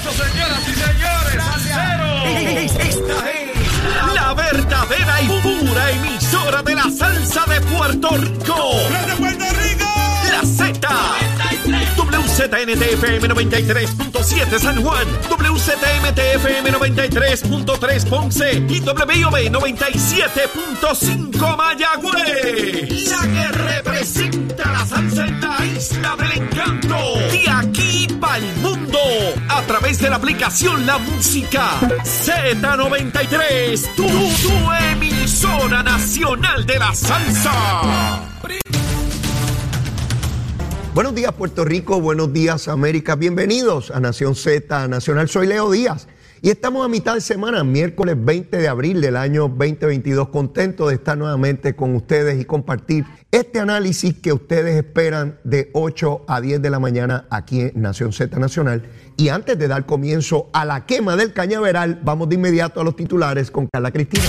aplauso, 0.00 0.24
señoras 0.24 0.62
y 0.68 0.74
señores. 0.74 1.36
Esta 2.78 3.30
es 3.30 3.50
la 4.14 4.34
verdadera 4.34 5.22
y 5.22 5.28
pura 5.28 5.90
emisora 5.90 6.62
de 6.62 6.74
la 6.74 6.90
salsa 6.90 7.44
de 7.46 7.60
Puerto 7.62 8.08
Rico. 8.16 8.72
¡De 9.06 9.14
Puerto 9.16 9.44
Rico! 9.62 9.86
La 10.30 10.42
Z. 10.44 10.88
WZNTFM 11.96 13.28
93.7 13.28 14.58
San 14.58 14.82
Juan, 14.82 15.06
WZMTFM 15.28 16.72
93.3 16.72 18.06
Ponce 18.08 18.54
y 18.68 18.80
WIOB 18.80 19.50
97.5 19.50 21.56
Mayagüez. 21.56 23.10
La 23.10 23.22
que 23.22 23.48
representa 23.52 24.72
la 24.72 24.86
salsa 24.86 25.26
en 25.26 25.40
la 25.40 25.64
isla 25.66 26.16
del 26.16 26.32
encanto. 26.42 26.96
De 27.30 27.50
aquí 27.50 27.89
para 28.20 28.38
el 28.38 28.56
mundo. 28.56 28.98
A 29.48 29.62
través 29.62 29.98
de 30.00 30.10
la 30.10 30.16
aplicación 30.16 30.86
La 30.86 30.98
Música 30.98 31.80
Z93. 32.04 33.94
Tu, 33.94 34.06
tu 34.06 34.72
emisora 34.92 35.82
nacional 35.82 36.66
de 36.66 36.78
la 36.78 36.94
salsa. 36.94 38.30
Buenos 40.94 41.14
días 41.14 41.32
Puerto 41.32 41.64
Rico, 41.64 42.00
buenos 42.00 42.32
días 42.32 42.66
América, 42.66 43.14
bienvenidos 43.14 43.92
a 43.92 44.00
Nación 44.00 44.34
Z 44.34 44.88
Nacional. 44.88 45.28
Soy 45.28 45.46
Leo 45.46 45.70
Díaz 45.70 46.08
y 46.42 46.48
estamos 46.48 46.84
a 46.84 46.88
mitad 46.88 47.14
de 47.14 47.20
semana, 47.20 47.64
miércoles 47.64 48.16
20 48.18 48.56
de 48.56 48.68
abril 48.68 49.00
del 49.02 49.16
año 49.16 49.42
2022, 49.42 50.30
contento 50.30 50.88
de 50.88 50.94
estar 50.94 51.18
nuevamente 51.18 51.76
con 51.76 51.94
ustedes 51.94 52.40
y 52.40 52.46
compartir 52.46 53.04
este 53.30 53.60
análisis 53.60 54.14
que 54.14 54.32
ustedes 54.32 54.76
esperan 54.76 55.38
de 55.44 55.70
8 55.74 56.24
a 56.26 56.40
10 56.40 56.62
de 56.62 56.70
la 56.70 56.78
mañana 56.78 57.26
aquí 57.28 57.60
en 57.60 57.82
Nación 57.82 58.12
Z 58.14 58.38
Nacional. 58.38 58.82
Y 59.18 59.28
antes 59.28 59.58
de 59.58 59.68
dar 59.68 59.84
comienzo 59.84 60.48
a 60.54 60.64
la 60.64 60.86
quema 60.86 61.14
del 61.14 61.34
cañaveral, 61.34 62.00
vamos 62.02 62.30
de 62.30 62.36
inmediato 62.36 62.80
a 62.80 62.84
los 62.84 62.96
titulares 62.96 63.50
con 63.50 63.66
Carla 63.66 63.90
Cristina. 63.90 64.24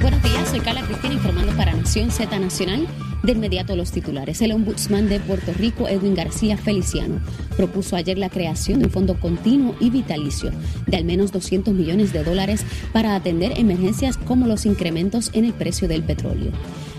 Buenos 0.00 0.22
días, 0.22 0.48
soy 0.48 0.60
Carla 0.60 0.82
Cristina 0.86 1.14
informando 1.14 1.52
para 1.52 1.75
Z 1.86 2.38
Nacional. 2.40 2.86
De 3.22 3.32
inmediato 3.32 3.76
los 3.76 3.92
titulares. 3.92 4.42
El 4.42 4.52
ombudsman 4.52 5.08
de 5.08 5.20
Puerto 5.20 5.52
Rico, 5.52 5.88
Edwin 5.88 6.14
García 6.14 6.56
Feliciano, 6.56 7.20
propuso 7.56 7.94
ayer 7.96 8.18
la 8.18 8.28
creación 8.28 8.80
de 8.80 8.86
un 8.86 8.90
fondo 8.90 9.18
continuo 9.18 9.76
y 9.80 9.90
vitalicio 9.90 10.50
de 10.86 10.96
al 10.96 11.04
menos 11.04 11.32
200 11.32 11.72
millones 11.72 12.12
de 12.12 12.24
dólares 12.24 12.64
para 12.92 13.14
atender 13.14 13.52
emergencias 13.56 14.16
como 14.16 14.46
los 14.46 14.66
incrementos 14.66 15.30
en 15.32 15.44
el 15.44 15.54
precio 15.54 15.86
del 15.86 16.02
petróleo. 16.02 16.50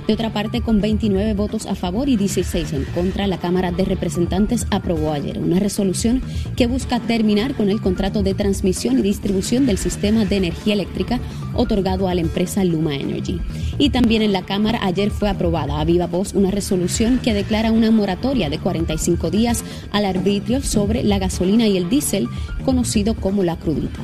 De 0.08 0.14
otra 0.14 0.32
parte, 0.32 0.62
con 0.62 0.80
29 0.80 1.34
votos 1.34 1.66
a 1.66 1.76
favor 1.76 2.08
y 2.08 2.16
16 2.16 2.72
en 2.72 2.86
contra, 2.86 3.28
la 3.28 3.40
Cámara 3.40 3.74
de 3.74 3.84
Representantes 3.84 4.66
aprobó 4.72 5.12
ayer 5.12 5.38
una 5.38 5.60
resolución 5.60 6.22
que 6.56 6.66
busca 6.66 7.02
terminar 7.02 7.56
con 7.56 7.70
el 7.70 7.82
contrato 7.82 8.24
de 8.24 8.34
transmisión 8.34 9.00
y 9.00 9.02
distribución 9.02 9.66
del 9.66 9.78
sistema 9.78 10.24
de 10.24 10.38
energía 10.38 10.76
eléctrica 10.76 11.20
otorgado 11.56 12.08
a 12.08 12.16
la 12.16 12.22
empresa 12.22 12.64
Luma 12.64 12.96
Energy. 12.96 13.42
Y 13.80 13.90
también 13.90 14.22
en 14.22 14.32
la 14.32 14.44
Cámara 14.44 14.80
ayer 14.82 15.12
fue 15.12 15.28
aprobada 15.30 15.82
a 15.82 15.84
viva 15.84 16.08
voz 16.08 16.34
una 16.34 16.52
resolución 16.52 17.20
que 17.20 17.34
declara 17.34 17.74
una 17.74 17.92
moratoria 17.92 18.50
de 18.50 18.60
45 18.60 19.30
días 19.30 19.66
al 19.92 20.06
arbitrio 20.06 20.62
sobre 20.62 21.04
la 21.04 21.20
gasolina 21.20 21.68
y 21.68 21.76
el 21.76 21.90
diésel, 21.90 22.30
conocido 22.64 23.14
como 23.14 23.44
la 23.44 23.58
crudita. 23.58 24.00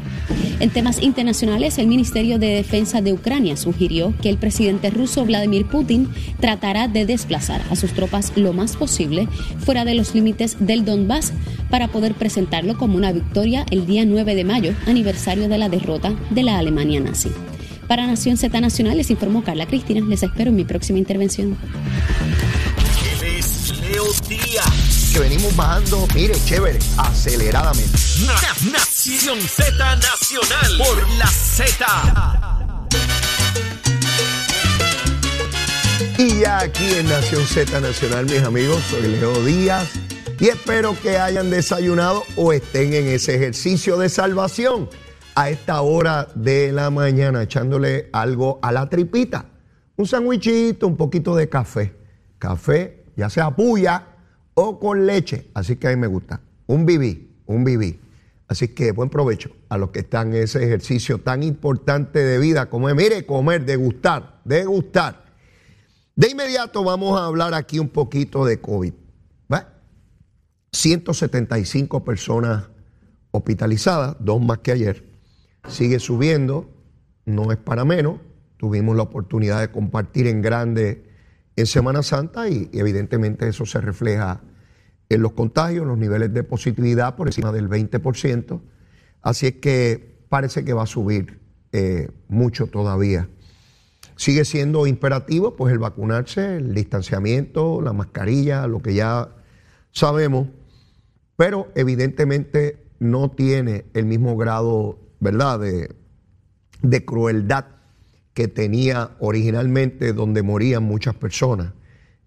En 0.59 0.69
temas 0.69 1.01
internacionales, 1.01 1.77
el 1.77 1.87
Ministerio 1.87 2.39
de 2.39 2.47
Defensa 2.47 3.01
de 3.01 3.13
Ucrania 3.13 3.57
sugirió 3.57 4.13
que 4.21 4.29
el 4.29 4.37
presidente 4.37 4.89
ruso 4.89 5.25
Vladimir 5.25 5.65
Putin 5.65 5.92
tratará 6.39 6.88
de 6.88 7.05
desplazar 7.05 7.61
a 7.72 7.75
sus 7.75 7.94
tropas 7.94 8.33
lo 8.36 8.53
más 8.53 8.75
posible 8.75 9.27
fuera 9.66 9.86
de 9.86 9.94
los 9.95 10.13
límites 10.16 10.58
del 10.59 10.86
Donbass 10.86 11.31
para 11.69 11.88
poder 11.88 12.13
presentarlo 12.13 12.77
como 12.77 12.97
una 12.97 13.11
victoria 13.11 13.66
el 13.72 13.86
día 13.86 14.05
9 14.05 14.36
de 14.36 14.44
mayo, 14.44 14.73
aniversario 14.88 15.47
de 15.49 15.58
la 15.58 15.69
derrota 15.69 16.14
de 16.30 16.44
la 16.44 16.58
Alemania 16.58 16.99
nazi. 16.99 17.31
Para 17.88 18.08
Nación 18.08 18.38
Z 18.38 18.59
Nacional 18.61 18.97
les 18.97 19.09
informó 19.11 19.44
Carla 19.44 19.66
Cristina. 19.66 20.02
Les 20.08 20.23
espero 20.23 20.49
en 20.52 20.55
mi 20.55 20.64
próxima 20.64 20.99
intervención. 20.99 21.58
Que 25.14 25.20
venimos 25.20 25.55
bajando, 25.55 26.08
mire, 26.15 26.33
chévere, 26.45 26.80
aceleradamente. 26.98 27.98
Na- 28.25 28.71
Nación 28.71 29.39
Z 29.42 29.95
Nacional 29.98 30.77
por 30.77 31.10
la 31.17 31.27
Z. 31.27 32.52
Aquí 36.45 36.92
en 36.95 37.08
Nación 37.08 37.45
Z 37.45 37.80
Nacional, 37.80 38.26
mis 38.26 38.43
amigos, 38.43 38.81
soy 38.83 39.08
Leo 39.08 39.43
Díaz 39.43 39.93
y 40.39 40.49
espero 40.49 40.95
que 41.02 41.17
hayan 41.17 41.49
desayunado 41.49 42.23
o 42.36 42.52
estén 42.52 42.93
en 42.93 43.08
ese 43.08 43.36
ejercicio 43.36 43.98
de 43.98 44.09
salvación 44.09 44.89
a 45.36 45.49
esta 45.49 45.81
hora 45.81 46.27
de 46.36 46.71
la 46.71 46.89
mañana, 46.89 47.43
echándole 47.43 48.09
algo 48.11 48.59
a 48.61 48.71
la 48.71 48.89
tripita. 48.89 49.45
Un 49.95 50.05
sandwichito, 50.05 50.86
un 50.86 50.98
poquito 50.98 51.36
de 51.36 51.48
café. 51.48 51.95
Café, 52.39 53.05
ya 53.15 53.30
sea 53.30 53.52
puya 53.52 54.08
o 54.54 54.80
con 54.80 55.05
leche. 55.05 55.49
Así 55.54 55.77
que 55.77 55.87
a 55.87 55.92
mí 55.92 55.95
me 55.95 56.08
gusta. 56.08 56.42
Un 56.67 56.86
bibí, 56.86 57.36
un 57.45 57.64
bibí. 57.64 57.99
Así 58.48 58.67
que 58.70 58.92
buen 58.92 59.10
provecho 59.10 59.49
a 59.70 59.77
los 59.77 59.92
que 59.92 59.99
están 59.99 60.33
en 60.36 60.43
ese 60.43 60.64
ejercicio 60.64 61.20
tan 61.20 61.42
importante 61.42 62.20
de 62.20 62.37
vida 62.37 62.70
como 62.70 62.89
es, 62.89 62.95
mire, 62.95 63.25
comer, 63.25 63.65
degustar, 63.65 64.42
degustar. 64.43 65.23
De 66.15 66.29
inmediato 66.29 66.83
vamos 66.83 67.19
a 67.19 67.25
hablar 67.25 67.53
aquí 67.53 67.79
un 67.79 67.89
poquito 67.89 68.45
de 68.45 68.61
COVID. 68.61 68.93
¿va? 69.51 69.73
175 70.71 72.03
personas 72.03 72.69
hospitalizadas, 73.31 74.15
dos 74.19 74.41
más 74.41 74.59
que 74.59 74.71
ayer. 74.71 75.03
Sigue 75.67 75.99
subiendo, 75.99 76.69
no 77.25 77.51
es 77.51 77.57
para 77.57 77.85
menos. 77.85 78.19
Tuvimos 78.57 78.95
la 78.95 79.03
oportunidad 79.03 79.59
de 79.59 79.71
compartir 79.71 80.27
en 80.27 80.41
grande 80.41 81.09
en 81.55 81.65
Semana 81.65 82.03
Santa 82.03 82.47
y, 82.47 82.69
y 82.71 82.80
evidentemente 82.80 83.47
eso 83.47 83.65
se 83.65 83.81
refleja 83.81 84.41
en 85.09 85.21
los 85.21 85.33
contagios, 85.33 85.85
los 85.85 85.97
niveles 85.97 86.33
de 86.33 86.43
positividad 86.43 87.15
por 87.15 87.27
encima 87.27 87.51
del 87.51 87.69
20%. 87.69 88.61
Así 89.21 89.47
es 89.47 89.53
que 89.55 90.25
parece 90.30 90.65
que 90.65 90.73
va 90.73 90.83
a 90.83 90.87
subir 90.87 91.39
eh, 91.71 92.09
mucho 92.27 92.67
todavía. 92.67 93.30
Sigue 94.15 94.45
siendo 94.45 94.85
imperativo 94.87 95.55
pues 95.55 95.73
el 95.73 95.79
vacunarse, 95.79 96.57
el 96.57 96.73
distanciamiento, 96.73 97.81
la 97.81 97.93
mascarilla, 97.93 98.67
lo 98.67 98.81
que 98.81 98.93
ya 98.93 99.29
sabemos, 99.91 100.47
pero 101.35 101.71
evidentemente 101.75 102.83
no 102.99 103.31
tiene 103.31 103.85
el 103.93 104.05
mismo 104.05 104.37
grado, 104.37 104.99
¿verdad?, 105.19 105.59
de, 105.59 105.95
de 106.81 107.05
crueldad 107.05 107.65
que 108.33 108.47
tenía 108.47 109.11
originalmente 109.19 110.13
donde 110.13 110.41
morían 110.43 110.83
muchas 110.83 111.15
personas. 111.15 111.73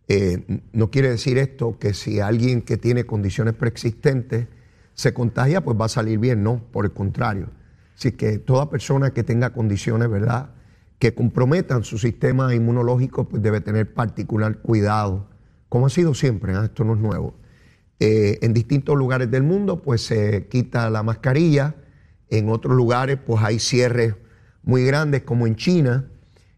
Eh, 0.08 0.60
no 0.72 0.90
quiere 0.90 1.10
decir 1.10 1.36
esto 1.38 1.78
que 1.78 1.92
si 1.92 2.20
alguien 2.20 2.62
que 2.62 2.76
tiene 2.76 3.04
condiciones 3.04 3.54
preexistentes 3.54 4.46
se 4.94 5.12
contagia, 5.12 5.62
pues 5.62 5.78
va 5.78 5.86
a 5.86 5.88
salir 5.88 6.18
bien, 6.18 6.42
no, 6.42 6.62
por 6.72 6.84
el 6.84 6.92
contrario. 6.92 7.48
Así 7.96 8.12
que 8.12 8.38
toda 8.38 8.70
persona 8.70 9.12
que 9.12 9.24
tenga 9.24 9.50
condiciones, 9.52 10.08
¿verdad?, 10.08 10.50
que 10.98 11.14
comprometan 11.14 11.84
su 11.84 11.98
sistema 11.98 12.54
inmunológico, 12.54 13.28
pues 13.28 13.42
debe 13.42 13.60
tener 13.60 13.92
particular 13.92 14.58
cuidado, 14.58 15.28
como 15.68 15.86
ha 15.86 15.90
sido 15.90 16.14
siempre, 16.14 16.54
¿ah? 16.54 16.64
esto 16.64 16.84
no 16.84 16.94
es 16.94 17.00
nuevo. 17.00 17.34
Eh, 17.98 18.38
en 18.42 18.52
distintos 18.54 18.96
lugares 18.96 19.30
del 19.30 19.42
mundo, 19.42 19.82
pues 19.82 20.02
se 20.02 20.46
quita 20.48 20.88
la 20.90 21.02
mascarilla, 21.02 21.74
en 22.28 22.48
otros 22.48 22.74
lugares, 22.76 23.18
pues 23.24 23.42
hay 23.42 23.58
cierres 23.58 24.14
muy 24.62 24.84
grandes, 24.84 25.22
como 25.22 25.46
en 25.46 25.56
China, 25.56 26.06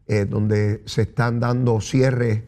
eh, 0.07 0.25
donde 0.25 0.83
se 0.87 1.03
están 1.03 1.41
dando 1.41 1.81
cierres 1.81 2.43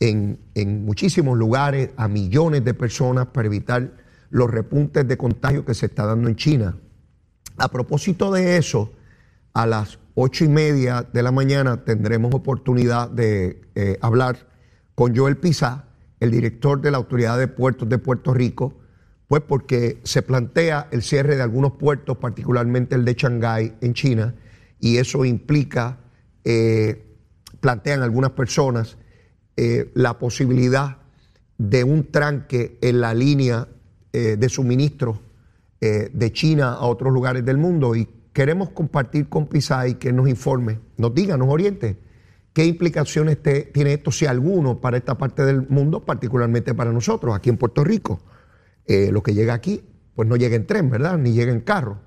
en, 0.00 0.38
en 0.54 0.84
muchísimos 0.84 1.38
lugares 1.38 1.90
a 1.96 2.08
millones 2.08 2.64
de 2.64 2.74
personas 2.74 3.26
para 3.26 3.46
evitar 3.46 3.92
los 4.30 4.50
repuntes 4.50 5.06
de 5.06 5.16
contagio 5.16 5.64
que 5.64 5.74
se 5.74 5.86
está 5.86 6.06
dando 6.06 6.28
en 6.28 6.36
China. 6.36 6.76
A 7.56 7.70
propósito 7.70 8.32
de 8.32 8.56
eso, 8.56 8.90
a 9.54 9.66
las 9.66 9.98
ocho 10.14 10.44
y 10.44 10.48
media 10.48 11.06
de 11.12 11.22
la 11.22 11.32
mañana 11.32 11.84
tendremos 11.84 12.34
oportunidad 12.34 13.08
de 13.08 13.62
eh, 13.74 13.98
hablar 14.00 14.48
con 14.94 15.16
Joel 15.16 15.36
Pizá, 15.36 15.84
el 16.20 16.30
director 16.30 16.80
de 16.80 16.90
la 16.90 16.98
Autoridad 16.98 17.38
de 17.38 17.48
Puertos 17.48 17.88
de 17.88 17.98
Puerto 17.98 18.34
Rico, 18.34 18.74
pues 19.28 19.42
porque 19.42 20.00
se 20.02 20.22
plantea 20.22 20.88
el 20.90 21.02
cierre 21.02 21.36
de 21.36 21.42
algunos 21.42 21.72
puertos, 21.72 22.18
particularmente 22.18 22.94
el 22.94 23.04
de 23.04 23.14
Shanghái 23.14 23.74
en 23.80 23.94
China, 23.94 24.34
y 24.80 24.98
eso 24.98 25.24
implica, 25.24 25.98
eh, 26.44 27.04
plantean 27.60 28.02
algunas 28.02 28.32
personas, 28.32 28.96
eh, 29.56 29.90
la 29.94 30.18
posibilidad 30.18 30.98
de 31.58 31.84
un 31.84 32.10
tranque 32.10 32.78
en 32.82 33.00
la 33.00 33.14
línea 33.14 33.68
de 34.12 34.48
suministro 34.48 35.20
de 35.80 36.32
China 36.32 36.74
a 36.74 36.86
otros 36.86 37.12
lugares 37.12 37.44
del 37.44 37.58
mundo 37.58 37.96
y 37.96 38.08
queremos 38.34 38.68
compartir 38.70 39.30
con 39.30 39.46
Pisay 39.46 39.94
que 39.94 40.12
nos 40.12 40.28
informe, 40.28 40.80
nos 40.98 41.14
diga, 41.14 41.38
nos 41.38 41.48
oriente 41.48 41.96
qué 42.52 42.66
implicaciones 42.66 43.38
tiene 43.42 43.94
esto, 43.94 44.10
si 44.10 44.26
alguno, 44.26 44.80
para 44.80 44.98
esta 44.98 45.16
parte 45.16 45.44
del 45.44 45.66
mundo, 45.68 46.04
particularmente 46.04 46.74
para 46.74 46.92
nosotros, 46.92 47.34
aquí 47.34 47.48
en 47.48 47.56
Puerto 47.56 47.82
Rico. 47.82 48.20
Eh, 48.86 49.10
lo 49.10 49.22
que 49.22 49.32
llega 49.32 49.54
aquí 49.54 49.82
pues 50.14 50.28
no 50.28 50.36
llega 50.36 50.56
en 50.56 50.66
tren, 50.66 50.90
¿verdad? 50.90 51.18
Ni 51.18 51.32
llega 51.32 51.52
en 51.52 51.60
carro. 51.60 51.98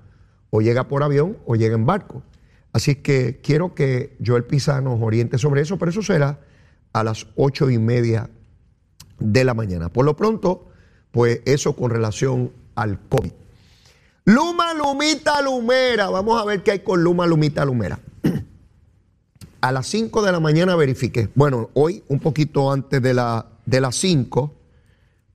O 0.50 0.62
llega 0.62 0.88
por 0.88 1.02
avión 1.02 1.36
o 1.46 1.56
llega 1.56 1.74
en 1.74 1.84
barco. 1.84 2.22
Así 2.72 2.96
que 2.96 3.40
quiero 3.42 3.74
que 3.74 4.16
Joel 4.24 4.44
Pisa 4.44 4.80
nos 4.80 5.00
oriente 5.02 5.38
sobre 5.38 5.60
eso, 5.60 5.78
pero 5.78 5.90
eso 5.90 6.02
será 6.02 6.40
a 6.92 7.04
las 7.04 7.26
ocho 7.36 7.68
y 7.70 7.78
media 7.78 8.30
de 9.18 9.44
la 9.44 9.52
mañana. 9.52 9.90
Por 9.90 10.06
lo 10.06 10.16
pronto, 10.16 10.68
pues 11.10 11.42
eso 11.44 11.76
con 11.76 11.90
relación 11.90 12.52
al 12.74 12.98
COVID. 13.08 13.32
Luma, 14.24 14.74
Lumita, 14.74 15.40
Lumera. 15.42 16.08
Vamos 16.10 16.40
a 16.40 16.44
ver 16.44 16.62
qué 16.62 16.72
hay 16.72 16.78
con 16.80 17.02
Luma, 17.02 17.26
Lumita, 17.26 17.64
Lumera. 17.64 17.98
A 19.60 19.72
las 19.72 19.86
5 19.88 20.22
de 20.22 20.32
la 20.32 20.40
mañana 20.40 20.76
verifiqué. 20.76 21.28
Bueno, 21.34 21.70
hoy 21.74 22.04
un 22.08 22.20
poquito 22.20 22.70
antes 22.70 23.02
de, 23.02 23.14
la, 23.14 23.46
de 23.66 23.80
las 23.80 23.96
5, 23.96 24.54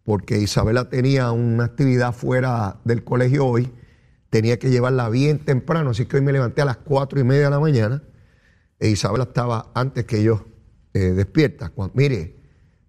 porque 0.04 0.40
Isabela 0.40 0.90
tenía 0.90 1.32
una 1.32 1.66
actividad 1.66 2.14
fuera 2.14 2.78
del 2.84 3.04
colegio 3.04 3.46
hoy, 3.46 3.72
tenía 4.30 4.58
que 4.60 4.70
llevarla 4.70 5.10
bien 5.10 5.40
temprano, 5.40 5.90
así 5.90 6.06
que 6.06 6.18
hoy 6.18 6.24
me 6.24 6.32
levanté 6.32 6.62
a 6.62 6.66
las 6.66 6.78
4 6.78 7.20
y 7.20 7.24
media 7.24 7.46
de 7.46 7.50
la 7.50 7.60
mañana 7.60 8.04
e 8.84 8.90
Isabela 8.90 9.24
estaba 9.24 9.72
antes 9.74 10.04
que 10.04 10.22
yo 10.24 10.46
eh, 10.94 11.14
despierta. 11.14 11.72
mire, 11.94 12.36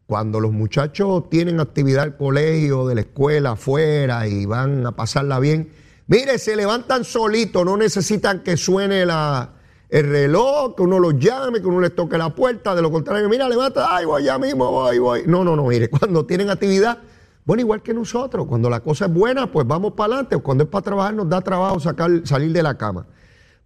cuando 0.06 0.40
los 0.40 0.52
muchachos 0.52 1.30
tienen 1.30 1.60
actividad 1.60 2.02
del 2.02 2.16
colegio, 2.16 2.88
de 2.88 2.96
la 2.96 3.02
escuela, 3.02 3.52
afuera 3.52 4.26
y 4.26 4.44
van 4.44 4.84
a 4.86 4.96
pasarla 4.96 5.38
bien, 5.38 5.68
mire, 6.06 6.38
se 6.38 6.56
levantan 6.56 7.04
solitos, 7.04 7.64
no 7.64 7.76
necesitan 7.76 8.42
que 8.42 8.56
suene 8.56 9.06
la, 9.06 9.52
el 9.88 10.08
reloj, 10.08 10.74
que 10.74 10.82
uno 10.82 10.98
los 10.98 11.18
llame, 11.18 11.60
que 11.60 11.66
uno 11.66 11.80
les 11.80 11.94
toque 11.94 12.18
la 12.18 12.34
puerta, 12.34 12.74
de 12.74 12.82
lo 12.82 12.90
contrario, 12.90 13.28
mira, 13.28 13.48
levanta, 13.48 13.94
ay, 13.94 14.04
voy 14.04 14.24
ya 14.24 14.38
mismo, 14.38 14.70
voy, 14.70 14.98
voy. 14.98 15.22
No, 15.26 15.44
no, 15.44 15.54
no, 15.56 15.66
mire, 15.66 15.88
cuando 15.90 16.26
tienen 16.26 16.50
actividad, 16.50 16.98
bueno, 17.44 17.60
igual 17.60 17.82
que 17.82 17.92
nosotros, 17.92 18.46
cuando 18.46 18.70
la 18.70 18.80
cosa 18.80 19.04
es 19.06 19.12
buena, 19.12 19.52
pues 19.52 19.66
vamos 19.66 19.92
para 19.92 20.14
adelante, 20.14 20.38
cuando 20.38 20.64
es 20.64 20.70
para 20.70 20.82
trabajar, 20.82 21.14
nos 21.14 21.28
da 21.28 21.40
trabajo 21.42 21.78
salir 21.78 22.52
de 22.52 22.62
la 22.62 22.76
cama. 22.76 23.06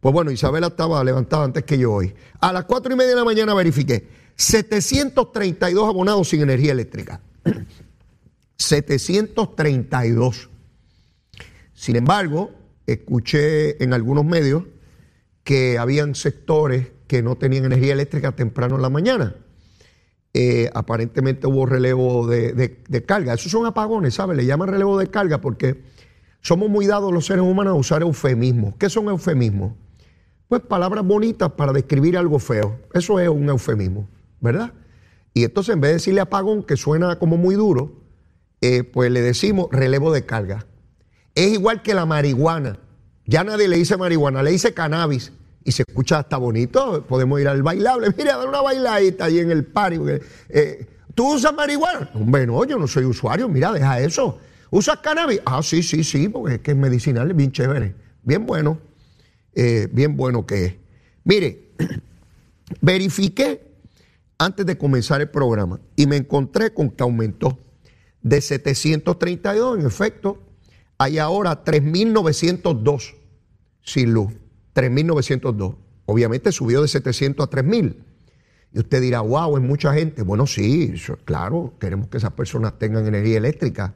Pues 0.01 0.13
bueno, 0.13 0.31
Isabela 0.31 0.69
estaba 0.69 1.03
levantada 1.03 1.45
antes 1.45 1.65
que 1.65 1.79
yo 1.79 1.93
hoy. 1.93 2.15
A 2.41 2.53
las 2.53 2.65
cuatro 2.65 2.93
y 2.93 2.97
media 2.97 3.11
de 3.11 3.17
la 3.17 3.25
mañana 3.25 3.55
verifiqué. 3.55 4.09
732 4.37 5.89
abonados 5.89 6.29
sin 6.29 6.41
energía 6.43 6.73
eléctrica. 6.73 7.21
732. 8.57 10.51
Sin 11.79 11.95
embargo, 11.95 12.51
escuché 12.89 13.81
en 13.85 13.93
algunos 13.93 14.25
medios 14.25 14.65
que 15.45 15.79
habían 15.79 16.17
sectores 16.17 16.89
que 17.07 17.23
no 17.23 17.37
tenían 17.37 17.67
energía 17.67 17.93
eléctrica 17.93 18.33
temprano 18.33 18.75
en 18.75 18.83
la 18.83 18.91
mañana. 18.91 19.37
Eh, 20.35 20.69
aparentemente 20.75 21.47
hubo 21.47 21.67
relevo 21.67 22.27
de, 22.27 22.53
de, 22.53 23.05
carga. 23.05 23.35
Esos 23.35 23.53
son 23.53 23.65
apagones, 23.65 24.15
¿sabes? 24.15 24.37
Le 24.37 24.45
llaman 24.45 24.71
relevo 24.71 24.99
de 24.99 25.07
carga 25.07 25.41
porque 25.41 25.81
somos 26.41 26.69
muy 26.69 26.89
dados 26.89 27.13
los 27.13 27.27
seres 27.27 27.45
humanos 27.45 27.75
a 27.75 27.77
usar 27.77 28.03
eufemismos. 28.03 28.75
¿Qué 28.77 28.91
son 28.91 29.07
eufemismos? 29.09 29.75
Pues 30.49 30.63
palabras 30.63 31.07
bonitas 31.07 31.53
para 31.53 31.73
describir 31.73 32.19
algo 32.19 32.41
feo. 32.41 32.81
Eso 32.93 33.21
es 33.21 33.29
un 33.29 33.49
eufemismo. 33.49 34.09
¿verdad? 34.41 34.73
Y 35.33 35.45
entonces 35.45 35.77
en 35.77 35.81
vez 35.81 35.91
de 35.91 35.95
decirle 35.95 36.23
apagón, 36.23 36.65
que 36.65 36.77
suena 36.77 37.21
como 37.21 37.37
muy 37.37 37.55
duro, 37.55 37.93
eh, 38.63 38.83
pues 38.83 39.13
le 39.13 39.21
decimos 39.21 39.69
relevo 39.71 40.13
de 40.13 40.27
carga. 40.27 40.67
Es 41.39 41.53
igual 41.53 41.83
que 41.83 41.95
la 41.95 42.05
marihuana. 42.05 42.81
Ya 43.25 43.45
nadie 43.45 43.69
le 43.69 43.77
dice 43.77 43.97
marihuana, 43.97 44.43
le 44.43 44.51
dice 44.51 44.75
cannabis. 44.75 45.31
Y 45.63 45.71
se 45.71 45.85
escucha 45.87 46.19
hasta 46.19 46.37
bonito. 46.37 47.05
Podemos 47.07 47.41
ir 47.41 47.47
al 47.47 47.63
bailable. 47.63 48.09
Mira, 48.19 48.37
dar 48.37 48.49
una 48.49 48.61
bailadita 48.61 49.27
ahí 49.27 49.39
en 49.39 49.53
el 49.53 49.65
party. 49.65 50.01
Eh, 50.49 50.85
¿Tú 51.15 51.35
usas 51.35 51.55
marihuana? 51.55 52.11
Hombre, 52.15 52.45
no, 52.45 52.65
yo 52.65 52.77
no 52.77 52.89
soy 52.89 53.05
usuario. 53.05 53.49
Mira, 53.49 53.71
deja 53.71 54.01
eso. 54.01 54.41
¿Usas 54.71 54.99
cannabis? 54.99 55.41
Ah, 55.45 55.63
sí, 55.63 55.81
sí, 55.85 56.03
sí, 56.03 56.29
porque 56.29 56.57
es 56.57 56.61
que 56.61 56.73
es 56.73 56.77
medicinal, 56.77 57.31
es 57.31 57.37
bien 57.37 57.53
chévere. 57.53 57.95
Bien 58.25 58.45
bueno. 58.45 58.81
Eh, 59.55 59.87
bien 59.93 60.17
bueno 60.17 60.45
que 60.45 60.65
es. 60.65 60.75
Mire, 61.23 61.69
verifiqué 62.81 63.63
antes 64.39 64.67
de 64.67 64.77
comenzar 64.77 65.21
el 65.21 65.31
programa 65.31 65.79
y 65.95 66.09
me 66.09 66.17
encontré 66.17 66.75
con 66.75 66.91
que 66.91 67.05
aumentó 67.05 67.61
de 68.23 68.41
732, 68.41 69.79
en 69.79 69.87
efecto, 69.87 70.48
hay 70.99 71.19
ahora 71.19 71.65
3.902 71.65 73.15
sin 73.83 74.13
luz, 74.13 74.33
3.902. 74.75 75.77
Obviamente 76.07 76.53
subió 76.53 76.83
de 76.83 76.89
700 76.89 77.47
a 77.47 77.51
3.000. 77.51 77.97
Y 78.73 78.81
usted 78.81 79.01
dirá, 79.01 79.21
wow, 79.21 79.57
es 79.57 79.63
mucha 79.63 79.95
gente. 79.95 80.23
Bueno, 80.23 80.45
sí, 80.47 80.93
claro, 81.25 81.73
queremos 81.79 82.09
que 82.09 82.19
esas 82.19 82.33
personas 82.33 82.77
tengan 82.79 83.07
energía 83.07 83.39
eléctrica. 83.39 83.95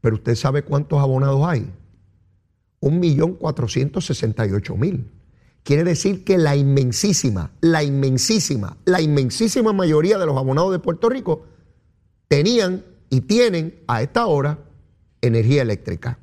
Pero 0.00 0.14
usted 0.16 0.36
sabe 0.36 0.62
cuántos 0.62 1.00
abonados 1.00 1.42
hay. 1.44 1.68
1.468.000. 2.80 5.04
Quiere 5.64 5.82
decir 5.84 6.24
que 6.24 6.38
la 6.38 6.56
inmensísima, 6.56 7.50
la 7.60 7.82
inmensísima, 7.82 8.76
la 8.84 9.00
inmensísima 9.00 9.72
mayoría 9.72 10.18
de 10.18 10.26
los 10.26 10.36
abonados 10.36 10.70
de 10.72 10.78
Puerto 10.78 11.08
Rico 11.08 11.46
tenían 12.28 12.84
y 13.10 13.22
tienen 13.22 13.80
a 13.86 14.02
esta 14.02 14.26
hora 14.26 14.58
energía 15.20 15.62
eléctrica. 15.62 16.18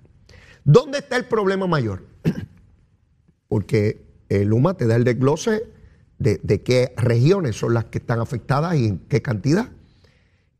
¿Dónde 0.63 0.99
está 0.99 1.17
el 1.17 1.25
problema 1.25 1.67
mayor? 1.67 2.05
Porque 3.47 4.05
el 4.29 4.51
UMA 4.51 4.75
te 4.75 4.87
da 4.87 4.95
el 4.95 5.03
desglose 5.03 5.63
de, 6.17 6.39
de, 6.41 6.61
qué 6.61 6.93
regiones 6.97 7.57
son 7.57 7.73
las 7.73 7.85
que 7.85 7.99
están 7.99 8.19
afectadas 8.19 8.75
y 8.75 8.87
en 8.87 8.99
qué 8.99 9.21
cantidad. 9.21 9.69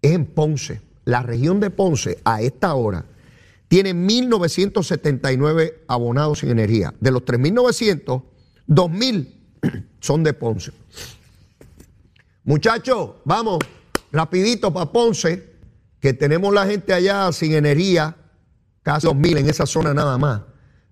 Es 0.02 0.12
en 0.12 0.26
Ponce. 0.26 0.82
La 1.06 1.24
región 1.24 1.60
de 1.60 1.70
Ponce 1.70 2.20
a 2.24 2.42
esta 2.42 2.74
hora 2.76 3.06
tiene 3.68 3.94
1.979 3.94 5.74
abonados 5.88 6.40
sin 6.40 6.50
energía. 6.50 6.94
De 7.00 7.12
los 7.12 7.24
3.900, 7.24 8.24
2.000 8.68 9.28
son 10.00 10.24
de 10.24 10.34
Ponce. 10.34 10.72
Muchachos, 12.44 13.12
vamos 13.26 13.60
rapidito 14.12 14.72
para 14.72 14.92
Ponce, 14.92 15.56
que 16.00 16.14
tenemos 16.14 16.54
la 16.54 16.66
gente 16.66 16.94
allá 16.94 17.32
sin 17.32 17.54
energía, 17.54 18.16
casi 18.86 19.08
2.000 19.08 19.40
en 19.40 19.50
esa 19.50 19.66
zona 19.66 19.96
nada 19.96 20.16
más. 20.20 20.42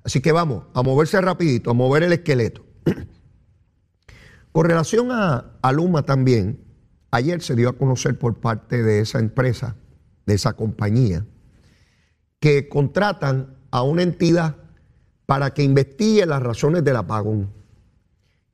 Así 0.03 0.19
que 0.19 0.31
vamos 0.31 0.63
a 0.73 0.81
moverse 0.81 1.21
rapidito, 1.21 1.69
a 1.69 1.73
mover 1.75 2.01
el 2.01 2.11
esqueleto. 2.11 2.65
Con 4.51 4.65
relación 4.65 5.09
a, 5.11 5.45
Luma 5.71 6.01
también, 6.01 6.59
ayer 7.11 7.43
se 7.43 7.55
dio 7.55 7.69
a 7.69 7.77
conocer 7.77 8.17
por 8.17 8.39
parte 8.39 8.81
de 8.81 8.99
esa 8.99 9.19
empresa, 9.19 9.75
de 10.25 10.33
esa 10.33 10.53
compañía, 10.53 11.23
que 12.39 12.67
contratan 12.67 13.55
a 13.69 13.83
una 13.83 14.01
entidad 14.01 14.55
para 15.27 15.53
que 15.53 15.61
investigue 15.61 16.25
las 16.25 16.41
razones 16.41 16.83
del 16.83 16.95
apagón. 16.95 17.53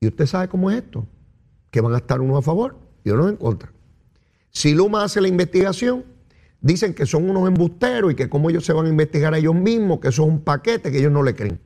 Y 0.01 0.07
usted 0.07 0.25
sabe 0.25 0.49
cómo 0.49 0.69
es 0.69 0.77
esto, 0.77 1.07
que 1.71 1.79
van 1.79 1.93
a 1.93 1.97
estar 1.97 2.19
unos 2.19 2.39
a 2.39 2.41
favor 2.41 2.77
y 3.05 3.11
unos 3.11 3.29
en 3.29 3.37
contra. 3.37 3.71
Si 4.51 4.73
Luma 4.73 5.05
hace 5.05 5.21
la 5.21 5.29
investigación, 5.29 6.03
dicen 6.61 6.93
que 6.93 7.05
son 7.05 7.29
unos 7.29 7.47
embusteros 7.47 8.11
y 8.11 8.15
que 8.15 8.29
cómo 8.29 8.49
ellos 8.49 8.65
se 8.65 8.73
van 8.73 8.85
a 8.85 8.89
investigar 8.89 9.33
a 9.33 9.37
ellos 9.37 9.55
mismos, 9.55 9.99
que 9.99 10.09
eso 10.09 10.23
es 10.23 10.29
un 10.29 10.41
paquete 10.41 10.91
que 10.91 10.99
ellos 10.99 11.11
no 11.11 11.23
le 11.23 11.35
creen. 11.35 11.59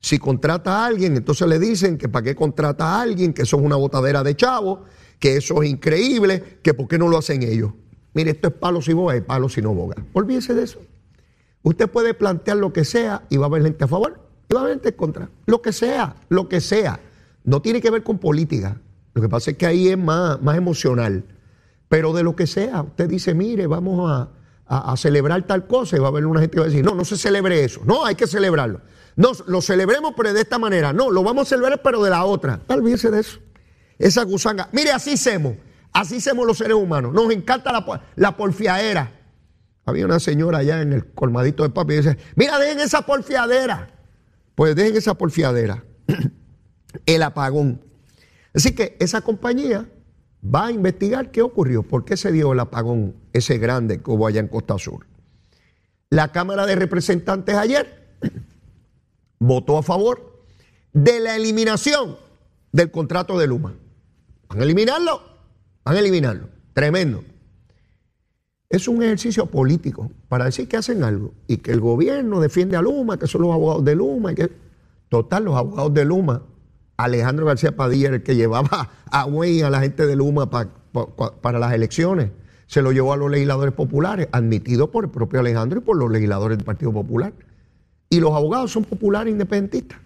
Si 0.00 0.18
contrata 0.18 0.82
a 0.82 0.86
alguien, 0.86 1.16
entonces 1.16 1.48
le 1.48 1.58
dicen 1.58 1.96
que 1.96 2.08
para 2.08 2.24
qué 2.24 2.34
contrata 2.34 2.84
a 2.84 3.02
alguien, 3.02 3.32
que 3.32 3.42
eso 3.42 3.56
es 3.56 3.62
una 3.62 3.76
botadera 3.76 4.22
de 4.22 4.36
chavos, 4.36 4.80
que 5.18 5.36
eso 5.36 5.62
es 5.62 5.70
increíble, 5.70 6.58
que 6.62 6.74
por 6.74 6.88
qué 6.88 6.98
no 6.98 7.08
lo 7.08 7.16
hacen 7.16 7.42
ellos. 7.42 7.72
Mire, 8.12 8.32
esto 8.32 8.48
es 8.48 8.54
palo 8.54 8.82
si 8.82 8.92
boga 8.92 9.16
y 9.16 9.22
palo 9.22 9.48
si 9.48 9.62
no 9.62 9.74
boga. 9.74 9.96
Olvídese 10.12 10.54
de 10.54 10.64
eso. 10.64 10.80
Usted 11.62 11.88
puede 11.88 12.12
plantear 12.12 12.58
lo 12.58 12.72
que 12.72 12.84
sea 12.84 13.22
y 13.30 13.38
va 13.38 13.46
a 13.46 13.48
haber 13.48 13.62
gente 13.62 13.84
a 13.84 13.88
favor 13.88 14.20
y 14.48 14.54
va 14.54 14.60
a 14.60 14.64
haber 14.64 14.74
gente 14.76 14.90
en 14.90 14.96
contra. 14.96 15.30
Lo 15.46 15.62
que 15.62 15.72
sea, 15.72 16.16
lo 16.28 16.48
que 16.48 16.60
sea. 16.60 17.00
No 17.42 17.62
tiene 17.62 17.80
que 17.80 17.90
ver 17.90 18.02
con 18.02 18.18
política. 18.18 18.80
Lo 19.14 19.22
que 19.22 19.28
pasa 19.28 19.52
es 19.52 19.56
que 19.56 19.64
ahí 19.64 19.88
es 19.88 19.98
más, 19.98 20.40
más 20.42 20.56
emocional. 20.56 21.24
Pero 21.88 22.12
de 22.12 22.22
lo 22.22 22.34
que 22.34 22.46
sea, 22.46 22.82
usted 22.82 23.08
dice, 23.08 23.34
mire, 23.34 23.66
vamos 23.66 24.10
a, 24.10 24.30
celebrar 24.96 25.42
tal 25.46 25.66
cosa 25.66 25.96
y 25.96 26.00
va 26.00 26.06
a 26.06 26.08
haber 26.08 26.26
una 26.26 26.40
gente 26.40 26.54
que 26.54 26.60
va 26.60 26.66
a 26.66 26.68
decir, 26.68 26.84
no, 26.84 26.94
no 26.94 27.04
se 27.04 27.16
celebre 27.16 27.62
eso. 27.62 27.82
No, 27.84 28.04
hay 28.04 28.14
que 28.14 28.26
celebrarlo. 28.26 28.80
No, 29.16 29.32
lo 29.46 29.60
celebremos, 29.60 30.14
pero 30.16 30.32
de 30.32 30.40
esta 30.40 30.58
manera. 30.58 30.92
No, 30.92 31.10
lo 31.10 31.22
vamos 31.22 31.46
a 31.46 31.50
celebrar, 31.50 31.80
pero 31.82 32.02
de 32.02 32.10
la 32.10 32.24
otra. 32.24 32.60
Olvídese 32.68 33.10
de 33.10 33.20
eso. 33.20 33.38
Esa 33.98 34.24
gusanga. 34.24 34.68
Mire, 34.72 34.90
así 34.90 35.12
hacemos. 35.12 35.56
Así 35.92 36.16
hacemos 36.16 36.46
los 36.46 36.58
seres 36.58 36.74
humanos. 36.74 37.12
Nos 37.12 37.30
encanta 37.30 37.70
la, 37.72 38.02
la 38.16 38.36
porfiadera. 38.36 39.12
Había 39.86 40.06
una 40.06 40.18
señora 40.18 40.58
allá 40.58 40.80
en 40.80 40.92
el 40.92 41.12
colmadito 41.12 41.62
de 41.62 41.70
papi 41.70 41.92
y 41.92 41.96
dice, 41.98 42.18
mira, 42.34 42.58
dejen 42.58 42.80
esa 42.80 43.02
porfiadera. 43.02 43.90
Pues 44.54 44.74
dejen 44.74 44.96
esa 44.96 45.14
porfiadera. 45.14 45.84
el 47.06 47.22
apagón. 47.22 47.80
Así 48.54 48.74
que 48.74 48.96
esa 49.00 49.20
compañía 49.20 49.86
va 50.44 50.66
a 50.66 50.72
investigar 50.72 51.30
qué 51.30 51.42
ocurrió, 51.42 51.82
por 51.82 52.04
qué 52.04 52.16
se 52.16 52.32
dio 52.32 52.52
el 52.52 52.60
apagón 52.60 53.14
ese 53.32 53.58
grande 53.58 54.02
que 54.02 54.10
hubo 54.10 54.26
allá 54.26 54.40
en 54.40 54.48
Costa 54.48 54.78
Sur. 54.78 55.06
La 56.10 56.32
Cámara 56.32 56.66
de 56.66 56.76
Representantes 56.76 57.54
ayer 57.54 58.18
votó 59.38 59.78
a 59.78 59.82
favor 59.82 60.44
de 60.92 61.20
la 61.20 61.36
eliminación 61.36 62.16
del 62.72 62.90
contrato 62.90 63.38
de 63.38 63.46
Luma. 63.46 63.74
¿Van 64.48 64.60
a 64.60 64.64
eliminarlo? 64.64 65.22
Van 65.84 65.96
a 65.96 65.98
eliminarlo. 65.98 66.48
Tremendo. 66.72 67.24
es 68.68 68.88
un 68.88 69.02
ejercicio 69.02 69.46
político 69.46 70.10
para 70.28 70.46
decir 70.46 70.66
que 70.66 70.76
hacen 70.76 71.04
algo 71.04 71.32
y 71.46 71.58
que 71.58 71.70
el 71.70 71.80
gobierno 71.80 72.40
defiende 72.40 72.76
a 72.76 72.82
Luma, 72.82 73.18
que 73.18 73.28
son 73.28 73.42
los 73.42 73.52
abogados 73.52 73.84
de 73.84 73.94
Luma, 73.94 74.32
y 74.32 74.34
que 74.34 74.50
total, 75.08 75.44
los 75.44 75.56
abogados 75.56 75.94
de 75.94 76.04
Luma, 76.04 76.42
Alejandro 76.96 77.46
García 77.46 77.76
Padilla 77.76 78.10
el 78.10 78.22
que 78.22 78.36
llevaba 78.36 78.90
a 79.10 79.24
Wayne 79.26 79.64
a 79.64 79.70
la 79.70 79.80
gente 79.80 80.06
de 80.06 80.16
Luma 80.16 80.50
para 80.50 81.58
las 81.58 81.72
elecciones, 81.72 82.30
se 82.66 82.82
lo 82.82 82.92
llevó 82.92 83.12
a 83.12 83.16
los 83.16 83.30
legisladores 83.30 83.74
populares, 83.74 84.28
admitido 84.32 84.90
por 84.90 85.04
el 85.04 85.10
propio 85.10 85.40
Alejandro 85.40 85.80
y 85.80 85.82
por 85.82 85.96
los 85.96 86.10
legisladores 86.10 86.58
del 86.58 86.64
Partido 86.64 86.92
Popular. 86.92 87.32
Y 88.08 88.20
los 88.20 88.32
abogados 88.32 88.72
son 88.72 88.84
populares 88.84 89.32
independentistas, 89.32 89.98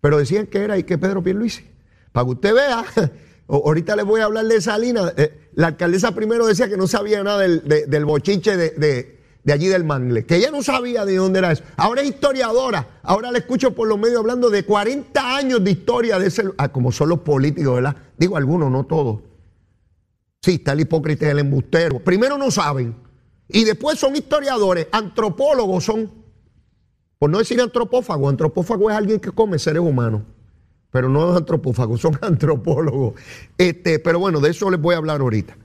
pero 0.00 0.18
decían 0.18 0.46
que 0.46 0.58
era 0.58 0.78
y 0.78 0.84
que 0.84 0.98
Pedro 0.98 1.22
Pierluisi. 1.22 1.64
Para 2.12 2.24
que 2.24 2.30
usted 2.32 2.54
vea 2.54 2.84
Ahorita 3.48 3.96
les 3.96 4.04
voy 4.04 4.20
a 4.20 4.24
hablar 4.24 4.44
de 4.44 4.60
Salinas. 4.60 5.14
Eh, 5.16 5.48
la 5.54 5.68
alcaldesa 5.68 6.14
primero 6.14 6.46
decía 6.46 6.68
que 6.68 6.76
no 6.76 6.86
sabía 6.86 7.22
nada 7.24 7.38
del 7.40 8.04
bochiche 8.04 8.56
de, 8.56 9.17
allí 9.52 9.66
del 9.68 9.84
Mangle, 9.84 10.24
que 10.24 10.36
ella 10.36 10.50
no 10.50 10.62
sabía 10.62 11.04
de 11.04 11.16
dónde 11.16 11.38
era 11.38 11.52
eso. 11.52 11.64
Ahora 11.76 12.02
es 12.02 12.08
historiadora. 12.08 13.00
Ahora 13.02 13.30
la 13.30 13.38
escucho 13.38 13.74
por 13.74 13.88
los 13.88 13.98
medios 13.98 14.18
hablando 14.18 14.50
de 14.50 14.64
40 14.64 15.36
años 15.36 15.62
de 15.64 15.70
historia 15.70 16.18
de 16.18 16.28
ese. 16.28 16.44
Ah, 16.58 16.68
como 16.68 16.92
son 16.92 17.08
los 17.08 17.20
políticos, 17.20 17.74
¿verdad? 17.74 17.96
Digo 18.16 18.36
algunos, 18.36 18.70
no 18.70 18.84
todos. 18.84 19.20
Sí, 20.42 20.54
está 20.54 20.72
el 20.72 20.80
hipócrita 20.80 21.26
y 21.26 21.30
el 21.30 21.38
embustero. 21.38 21.98
Primero 22.00 22.38
no 22.38 22.50
saben. 22.50 22.94
Y 23.48 23.64
después 23.64 23.98
son 23.98 24.14
historiadores, 24.14 24.88
antropólogos 24.92 25.84
son. 25.84 26.10
Por 27.18 27.30
no 27.30 27.38
decir 27.38 27.60
antropófago, 27.60 28.28
antropófago 28.28 28.90
es 28.90 28.96
alguien 28.96 29.18
que 29.18 29.30
come 29.30 29.58
seres 29.58 29.82
humanos 29.82 30.22
pero 30.90 31.08
no 31.08 31.36
antropófagos, 31.36 32.00
son 32.00 32.18
antropólogos. 32.22 33.14
Este, 33.56 33.98
pero 33.98 34.18
bueno, 34.18 34.40
de 34.40 34.50
eso 34.50 34.70
les 34.70 34.80
voy 34.80 34.94
a 34.94 34.98
hablar 34.98 35.20
ahorita. 35.20 35.56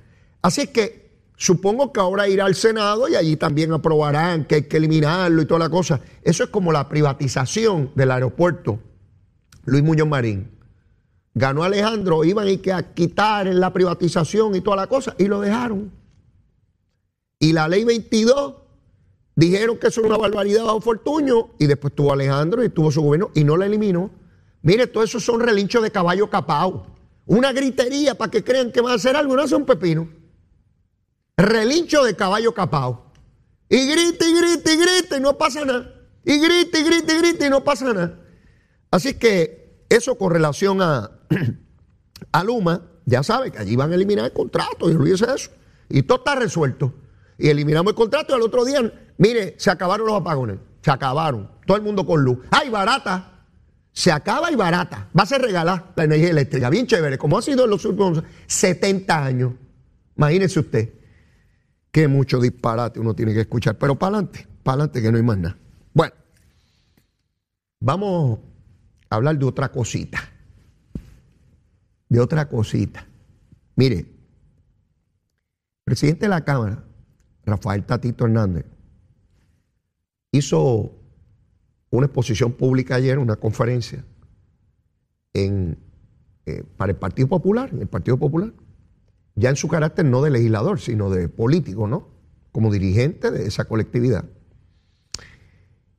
Así 0.41 0.67
que 0.67 1.02
supongo 1.35 1.91
que 1.91 1.99
ahora 1.99 2.27
irá 2.27 2.45
al 2.45 2.55
Senado 2.55 3.07
y 3.07 3.15
allí 3.15 3.37
también 3.37 3.71
aprobarán 3.73 4.45
que 4.45 4.55
hay 4.55 4.63
que 4.63 4.77
eliminarlo 4.77 5.41
y 5.41 5.45
toda 5.45 5.59
la 5.59 5.69
cosa. 5.69 6.01
Eso 6.21 6.43
es 6.43 6.49
como 6.49 6.71
la 6.71 6.89
privatización 6.89 7.91
del 7.95 8.11
aeropuerto 8.11 8.79
Luis 9.65 9.83
Muñoz 9.83 10.07
Marín. 10.07 10.51
Ganó 11.33 11.63
Alejandro, 11.63 12.23
iban 12.23 12.47
a, 12.47 12.61
que 12.61 12.71
a 12.71 12.93
quitar 12.93 13.47
en 13.47 13.59
la 13.59 13.73
privatización 13.73 14.55
y 14.55 14.61
toda 14.61 14.75
la 14.75 14.87
cosa, 14.87 15.15
y 15.17 15.25
lo 15.25 15.41
dejaron. 15.41 15.91
Y 17.39 17.53
la 17.53 17.67
ley 17.67 17.83
22 17.83 18.53
dijeron 19.35 19.77
que 19.77 19.87
eso 19.87 20.01
era 20.01 20.09
una 20.09 20.17
barbaridad 20.17 20.63
bajo 20.63 20.81
Fortuño, 20.81 21.49
y 21.57 21.65
después 21.65 21.93
tuvo 21.95 22.13
Alejandro 22.13 22.63
y 22.63 22.69
tuvo 22.69 22.91
su 22.91 23.01
gobierno, 23.01 23.31
y 23.33 23.43
no 23.43 23.57
la 23.57 23.65
eliminó. 23.65 24.11
Mire, 24.61 24.87
todo 24.87 25.03
eso 25.03 25.19
son 25.19 25.39
relinchos 25.39 25.81
de 25.81 25.91
caballo 25.91 26.29
capao. 26.29 26.85
Una 27.25 27.51
gritería 27.51 28.15
para 28.15 28.29
que 28.29 28.43
crean 28.43 28.71
que 28.71 28.81
va 28.81 28.91
a 28.91 28.95
hacer 28.95 29.15
algo, 29.15 29.35
no 29.35 29.41
hace 29.41 29.55
un 29.55 29.65
pepino. 29.65 30.07
Relincho 31.43 32.03
de 32.03 32.15
caballo 32.15 32.53
capao. 32.53 33.11
Y 33.69 33.85
grita 33.87 34.25
y 34.25 34.33
grita 34.33 34.73
y 34.73 34.77
grita 34.77 35.17
y 35.17 35.19
no 35.19 35.37
pasa 35.37 35.65
nada. 35.65 35.93
Y 36.23 36.39
grita 36.39 36.79
y 36.79 36.83
grita 36.83 37.13
y 37.13 37.17
grita 37.17 37.47
y 37.47 37.49
no 37.49 37.63
pasa 37.63 37.93
nada. 37.93 38.19
Así 38.91 39.15
que 39.15 39.85
eso 39.89 40.17
con 40.17 40.31
relación 40.31 40.81
a, 40.81 41.11
a 42.31 42.43
Luma, 42.43 42.81
ya 43.05 43.23
sabe 43.23 43.51
que 43.51 43.57
allí 43.57 43.75
van 43.75 43.91
a 43.91 43.95
eliminar 43.95 44.25
el 44.25 44.31
contrato 44.31 44.89
y 44.89 44.95
olvídese 44.95 45.25
eso. 45.35 45.51
Y 45.89 46.03
todo 46.03 46.19
está 46.19 46.35
resuelto. 46.35 46.93
Y 47.37 47.49
eliminamos 47.49 47.91
el 47.91 47.95
contrato 47.95 48.31
y 48.31 48.35
al 48.35 48.41
otro 48.41 48.63
día, 48.63 48.81
mire, 49.17 49.55
se 49.57 49.69
acabaron 49.69 50.07
los 50.07 50.15
apagones. 50.15 50.59
Se 50.81 50.91
acabaron. 50.91 51.51
Todo 51.67 51.75
el 51.75 51.83
mundo 51.83 52.05
con 52.05 52.23
luz. 52.23 52.39
¡Ay, 52.51 52.69
barata! 52.69 53.29
se 53.91 54.11
acaba 54.11 54.51
y 54.51 54.55
barata. 54.55 55.09
Va 55.17 55.21
a 55.21 55.27
ser 55.27 55.41
regalar 55.41 55.91
la 55.95 56.05
energía 56.05 56.31
eléctrica. 56.31 56.69
Bien 56.71 56.87
chévere, 56.87 57.19
como 57.19 57.37
ha 57.37 57.43
sido 57.43 57.65
en 57.65 57.69
los 57.69 57.85
últimos 57.85 58.23
70 58.47 59.23
años. 59.23 59.53
Imagínese 60.17 60.59
usted 60.59 61.02
qué 61.93 62.07
mucho 62.07 62.41
disparate 62.41 62.99
uno 62.99 63.13
tiene 63.13 63.33
que 63.33 63.41
escuchar. 63.41 63.77
Pero 63.77 63.97
para 63.97 64.17
adelante, 64.17 64.47
para 64.63 64.73
adelante 64.73 65.01
que 65.01 65.11
no 65.11 65.17
hay 65.17 65.23
más 65.23 65.37
nada. 65.37 65.57
Bueno, 65.93 66.13
vamos 67.79 68.39
a 69.09 69.15
hablar 69.15 69.37
de 69.37 69.45
otra 69.45 69.71
cosita. 69.71 70.19
De 72.09 72.19
otra 72.19 72.49
cosita. 72.49 73.07
Mire, 73.75 73.99
el 73.99 74.07
presidente 75.83 76.25
de 76.25 76.29
la 76.29 76.43
Cámara, 76.43 76.83
Rafael 77.45 77.85
Tatito 77.85 78.25
Hernández, 78.25 78.65
hizo 80.31 80.91
una 81.91 82.07
exposición 82.07 82.53
pública 82.53 82.95
ayer, 82.95 83.19
una 83.19 83.35
conferencia 83.35 84.03
en, 85.33 85.77
eh, 86.47 86.63
para 86.75 86.91
el 86.91 86.97
Partido 86.97 87.27
Popular, 87.27 87.69
en 87.71 87.81
el 87.81 87.87
Partido 87.87 88.17
Popular, 88.17 88.51
ya 89.35 89.49
en 89.49 89.55
su 89.55 89.67
carácter 89.67 90.05
no 90.05 90.21
de 90.21 90.31
legislador, 90.31 90.79
sino 90.79 91.09
de 91.09 91.29
político, 91.29 91.87
¿no? 91.87 92.09
Como 92.51 92.71
dirigente 92.71 93.31
de 93.31 93.47
esa 93.47 93.65
colectividad. 93.65 94.25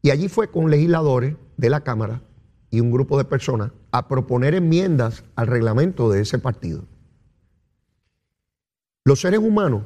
Y 0.02 0.10
allí 0.10 0.28
fue 0.28 0.50
con 0.50 0.70
legisladores 0.70 1.36
de 1.56 1.70
la 1.70 1.80
Cámara 1.82 2.22
y 2.70 2.80
un 2.80 2.90
grupo 2.90 3.18
de 3.18 3.24
personas 3.24 3.72
a 3.90 4.08
proponer 4.08 4.54
enmiendas 4.54 5.24
al 5.36 5.46
reglamento 5.46 6.10
de 6.10 6.20
ese 6.20 6.38
partido. 6.38 6.84
Los 9.04 9.20
seres 9.20 9.40
humanos, 9.40 9.84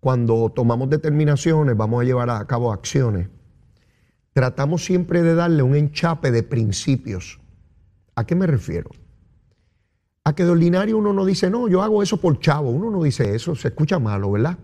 cuando 0.00 0.50
tomamos 0.50 0.90
determinaciones, 0.90 1.76
vamos 1.76 2.00
a 2.00 2.04
llevar 2.04 2.30
a 2.30 2.46
cabo 2.46 2.72
acciones, 2.72 3.28
tratamos 4.32 4.84
siempre 4.84 5.22
de 5.22 5.34
darle 5.34 5.62
un 5.62 5.76
enchape 5.76 6.30
de 6.30 6.42
principios. 6.42 7.40
¿A 8.14 8.24
qué 8.24 8.34
me 8.34 8.46
refiero? 8.46 8.90
A 10.24 10.36
que 10.36 10.44
de 10.44 10.50
ordinario 10.50 10.98
uno 10.98 11.12
no 11.12 11.24
dice, 11.24 11.50
no, 11.50 11.66
yo 11.66 11.82
hago 11.82 12.00
eso 12.00 12.16
por 12.16 12.38
chavo. 12.38 12.70
Uno 12.70 12.90
no 12.90 13.02
dice 13.02 13.34
eso, 13.34 13.56
se 13.56 13.68
escucha 13.68 13.98
malo, 13.98 14.30
¿verdad? 14.30 14.56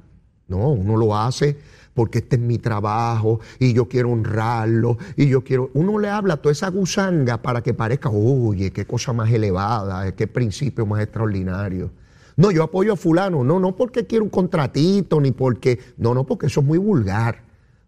No, 0.47 0.71
uno 0.71 0.97
lo 0.97 1.17
hace 1.17 1.57
porque 1.95 2.19
este 2.19 2.37
es 2.37 2.43
mi 2.43 2.59
trabajo 2.59 3.41
y 3.59 3.73
yo 3.73 3.89
quiero 3.89 4.13
honrarlo 4.13 4.99
y 5.17 5.29
yo 5.29 5.43
quiero... 5.43 5.69
Uno 5.75 5.99
le 5.99 6.09
habla 6.09 6.35
a 6.35 6.37
toda 6.37 6.53
esa 6.53 6.69
gusanga 6.71 7.43
para 7.43 7.61
que 7.61 7.75
parezca, 7.75 8.09
oye, 8.09 8.71
qué 8.71 8.87
cosa 8.87 9.13
más 9.13 9.33
elevada, 9.33 10.15
qué 10.15 10.29
principio 10.29 10.87
más 10.87 11.03
extraordinario. 11.03 11.91
No, 12.37 12.53
yo 12.53 12.63
apoyo 12.63 12.93
a 12.93 12.97
fulano, 12.97 13.43
no, 13.43 13.59
no 13.59 13.75
porque 13.75 14.07
quiero 14.07 14.23
un 14.23 14.31
contratito 14.31 15.21
ni 15.21 15.33
porque... 15.33 15.81
No, 15.97 16.15
no, 16.15 16.23
porque 16.23 16.47
eso 16.47 16.61
es 16.61 16.67
muy 16.67 16.79
vulgar. 16.79 17.43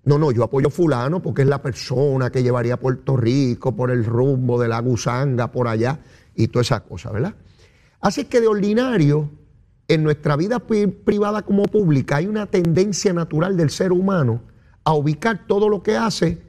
No, 0.05 0.19
no, 0.19 0.33
yo 0.33 0.43
apoyo 0.43 0.67
a 0.67 0.71
fulano 0.71 1.23
porque 1.23 1.43
es 1.43 1.49
la 1.49 1.63
persona 1.63 2.31
que 2.31 2.43
llevaría 2.43 2.75
a 2.75 2.79
Puerto 2.79 3.17
Rico 3.17 3.77
por 3.77 3.93
el 3.93 4.05
rumbo 4.05 4.61
de 4.61 4.67
la 4.67 4.81
gusanga 4.81 5.53
por 5.53 5.69
allá 5.69 6.01
y 6.35 6.49
toda 6.49 6.63
esa 6.63 6.81
cosa, 6.81 7.13
¿verdad? 7.13 7.37
Así 8.01 8.25
que 8.25 8.41
de 8.41 8.47
ordinario, 8.47 9.31
en 9.89 10.05
nuestra 10.05 10.37
vida 10.37 10.61
privada 10.61 11.43
como 11.43 11.65
pública 11.65 12.17
hay 12.17 12.27
una 12.27 12.47
tendencia 12.47 13.13
natural 13.13 13.57
del 13.57 13.71
ser 13.71 13.93
humano 13.93 14.41
a 14.85 14.95
ubicar 14.95 15.47
todo 15.47 15.69
lo 15.69 15.83
que 15.83 15.97
hace 15.97 16.41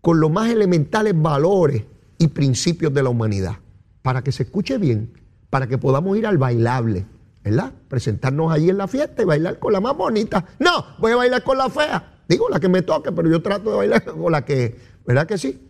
con 0.00 0.20
los 0.20 0.30
más 0.30 0.50
elementales 0.50 1.14
valores 1.14 1.84
y 2.18 2.28
principios 2.28 2.92
de 2.94 3.02
la 3.02 3.10
humanidad, 3.10 3.56
para 4.02 4.22
que 4.22 4.32
se 4.32 4.44
escuche 4.44 4.78
bien, 4.78 5.12
para 5.50 5.66
que 5.66 5.78
podamos 5.78 6.16
ir 6.16 6.26
al 6.26 6.38
bailable, 6.38 7.06
¿verdad? 7.44 7.72
Presentarnos 7.88 8.50
allí 8.50 8.70
en 8.70 8.78
la 8.78 8.88
fiesta 8.88 9.22
y 9.22 9.26
bailar 9.26 9.58
con 9.58 9.72
la 9.72 9.80
más 9.80 9.96
bonita. 9.96 10.46
No, 10.58 10.84
voy 10.98 11.12
a 11.12 11.16
bailar 11.16 11.42
con 11.42 11.58
la 11.58 11.68
fea. 11.68 12.22
Digo 12.28 12.48
la 12.48 12.58
que 12.58 12.68
me 12.68 12.82
toque, 12.82 13.12
pero 13.12 13.28
yo 13.30 13.42
trato 13.42 13.70
de 13.70 13.76
bailar 13.76 14.04
con 14.18 14.32
la 14.32 14.44
que, 14.44 14.76
¿verdad 15.06 15.26
que 15.26 15.38
sí? 15.38 15.60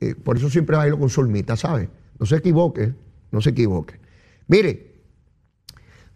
Eh, 0.00 0.14
por 0.14 0.36
eso 0.36 0.48
siempre 0.48 0.76
bailo 0.76 0.98
con 0.98 1.10
solmita, 1.10 1.56
¿sabe? 1.56 1.90
No 2.18 2.26
se 2.26 2.36
equivoque, 2.36 2.94
no 3.30 3.40
se 3.40 3.50
equivoque. 3.50 4.00
Mire, 4.48 5.04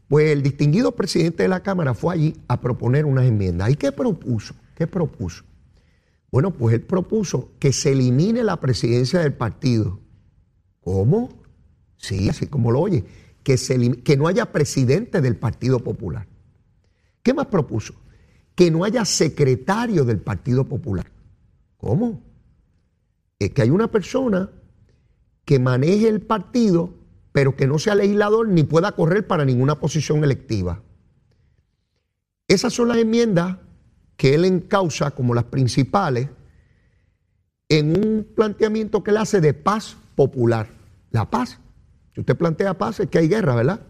pues 0.08 0.30
el 0.30 0.42
distinguido 0.42 0.96
presidente 0.96 1.44
de 1.44 1.48
la 1.48 1.62
Cámara 1.62 1.94
fue 1.94 2.14
allí 2.14 2.36
a 2.48 2.60
proponer 2.60 3.04
unas 3.06 3.26
enmiendas. 3.26 3.70
¿Y 3.70 3.76
qué 3.76 3.92
propuso? 3.92 4.54
¿Qué 4.74 4.86
propuso? 4.86 5.44
Bueno, 6.30 6.50
pues 6.52 6.74
él 6.74 6.82
propuso 6.82 7.52
que 7.60 7.72
se 7.72 7.92
elimine 7.92 8.42
la 8.42 8.58
presidencia 8.58 9.20
del 9.20 9.34
partido. 9.34 10.00
¿Cómo? 10.80 11.42
Sí, 11.96 12.28
así 12.28 12.48
como 12.48 12.72
lo 12.72 12.80
oye. 12.80 13.04
Que, 13.44 13.56
se 13.56 14.02
que 14.02 14.16
no 14.16 14.26
haya 14.26 14.50
presidente 14.50 15.20
del 15.20 15.36
Partido 15.36 15.80
Popular. 15.80 16.26
¿Qué 17.22 17.34
más 17.34 17.46
propuso? 17.46 17.94
que 18.54 18.70
no 18.70 18.84
haya 18.84 19.04
secretario 19.04 20.04
del 20.04 20.20
Partido 20.20 20.64
Popular. 20.64 21.06
¿Cómo? 21.76 22.22
Es 23.38 23.50
que 23.50 23.62
hay 23.62 23.70
una 23.70 23.90
persona 23.90 24.50
que 25.44 25.58
maneje 25.58 26.08
el 26.08 26.20
partido, 26.20 26.94
pero 27.32 27.56
que 27.56 27.66
no 27.66 27.78
sea 27.78 27.94
legislador 27.94 28.48
ni 28.48 28.62
pueda 28.62 28.92
correr 28.92 29.26
para 29.26 29.44
ninguna 29.44 29.80
posición 29.80 30.22
electiva. 30.22 30.82
Esas 32.46 32.72
son 32.74 32.88
las 32.88 32.98
enmiendas 32.98 33.56
que 34.16 34.34
él 34.34 34.44
encausa 34.44 35.12
como 35.12 35.34
las 35.34 35.44
principales 35.44 36.28
en 37.68 37.96
un 37.96 38.26
planteamiento 38.36 39.02
que 39.02 39.10
él 39.10 39.16
hace 39.16 39.40
de 39.40 39.54
paz 39.54 39.96
popular. 40.14 40.68
La 41.10 41.30
paz. 41.30 41.58
Si 42.14 42.20
usted 42.20 42.36
plantea 42.36 42.76
paz 42.76 43.00
es 43.00 43.08
que 43.08 43.18
hay 43.18 43.28
guerra, 43.28 43.54
¿verdad? 43.54 43.80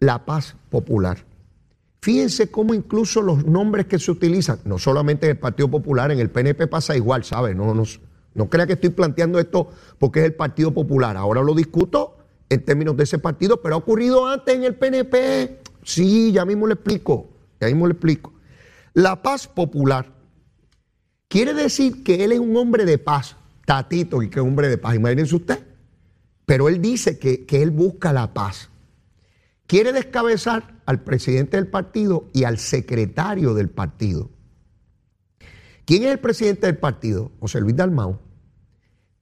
La 0.00 0.24
paz 0.26 0.56
popular. 0.70 1.24
Fíjense 2.02 2.50
cómo 2.50 2.74
incluso 2.74 3.22
los 3.22 3.44
nombres 3.44 3.86
que 3.86 3.98
se 3.98 4.10
utilizan, 4.10 4.60
no 4.64 4.78
solamente 4.78 5.26
en 5.26 5.30
el 5.32 5.38
Partido 5.38 5.70
Popular, 5.70 6.10
en 6.10 6.18
el 6.18 6.30
PNP 6.30 6.66
pasa 6.66 6.96
igual, 6.96 7.24
¿sabe? 7.24 7.54
No, 7.54 7.74
no, 7.74 7.84
no 8.34 8.50
crea 8.50 8.66
que 8.66 8.74
estoy 8.74 8.90
planteando 8.90 9.38
esto 9.38 9.70
porque 9.98 10.20
es 10.20 10.26
el 10.26 10.34
Partido 10.34 10.72
Popular. 10.72 11.16
Ahora 11.16 11.42
lo 11.42 11.54
discuto 11.54 12.15
en 12.48 12.64
términos 12.64 12.96
de 12.96 13.04
ese 13.04 13.18
partido, 13.18 13.60
pero 13.60 13.74
ha 13.74 13.78
ocurrido 13.78 14.26
antes 14.26 14.54
en 14.54 14.64
el 14.64 14.74
PNP. 14.74 15.60
Sí, 15.82 16.32
ya 16.32 16.44
mismo 16.44 16.66
le 16.66 16.74
explico, 16.74 17.28
ya 17.60 17.66
mismo 17.68 17.86
le 17.86 17.92
explico. 17.92 18.32
la 18.94 19.22
paz 19.22 19.46
popular. 19.46 20.14
Quiere 21.28 21.54
decir 21.54 22.02
que 22.04 22.24
él 22.24 22.32
es 22.32 22.38
un 22.38 22.56
hombre 22.56 22.84
de 22.84 22.98
paz, 22.98 23.36
Tatito, 23.64 24.22
y 24.22 24.30
que 24.30 24.38
es 24.38 24.42
un 24.42 24.50
hombre 24.50 24.68
de 24.68 24.78
paz, 24.78 24.94
imagínense 24.94 25.34
usted. 25.34 25.58
Pero 26.46 26.68
él 26.68 26.80
dice 26.80 27.18
que, 27.18 27.44
que 27.44 27.62
él 27.62 27.70
busca 27.70 28.12
la 28.12 28.32
paz. 28.32 28.70
Quiere 29.66 29.92
descabezar 29.92 30.80
al 30.86 31.02
presidente 31.02 31.56
del 31.56 31.66
partido 31.66 32.28
y 32.32 32.44
al 32.44 32.58
secretario 32.58 33.54
del 33.54 33.68
partido. 33.68 34.30
¿Quién 35.84 36.04
es 36.04 36.12
el 36.12 36.18
presidente 36.20 36.66
del 36.66 36.78
partido? 36.78 37.32
José 37.40 37.60
Luis 37.60 37.76
Dalmau. 37.76 38.18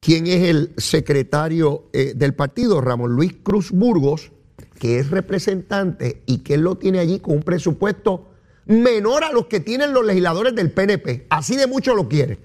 ¿Quién 0.04 0.26
es 0.26 0.42
el 0.42 0.74
secretario 0.76 1.84
eh, 1.94 2.12
del 2.14 2.34
partido? 2.34 2.82
Ramón 2.82 3.12
Luis 3.12 3.32
Cruz 3.42 3.70
Burgos, 3.70 4.32
que 4.78 4.98
es 4.98 5.10
representante 5.10 6.22
y 6.26 6.40
que 6.40 6.54
él 6.54 6.60
lo 6.60 6.74
tiene 6.76 6.98
allí 6.98 7.20
con 7.20 7.36
un 7.36 7.42
presupuesto 7.42 8.28
menor 8.66 9.24
a 9.24 9.32
los 9.32 9.46
que 9.46 9.60
tienen 9.60 9.94
los 9.94 10.04
legisladores 10.04 10.54
del 10.54 10.72
PNP. 10.72 11.26
Así 11.30 11.56
de 11.56 11.66
mucho 11.66 11.94
lo 11.94 12.06
quiere. 12.06 12.38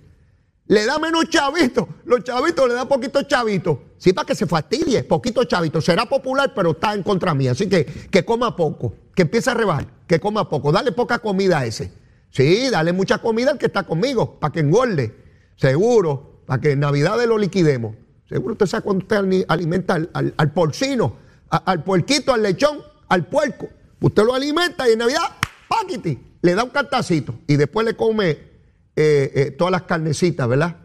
Le 0.68 0.86
da 0.86 1.00
menos 1.00 1.28
chavitos. 1.28 1.86
Los 2.06 2.24
chavitos 2.24 2.66
le 2.66 2.76
da 2.76 2.88
poquito 2.88 3.24
chavito. 3.24 3.88
Sí, 3.98 4.14
para 4.14 4.26
que 4.26 4.36
se 4.36 4.46
fastidie. 4.46 5.04
Poquito 5.04 5.44
chavito. 5.44 5.82
Será 5.82 6.06
popular, 6.06 6.54
pero 6.56 6.72
está 6.72 6.94
en 6.94 7.04
contra 7.04 7.34
mía. 7.34 7.52
Así 7.52 7.68
que 7.68 7.84
que 7.86 8.24
coma 8.24 8.56
poco. 8.56 8.96
Que 9.14 9.24
empiece 9.24 9.50
a 9.50 9.54
rebajar. 9.54 9.86
Que 10.08 10.22
coma 10.22 10.48
poco. 10.48 10.72
Dale 10.72 10.94
poca 10.94 11.20
comida 11.20 11.60
a 11.60 11.66
ese. 11.66 11.92
Sí, 12.30 12.70
dale 12.70 12.94
mucha 12.94 13.18
comida 13.18 13.52
al 13.52 13.58
que 13.58 13.66
está 13.66 13.84
conmigo. 13.84 14.40
Para 14.40 14.54
que 14.54 14.62
engorde. 14.62 15.14
Seguro. 15.58 16.29
Para 16.50 16.62
que 16.62 16.72
en 16.72 16.80
Navidad 16.80 17.24
lo 17.28 17.38
liquidemos. 17.38 17.96
Seguro 18.28 18.54
usted 18.54 18.66
sabe 18.66 18.82
cuando 18.82 19.04
usted 19.04 19.46
alimenta 19.48 19.94
al, 20.14 20.52
porcino, 20.52 21.16
al 21.48 21.84
puerquito, 21.84 22.34
al 22.34 22.42
lechón, 22.42 22.80
al 23.08 23.28
puerco. 23.28 23.70
Usted 24.02 24.24
lo 24.24 24.34
alimenta 24.34 24.90
y 24.90 24.94
en 24.94 24.98
Navidad, 24.98 25.22
paquiti, 25.68 26.18
le 26.42 26.56
da 26.56 26.64
un 26.64 26.72
cantacito 26.72 27.36
y 27.46 27.56
después 27.56 27.86
le 27.86 27.96
come 27.96 28.30
eh, 28.32 29.32
eh, 29.36 29.56
todas 29.60 29.72
las 29.72 29.84
carnecitas, 29.84 30.48
¿verdad? 30.48 30.78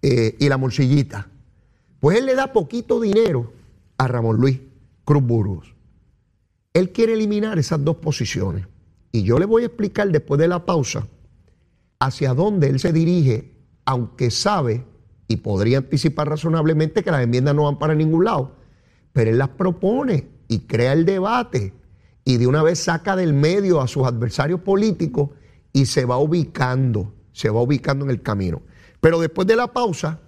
Eh, 0.00 0.36
y 0.38 0.48
la 0.48 0.56
morcillita. 0.56 1.28
Pues 2.00 2.16
él 2.16 2.24
le 2.24 2.34
da 2.34 2.50
poquito 2.50 2.98
dinero 2.98 3.52
a 3.98 4.08
Ramón 4.08 4.38
Luis 4.38 4.58
Cruz 5.04 5.22
Burgos. 5.22 5.74
Él 6.72 6.92
quiere 6.92 7.12
eliminar 7.12 7.58
esas 7.58 7.84
dos 7.84 7.96
posiciones. 7.96 8.66
Y 9.12 9.22
yo 9.22 9.38
le 9.38 9.44
voy 9.44 9.64
a 9.64 9.66
explicar 9.66 10.08
después 10.08 10.40
de 10.40 10.48
la 10.48 10.64
pausa 10.64 11.06
hacia 11.98 12.32
dónde 12.32 12.70
él 12.70 12.80
se 12.80 12.90
dirige, 12.90 13.52
aunque 13.84 14.30
sabe 14.30 14.93
y 15.28 15.36
podría 15.36 15.78
anticipar 15.78 16.28
razonablemente 16.28 17.02
que 17.02 17.10
las 17.10 17.22
enmiendas 17.22 17.54
no 17.54 17.64
van 17.64 17.78
para 17.78 17.94
ningún 17.94 18.24
lado. 18.24 18.56
Pero 19.12 19.30
él 19.30 19.38
las 19.38 19.50
propone 19.50 20.28
y 20.48 20.60
crea 20.60 20.92
el 20.92 21.04
debate 21.04 21.72
y 22.24 22.36
de 22.36 22.46
una 22.46 22.62
vez 22.62 22.80
saca 22.80 23.16
del 23.16 23.32
medio 23.32 23.80
a 23.80 23.88
sus 23.88 24.06
adversarios 24.06 24.60
políticos 24.60 25.30
y 25.72 25.86
se 25.86 26.04
va 26.04 26.18
ubicando 26.18 27.12
se 27.34 27.50
va 27.50 27.60
ubicando 27.60 28.06
en 28.06 28.10
el 28.10 28.22
camino. 28.22 28.62
Pero 29.00 29.20
después 29.20 29.46
de 29.46 29.56
la 29.56 29.66
pausa, 29.66 30.20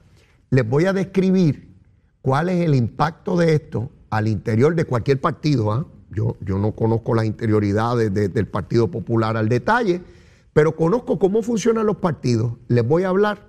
les 0.51 0.69
voy 0.69 0.85
a 0.85 0.93
describir 0.93 1.75
cuál 2.21 2.51
es 2.51 2.67
el 2.67 2.75
impacto 2.75 3.37
de 3.37 3.55
esto 3.55 3.91
al 4.11 4.29
interior 4.29 4.75
de 4.75 4.85
cualquier 4.85 5.21
partido. 5.21 5.73
¿ah? 5.73 5.87
Yo, 6.11 6.37
yo, 6.41 6.59
no 6.59 6.73
conozco 6.73 7.15
las 7.15 7.25
interioridades 7.25 8.13
del 8.13 8.47
Partido 8.49 8.91
Popular 8.91 9.37
al 9.37 9.49
detalle, 9.49 10.03
pero 10.53 10.77
conozco 10.77 11.19
cómo 11.19 11.43
funcionan 11.43 11.87
los 11.87 11.97
partidos. 11.97 12.55
Les 12.69 12.87
voy 12.87 13.05
a 13.05 13.09
hablar 13.09 13.46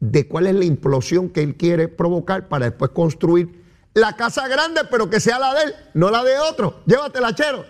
de 0.00 0.28
cuál 0.28 0.46
es 0.46 0.54
la 0.54 0.64
implosión 0.64 1.28
que 1.30 1.42
él 1.42 1.56
quiere 1.56 1.88
provocar 1.88 2.48
para 2.48 2.66
después 2.66 2.90
construir 2.92 3.64
la 3.94 4.16
casa 4.16 4.46
grande, 4.48 4.82
pero 4.90 5.10
que 5.10 5.20
sea 5.20 5.38
la 5.38 5.54
de 5.54 5.64
él, 5.64 5.74
no 5.94 6.10
la 6.10 6.22
de 6.22 6.38
otro. 6.38 6.82
Llévatela, 6.86 7.34
chero. 7.34 7.64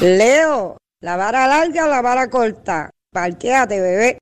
Leo, 0.00 0.76
la 1.00 1.16
vara 1.16 1.46
larga 1.46 1.86
o 1.86 1.88
la 1.88 2.02
vara 2.02 2.28
corta. 2.28 2.90
Parquéate, 3.12 3.80
bebé. 3.80 4.18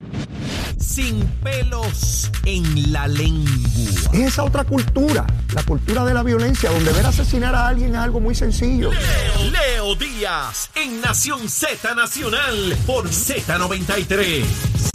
Sin 0.79 1.27
pelos 1.43 2.31
en 2.45 2.93
la 2.93 3.07
lengua. 3.07 3.94
Es 4.15 4.21
esa 4.21 4.45
otra 4.45 4.63
cultura, 4.63 5.27
la 5.53 5.61
cultura 5.63 6.05
de 6.05 6.13
la 6.13 6.23
violencia, 6.23 6.71
donde 6.71 6.93
ver 6.93 7.05
asesinar 7.05 7.53
a 7.53 7.67
alguien 7.67 7.89
es 7.91 7.97
algo 7.97 8.21
muy 8.21 8.33
sencillo. 8.33 8.89
Leo, 8.89 9.51
Leo 9.51 9.95
Díaz, 9.95 10.69
en 10.73 11.01
Nación 11.01 11.49
Z 11.49 11.93
Nacional, 11.95 12.77
por 12.87 13.09
Z93. 13.09 14.94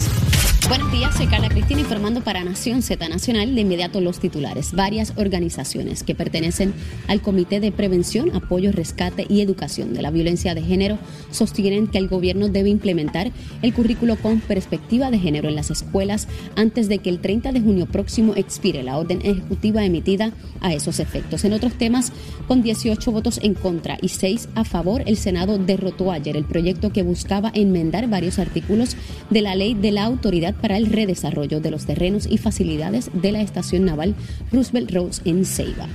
Buenos 0.67 0.91
días, 0.91 1.15
soy 1.17 1.27
Carla 1.27 1.49
Cristina 1.49 1.81
informando 1.81 2.21
para 2.21 2.43
Nación 2.43 2.81
Z 2.81 3.09
Nacional. 3.09 3.55
De 3.55 3.61
inmediato 3.61 3.99
los 3.99 4.19
titulares. 4.19 4.73
Varias 4.73 5.11
organizaciones 5.17 6.03
que 6.03 6.15
pertenecen 6.15 6.73
al 7.07 7.21
Comité 7.21 7.59
de 7.59 7.71
Prevención, 7.71 8.33
Apoyo, 8.33 8.71
Rescate 8.71 9.25
y 9.27 9.41
Educación 9.41 9.93
de 9.93 10.01
la 10.01 10.11
Violencia 10.11 10.55
de 10.55 10.61
Género 10.61 10.97
sostienen 11.31 11.87
que 11.87 11.97
el 11.97 12.07
gobierno 12.07 12.47
debe 12.47 12.69
implementar 12.69 13.31
el 13.61 13.73
currículo 13.73 14.15
con 14.15 14.39
perspectiva 14.39 15.11
de 15.11 15.19
género 15.19 15.49
en 15.49 15.55
las 15.55 15.71
escuelas 15.71 16.27
antes 16.55 16.87
de 16.87 16.99
que 16.99 17.09
el 17.09 17.19
30 17.19 17.51
de 17.51 17.59
junio 17.59 17.85
próximo 17.85 18.33
expire 18.35 18.83
la 18.83 18.97
orden 18.97 19.19
ejecutiva 19.23 19.83
emitida 19.83 20.31
a 20.61 20.73
esos 20.73 20.99
efectos. 20.99 21.43
En 21.43 21.53
otros 21.53 21.73
temas, 21.73 22.13
con 22.47 22.61
18 22.61 23.11
votos 23.11 23.39
en 23.43 23.55
contra 23.55 23.97
y 24.01 24.09
6 24.09 24.49
a 24.55 24.63
favor, 24.63 25.03
el 25.05 25.17
Senado 25.17 25.57
derrotó 25.57 26.11
ayer 26.11 26.37
el 26.37 26.45
proyecto 26.45 26.93
que 26.93 27.03
buscaba 27.03 27.51
enmendar 27.53 28.07
varios 28.07 28.39
artículos 28.39 28.95
de 29.29 29.41
la 29.41 29.55
ley 29.55 29.73
de 29.73 29.91
la 29.91 30.03
autoridad 30.03 30.50
para 30.53 30.77
el 30.77 30.87
redesarrollo 30.87 31.59
de 31.59 31.71
los 31.71 31.85
terrenos 31.85 32.27
y 32.29 32.37
facilidades 32.37 33.09
de 33.13 33.31
la 33.31 33.41
estación 33.41 33.85
naval 33.85 34.15
Roosevelt 34.51 34.91
Roads 34.91 35.21
en 35.25 35.45
Ceiba. 35.45 35.87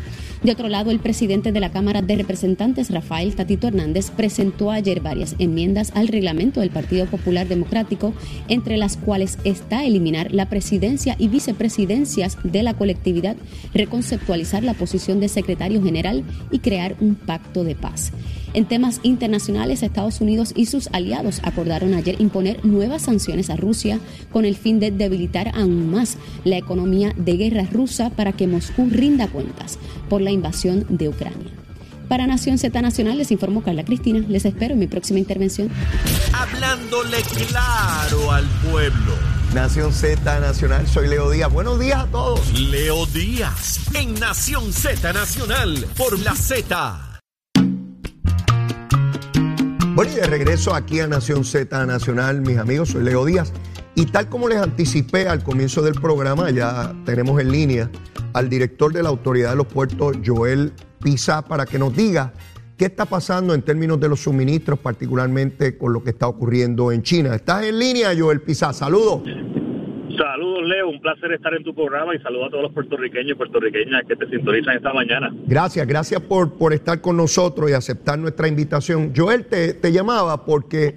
De 0.43 0.53
otro 0.53 0.69
lado, 0.69 0.91
el 0.91 1.01
presidente 1.01 1.51
de 1.51 1.61
la 1.61 1.73
Cámara 1.73 2.03
de 2.03 2.15
Representantes, 2.15 2.91
Rafael 2.91 3.35
Tatito 3.35 3.69
Hernández, 3.69 4.11
presentó 4.11 4.71
ayer 4.71 5.01
varias 5.01 5.35
enmiendas 5.39 5.93
al 5.95 6.09
reglamento 6.09 6.61
del 6.61 6.71
Partido 6.71 7.07
Popular 7.07 7.49
Democrático, 7.49 8.13
entre 8.49 8.77
las 8.77 8.97
cuales 8.97 9.39
está 9.45 9.85
eliminar 9.85 10.33
la 10.33 10.49
presidencia 10.49 11.17
y 11.19 11.29
vicepresidencias 11.29 12.37
de 12.45 12.63
la 12.63 12.75
colectividad, 12.75 13.37
reconceptualizar 13.73 14.63
la 14.63 14.75
posición 14.75 15.21
de 15.21 15.29
secretario 15.29 15.83
general 15.83 16.23
y 16.51 16.59
crear 16.59 16.97
un 17.01 17.15
pacto 17.15 17.65
de 17.65 17.75
paz. 17.75 18.13
En 18.57 18.65
temas 18.65 19.01
internacionales, 19.03 19.83
Estados 19.83 20.23
Unidos 20.23 20.55
y 20.57 20.65
sus 20.65 20.89
aliados 20.95 21.41
acordaron 21.43 21.93
ayer 21.93 22.19
imponer 22.19 22.65
nuevas 22.65 23.03
sanciones 23.03 23.51
a 23.51 23.57
Rusia 23.57 24.01
con 24.33 24.47
el 24.47 24.57
fin 24.57 24.81
de 24.81 24.91
debilitar 24.91 25.53
aún 25.55 25.91
más 25.91 26.17
la 26.43 26.57
economía 26.57 27.13
de 27.19 27.37
guerra 27.37 27.69
rusa 27.71 28.09
para 28.09 28.33
que 28.33 28.47
Moscú 28.47 28.89
rinda 28.91 29.29
cuentas 29.29 29.79
por 30.09 30.23
la 30.23 30.31
invasión 30.31 30.87
de 30.89 31.11
Ucrania. 31.11 31.51
Para 32.09 32.27
Nación 32.27 32.57
Z 32.57 32.81
Nacional 32.81 33.19
les 33.19 33.31
informó 33.31 33.63
Carla 33.63 33.85
Cristina. 33.85 34.25
Les 34.27 34.47
espero 34.47 34.73
en 34.73 34.81
mi 34.81 34.87
próxima 34.87 35.19
intervención. 35.19 35.69
Hablándole 36.33 37.19
claro 37.49 38.33
al 38.33 38.47
pueblo. 38.71 39.13
Nación 39.55 39.93
Z 39.93 40.41
Nacional, 40.41 40.87
soy 40.87 41.09
Leo 41.09 41.29
Díaz. 41.29 41.53
Buenos 41.53 41.79
días 41.79 41.99
a 41.99 42.07
todos. 42.07 42.59
Leo 42.59 43.05
Díaz, 43.05 43.81
en 43.93 44.15
Nación 44.15 44.73
Z 44.73 45.13
Nacional, 45.13 45.87
por 45.99 46.19
la 46.21 46.35
Z. 46.35 47.06
Bueno, 49.97 50.13
y 50.13 50.17
de 50.17 50.27
regreso 50.27 50.75
aquí 50.75 51.01
a 51.01 51.07
Nación 51.07 51.43
Z 51.43 51.87
Nacional, 51.87 52.43
mis 52.43 52.59
amigos, 52.59 52.91
soy 52.91 53.03
Leo 53.03 53.25
Díaz. 53.25 53.51
Y 53.95 54.05
tal 54.05 54.29
como 54.29 54.47
les 54.47 54.59
anticipé 54.59 55.27
al 55.27 55.43
comienzo 55.43 55.81
del 55.81 55.95
programa, 55.95 56.51
ya 56.51 56.95
tenemos 57.07 57.41
en 57.41 57.51
línea 57.51 57.91
al 58.35 58.51
director 58.51 58.93
de 58.93 59.03
la 59.03 59.09
Autoridad 59.09 59.53
de 59.53 59.57
los 59.57 59.67
Puertos, 59.69 60.19
Joel 60.23 60.75
Pisa, 61.03 61.41
para 61.41 61.65
que 61.65 61.79
nos 61.79 61.97
diga 61.97 62.35
qué 62.77 62.85
está 62.85 63.07
pasando 63.07 63.55
en 63.55 63.63
términos 63.63 63.99
de 63.99 64.11
los 64.11 64.21
suministros, 64.21 64.79
particularmente 64.79 65.79
con 65.79 65.95
lo 65.95 66.05
que 66.05 66.11
está 66.11 66.29
ocurriendo 66.29 66.93
en 66.93 67.03
China. 67.03 67.35
¿Estás 67.35 67.65
en 67.65 67.79
línea, 67.79 68.11
Joel 68.15 68.43
Pisa? 68.43 68.75
Saludos. 68.75 69.23
Saludos, 70.17 70.65
Leo. 70.65 70.89
Un 70.89 71.01
placer 71.01 71.33
estar 71.33 71.55
en 71.55 71.65
tu 71.65 71.75
programa 71.75 72.15
y 72.15 72.19
saludos 72.21 72.49
a 72.49 72.51
todos 72.51 72.63
los 72.65 72.73
puertorriqueños 72.73 73.33
y 73.33 73.35
puertorriqueñas 73.35 74.03
que 74.07 74.17
te 74.17 74.29
sintonizan 74.29 74.77
esta 74.77 74.93
mañana. 74.93 75.31
Gracias, 75.47 75.87
gracias 75.87 76.21
por, 76.23 76.55
por 76.55 76.73
estar 76.73 77.01
con 77.01 77.17
nosotros 77.17 77.71
y 77.71 77.75
aceptar 77.75 78.19
nuestra 78.19 78.49
invitación. 78.49 79.13
Joel, 79.15 79.47
te, 79.47 79.75
te 79.75 79.93
llamaba 79.93 80.45
porque 80.45 80.97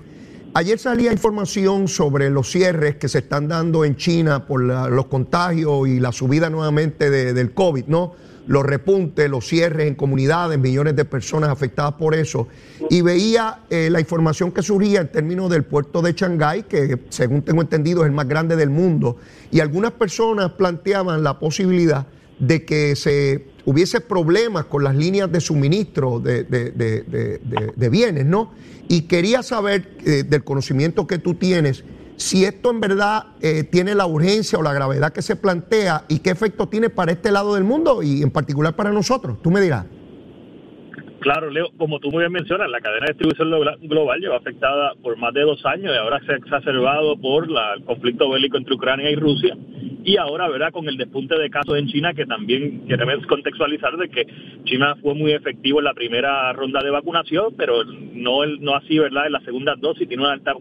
ayer 0.53 0.79
salía 0.79 1.11
información 1.11 1.87
sobre 1.87 2.29
los 2.29 2.49
cierres 2.49 2.95
que 2.95 3.07
se 3.07 3.19
están 3.19 3.47
dando 3.47 3.85
en 3.85 3.95
China 3.95 4.45
por 4.45 4.61
los 4.61 5.05
contagios 5.05 5.87
y 5.87 5.99
la 5.99 6.11
subida 6.11 6.49
nuevamente 6.49 7.09
del 7.09 7.53
COVID, 7.53 7.85
¿no? 7.85 8.15
Los 8.49 8.65
repuntes, 8.65 9.29
los 9.29 9.47
cierres 9.47 9.87
en 9.87 9.93
comunidades, 9.93 10.57
millones 10.57 10.95
de 10.95 11.05
personas 11.05 11.51
afectadas 11.51 11.93
por 11.93 12.15
eso. 12.15 12.47
Y 12.89 13.01
veía 13.01 13.59
eh, 13.69 13.89
la 13.91 13.99
información 13.99 14.51
que 14.51 14.63
surgía 14.63 15.01
en 15.01 15.11
términos 15.11 15.51
del 15.51 15.63
puerto 15.65 16.01
de 16.01 16.13
Shanghái, 16.13 16.63
que 16.63 16.97
según 17.09 17.43
tengo 17.43 17.61
entendido 17.61 18.01
es 18.01 18.07
el 18.07 18.11
más 18.11 18.27
grande 18.27 18.55
del 18.55 18.71
mundo. 18.71 19.17
Y 19.51 19.59
algunas 19.59 19.91
personas 19.91 20.53
planteaban 20.53 21.21
la 21.21 21.37
posibilidad 21.37 22.07
de 22.39 22.65
que 22.65 22.95
se 22.95 23.45
hubiese 23.65 24.01
problemas 24.01 24.65
con 24.65 24.83
las 24.83 24.95
líneas 24.95 25.31
de 25.31 25.41
suministro 25.41 26.19
de, 26.19 27.89
bienes, 27.91 28.25
¿no? 28.25 28.51
Y 28.87 29.01
quería 29.03 29.43
saber 29.43 29.91
eh, 30.03 30.23
del 30.27 30.43
conocimiento 30.43 31.05
que 31.05 31.19
tú 31.19 31.35
tienes 31.35 31.83
si 32.19 32.43
esto 32.43 32.69
en 32.69 32.81
verdad 32.81 33.27
eh, 33.39 33.63
tiene 33.63 33.95
la 33.95 34.05
urgencia 34.05 34.59
o 34.59 34.61
la 34.61 34.73
gravedad 34.73 35.13
que 35.13 35.21
se 35.21 35.37
plantea 35.37 36.03
y 36.09 36.19
qué 36.19 36.31
efecto 36.31 36.67
tiene 36.67 36.89
para 36.89 37.13
este 37.13 37.31
lado 37.31 37.55
del 37.55 37.63
mundo 37.63 38.03
y 38.03 38.21
en 38.21 38.29
particular 38.29 38.75
para 38.75 38.91
nosotros. 38.91 39.41
Tú 39.41 39.49
me 39.49 39.61
dirás. 39.61 39.85
Claro, 41.19 41.49
Leo, 41.49 41.69
como 41.77 41.99
tú 41.99 42.11
muy 42.11 42.21
bien 42.21 42.31
mencionas, 42.31 42.69
la 42.69 42.79
cadena 42.79 43.07
de 43.07 43.13
distribución 43.13 43.49
global 43.81 44.19
lleva 44.19 44.37
afectada 44.37 44.93
por 45.03 45.17
más 45.17 45.33
de 45.33 45.41
dos 45.41 45.65
años 45.65 45.93
y 45.93 45.97
ahora 45.97 46.21
se 46.25 46.31
ha 46.31 46.35
exacerbado 46.37 47.17
por 47.17 47.45
el 47.45 47.83
conflicto 47.83 48.29
bélico 48.29 48.57
entre 48.57 48.75
Ucrania 48.75 49.11
y 49.11 49.15
Rusia. 49.15 49.57
Y 50.03 50.15
ahora, 50.15 50.47
¿verdad? 50.47 50.71
Con 50.71 50.87
el 50.87 50.95
despunte 50.95 51.37
de 51.37 51.49
casos 51.49 51.77
en 51.77 51.87
China, 51.87 52.13
que 52.13 52.25
también 52.25 52.87
queremos 52.87 53.25
contextualizar 53.27 53.97
de 53.97 54.09
que 54.09 54.25
China 54.63 54.95
fue 55.01 55.13
muy 55.13 55.33
efectivo 55.33 55.79
en 55.79 55.85
la 55.85 55.93
primera 55.93 56.53
ronda 56.53 56.81
de 56.81 56.89
vacunación, 56.89 57.53
pero 57.57 57.83
no, 57.83 58.45
no 58.45 58.75
así, 58.75 58.97
¿verdad? 58.97 59.27
En 59.27 59.33
la 59.33 59.41
segunda 59.41 59.75
dosis 59.75 60.07
tiene 60.07 60.23
una 60.23 60.33
alta 60.33 60.53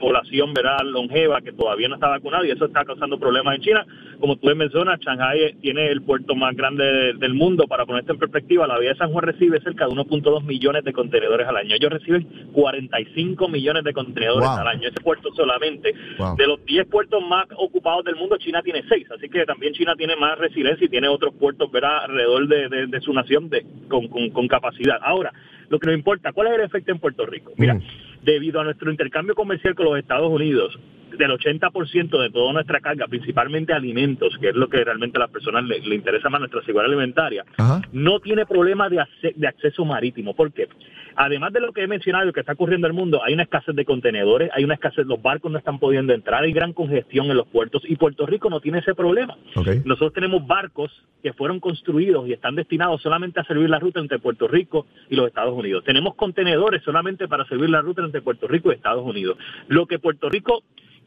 población, 0.00 0.52
¿verdad? 0.54 0.84
Longeva 0.84 1.40
que 1.40 1.52
todavía 1.52 1.88
no 1.88 1.94
está 1.94 2.08
vacunada 2.08 2.46
y 2.46 2.50
eso 2.50 2.66
está 2.66 2.84
causando 2.84 3.18
problemas 3.18 3.56
en 3.56 3.62
China. 3.62 3.86
Como 4.22 4.36
tú 4.36 4.54
mencionas, 4.54 5.00
Shanghai 5.00 5.56
tiene 5.60 5.88
el 5.88 6.00
puerto 6.00 6.36
más 6.36 6.54
grande 6.54 7.12
del 7.14 7.34
mundo. 7.34 7.66
Para 7.66 7.84
ponerte 7.84 8.12
en 8.12 8.20
perspectiva, 8.20 8.68
la 8.68 8.78
vía 8.78 8.90
de 8.90 8.96
San 8.96 9.10
Juan 9.10 9.24
recibe 9.24 9.60
cerca 9.62 9.84
de 9.84 9.94
1.2 9.94 10.44
millones 10.44 10.84
de 10.84 10.92
contenedores 10.92 11.48
al 11.48 11.56
año. 11.56 11.74
Ellos 11.74 11.90
reciben 11.90 12.28
45 12.52 13.48
millones 13.48 13.82
de 13.82 13.92
contenedores 13.92 14.48
al 14.48 14.68
año. 14.68 14.88
Ese 14.88 15.00
puerto 15.00 15.28
solamente. 15.34 15.92
De 16.36 16.46
los 16.46 16.64
10 16.64 16.86
puertos 16.86 17.20
más 17.28 17.48
ocupados 17.56 18.04
del 18.04 18.14
mundo, 18.14 18.36
China 18.36 18.62
tiene 18.62 18.84
6. 18.88 19.10
Así 19.10 19.28
que 19.28 19.44
también 19.44 19.72
China 19.72 19.96
tiene 19.96 20.14
más 20.14 20.38
resiliencia 20.38 20.84
y 20.84 20.88
tiene 20.88 21.08
otros 21.08 21.34
puertos, 21.34 21.68
¿verdad? 21.72 22.04
Alrededor 22.04 22.46
de, 22.46 23.00
su 23.00 23.12
nación 23.12 23.48
de, 23.48 23.66
con, 23.88 24.46
capacidad. 24.46 25.00
Ahora, 25.02 25.32
lo 25.68 25.80
que 25.80 25.88
nos 25.88 25.96
importa, 25.96 26.30
¿cuál 26.30 26.46
es 26.46 26.54
el 26.54 26.60
efecto 26.60 26.92
en 26.92 27.00
Puerto 27.00 27.26
Rico? 27.26 27.54
Mira, 27.56 27.74
mm. 27.74 27.82
debido 28.22 28.60
a 28.60 28.64
nuestro 28.64 28.88
intercambio 28.88 29.34
comercial 29.34 29.74
con 29.74 29.86
los 29.86 29.98
Estados 29.98 30.30
Unidos, 30.30 30.78
del 31.22 31.38
80% 31.38 32.20
de 32.20 32.30
toda 32.30 32.52
nuestra 32.52 32.80
carga, 32.80 33.06
principalmente 33.06 33.72
alimentos, 33.72 34.36
que 34.40 34.50
es 34.50 34.54
lo 34.54 34.68
que 34.68 34.84
realmente 34.84 35.18
a 35.18 35.20
las 35.20 35.30
personas 35.30 35.64
le, 35.64 35.78
interesa 35.94 36.28
más 36.28 36.40
nuestra 36.40 36.62
seguridad 36.62 36.86
alimentaria, 36.86 37.44
no 37.92 38.20
tiene 38.20 38.46
problema 38.46 38.88
de, 38.88 39.02
de 39.34 39.46
acceso 39.46 39.84
marítimo. 39.84 40.34
¿Por 40.34 40.52
qué? 40.52 40.68
Además 41.16 41.52
de 41.52 41.60
lo 41.60 41.72
que 41.72 41.82
he 41.82 41.86
mencionado, 41.86 42.24
lo 42.24 42.32
que 42.32 42.40
está 42.40 42.52
ocurriendo 42.52 42.86
en 42.86 42.92
el 42.92 42.98
mundo, 42.98 43.22
hay 43.22 43.34
una 43.34 43.42
escasez 43.42 43.74
de 43.74 43.84
contenedores, 43.84 44.50
hay 44.54 44.64
una 44.64 44.74
escasez, 44.74 45.06
los 45.06 45.20
barcos 45.20 45.52
no 45.52 45.58
están 45.58 45.78
pudiendo 45.78 46.12
entrar, 46.12 46.42
hay 46.42 46.52
gran 46.52 46.72
congestión 46.72 47.26
en 47.30 47.36
los 47.36 47.46
puertos 47.48 47.82
y 47.86 47.96
Puerto 47.96 48.26
Rico 48.26 48.48
no 48.50 48.60
tiene 48.60 48.78
ese 48.78 48.94
problema. 48.94 49.36
Nosotros 49.84 50.12
tenemos 50.12 50.46
barcos 50.46 50.90
que 51.22 51.32
fueron 51.32 51.60
construidos 51.60 52.26
y 52.28 52.32
están 52.32 52.54
destinados 52.54 53.02
solamente 53.02 53.40
a 53.40 53.44
servir 53.44 53.68
la 53.70 53.78
ruta 53.78 54.00
entre 54.00 54.18
Puerto 54.18 54.48
Rico 54.48 54.86
y 55.08 55.16
los 55.16 55.26
Estados 55.26 55.54
Unidos. 55.54 55.84
Tenemos 55.84 56.14
contenedores 56.14 56.82
solamente 56.82 57.28
para 57.28 57.46
servir 57.46 57.70
la 57.70 57.80
ruta 57.80 58.02
entre 58.02 58.22
Puerto 58.22 58.48
Rico 58.48 58.70
y 58.70 58.74
Estados 58.74 59.04
Unidos. 59.04 59.36
Lo 59.68 59.86
que 59.86 59.98
Puerto 59.98 60.28
Rico 60.28 60.64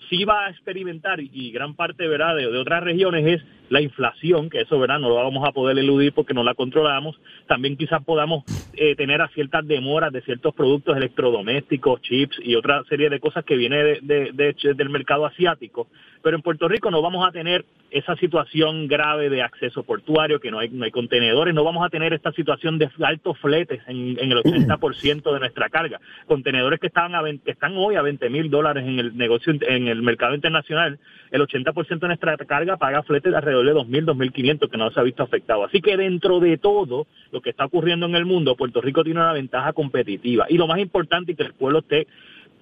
sí 0.09 0.25
va 0.25 0.45
a 0.45 0.49
experimentar 0.49 1.19
y 1.19 1.51
gran 1.51 1.75
parte 1.75 2.07
verá 2.07 2.33
de, 2.35 2.47
otras 2.47 2.83
regiones 2.83 3.25
es 3.25 3.47
la 3.69 3.81
inflación, 3.81 4.49
que 4.49 4.61
eso 4.61 4.79
verá 4.79 4.99
no 4.99 5.09
lo 5.09 5.15
vamos 5.15 5.47
a 5.47 5.51
poder 5.51 5.77
eludir 5.77 6.13
porque 6.13 6.33
no 6.33 6.43
la 6.43 6.53
controlamos. 6.53 7.19
También 7.47 7.77
quizás 7.77 8.03
podamos 8.03 8.43
eh, 8.73 8.95
tener 8.95 9.21
a 9.21 9.27
ciertas 9.29 9.65
demoras 9.67 10.13
de 10.13 10.21
ciertos 10.21 10.53
productos 10.53 10.95
electrodomésticos, 10.95 12.01
chips 12.01 12.37
y 12.43 12.55
otra 12.55 12.83
serie 12.89 13.09
de 13.09 13.19
cosas 13.19 13.43
que 13.43 13.55
viene 13.55 13.77
de, 14.01 14.55
del 14.75 14.89
mercado 14.89 15.25
asiático. 15.25 15.87
Pero 16.25 16.37
en 16.37 16.41
Puerto 16.41 16.67
Rico 16.67 16.89
no 16.89 17.03
vamos 17.03 17.23
a 17.23 17.31
tener 17.31 17.65
esa 17.91 18.15
situación 18.15 18.87
grave 18.87 19.29
de 19.29 19.43
acceso 19.43 19.83
portuario, 19.83 20.39
que 20.39 20.49
no 20.49 20.57
hay, 20.57 20.69
no 20.69 20.83
hay 20.83 20.89
contenedores, 20.89 21.53
no 21.53 21.63
vamos 21.63 21.85
a 21.85 21.89
tener 21.89 22.13
esta 22.13 22.31
situación 22.31 22.79
de 22.79 22.89
altos 23.03 23.37
fletes 23.37 23.79
en, 23.85 24.17
el 24.17 24.37
80% 24.39 25.31
de 25.31 25.39
nuestra 25.39 25.69
carga. 25.69 26.01
Contenedores 26.25 26.79
que 26.79 26.87
estaban 26.87 27.13
a 27.13 27.21
están 27.45 27.77
hoy 27.77 27.93
a 27.93 28.01
20 28.01 28.27
mil 28.31 28.49
dólares 28.49 28.87
en 28.87 28.97
el 28.97 29.15
negocio, 29.15 29.53
en 29.67 29.87
el 29.87 30.01
mercado 30.01 30.33
internacional, 30.33 30.97
el 31.29 31.41
80% 31.43 31.99
de 31.99 32.07
nuestra 32.07 32.35
carga 32.37 32.77
paga 32.77 33.03
fletes 33.03 33.31
de 33.31 33.37
alrededor 33.37 33.63
de 33.63 33.73
2.000, 33.75 34.05
2.500 34.05 34.71
que 34.71 34.77
no 34.77 34.89
se 34.89 34.99
ha 34.99 35.03
visto 35.03 35.21
afectado. 35.21 35.63
Así 35.63 35.79
que 35.79 35.95
dentro 35.95 36.39
de 36.39 36.57
todo 36.57 37.05
lo 37.31 37.41
que 37.41 37.51
está 37.51 37.65
ocurriendo 37.65 38.07
en 38.07 38.15
el 38.15 38.25
mundo, 38.25 38.55
Puerto 38.55 38.81
Rico 38.81 39.03
tiene 39.03 39.19
una 39.19 39.33
ventaja 39.33 39.73
competitiva. 39.73 40.47
Y 40.49 40.57
lo 40.57 40.65
más 40.65 40.79
importante 40.79 41.33
es 41.33 41.37
que 41.37 41.43
el 41.43 41.53
pueblo 41.53 41.79
esté 41.79 42.07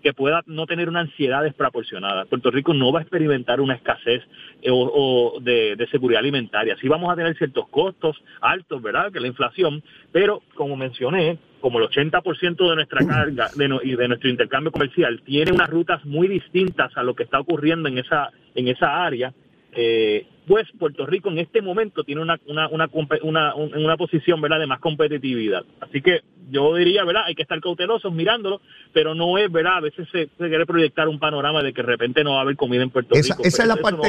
que 0.04 0.14
pueda 0.14 0.44
no 0.46 0.68
tener 0.68 0.90
una 0.90 1.00
ansiedad 1.00 1.42
desproporcionada. 1.44 2.26
Puerto 2.26 2.52
Rico 2.52 2.74
no 2.74 2.92
va 2.92 3.00
a 3.00 3.02
experimentar 3.04 3.62
una 3.62 3.76
escasez 3.76 4.22
eh, 4.62 4.70
o, 4.70 5.40
de, 5.42 5.88
seguridad 5.90 6.20
alimentaria. 6.20 6.76
Sí 6.80 6.90
vamos 6.90 7.12
a 7.12 7.16
tener 7.16 7.38
ciertos 7.38 7.70
costos 7.70 8.22
altos, 8.42 8.82
¿verdad? 8.82 9.12
Que 9.12 9.22
la 9.22 9.28
inflación, 9.28 9.82
pero 10.12 10.42
como 10.56 10.76
mencioné, 10.76 11.40
como 11.62 11.80
el 11.80 11.86
80% 11.86 12.70
de 12.70 12.76
nuestra 12.76 13.06
carga 13.08 13.50
y 13.84 13.96
de 13.96 14.08
nuestro 14.10 14.30
intercambio 14.30 14.72
comercial 14.72 15.22
tiene 15.24 15.54
unas 15.54 15.70
rutas 15.70 16.04
muy 16.04 16.28
distintas 16.28 16.96
a 16.98 17.04
lo 17.04 17.16
que 17.16 17.24
está 17.24 17.40
ocurriendo 17.40 17.88
en 17.88 18.00
esa 18.00 18.32
en 18.56 18.68
esa 18.68 19.04
área, 19.04 19.34
eh, 19.76 20.28
pues 20.48 20.68
Puerto 20.78 21.06
Rico 21.06 21.30
en 21.30 21.40
este 21.40 21.62
momento 21.62 22.04
tiene 22.04 22.22
una, 22.22 22.40
una, 22.48 22.68
una, 22.70 22.90
una, 23.24 23.56
una 23.56 23.98
posición 23.98 24.42
¿verdad? 24.42 24.60
de 24.60 24.68
más 24.68 24.80
competitividad. 24.80 25.64
Así 25.80 26.02
que 26.02 26.22
yo 26.50 26.76
diría, 26.76 27.04
¿verdad? 27.06 27.24
Hay 27.26 27.36
que 27.36 27.44
estar 27.44 27.60
cautelosos 27.62 28.14
mirándolo, 28.14 28.62
pero 28.94 29.16
no 29.16 29.38
es, 29.38 29.52
¿verdad? 29.52 29.78
A 29.78 29.82
veces 29.82 30.08
se, 30.12 30.28
quiere 30.38 30.66
proyectar 30.66 31.08
un 31.08 31.20
panorama 31.20 31.64
de 31.64 31.74
que 31.74 31.82
de 31.82 31.88
repente 31.88 32.24
no 32.24 32.34
va 32.34 32.40
a 32.40 32.42
haber 32.42 32.56
comida 32.56 32.84
en 32.84 32.90
Puerto 32.90 33.16
Rico. 33.16 33.44
Esa 33.44 33.64
es 33.64 33.68
la 33.68 33.78
parte, 33.78 34.08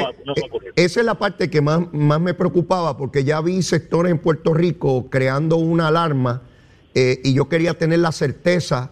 esa 0.75 0.99
es 0.99 1.05
la 1.05 1.15
parte 1.15 1.49
que 1.49 1.61
más, 1.61 1.91
más 1.93 2.19
me 2.19 2.33
preocupaba, 2.33 2.97
porque 2.97 3.23
ya 3.23 3.41
vi 3.41 3.61
sectores 3.61 4.11
en 4.11 4.19
Puerto 4.19 4.53
Rico 4.53 5.09
creando 5.09 5.55
una 5.55 5.87
alarma 5.87 6.43
eh, 6.93 7.19
y 7.23 7.33
yo 7.33 7.49
quería 7.49 7.75
tener 7.75 7.99
la 7.99 8.11
certeza 8.11 8.91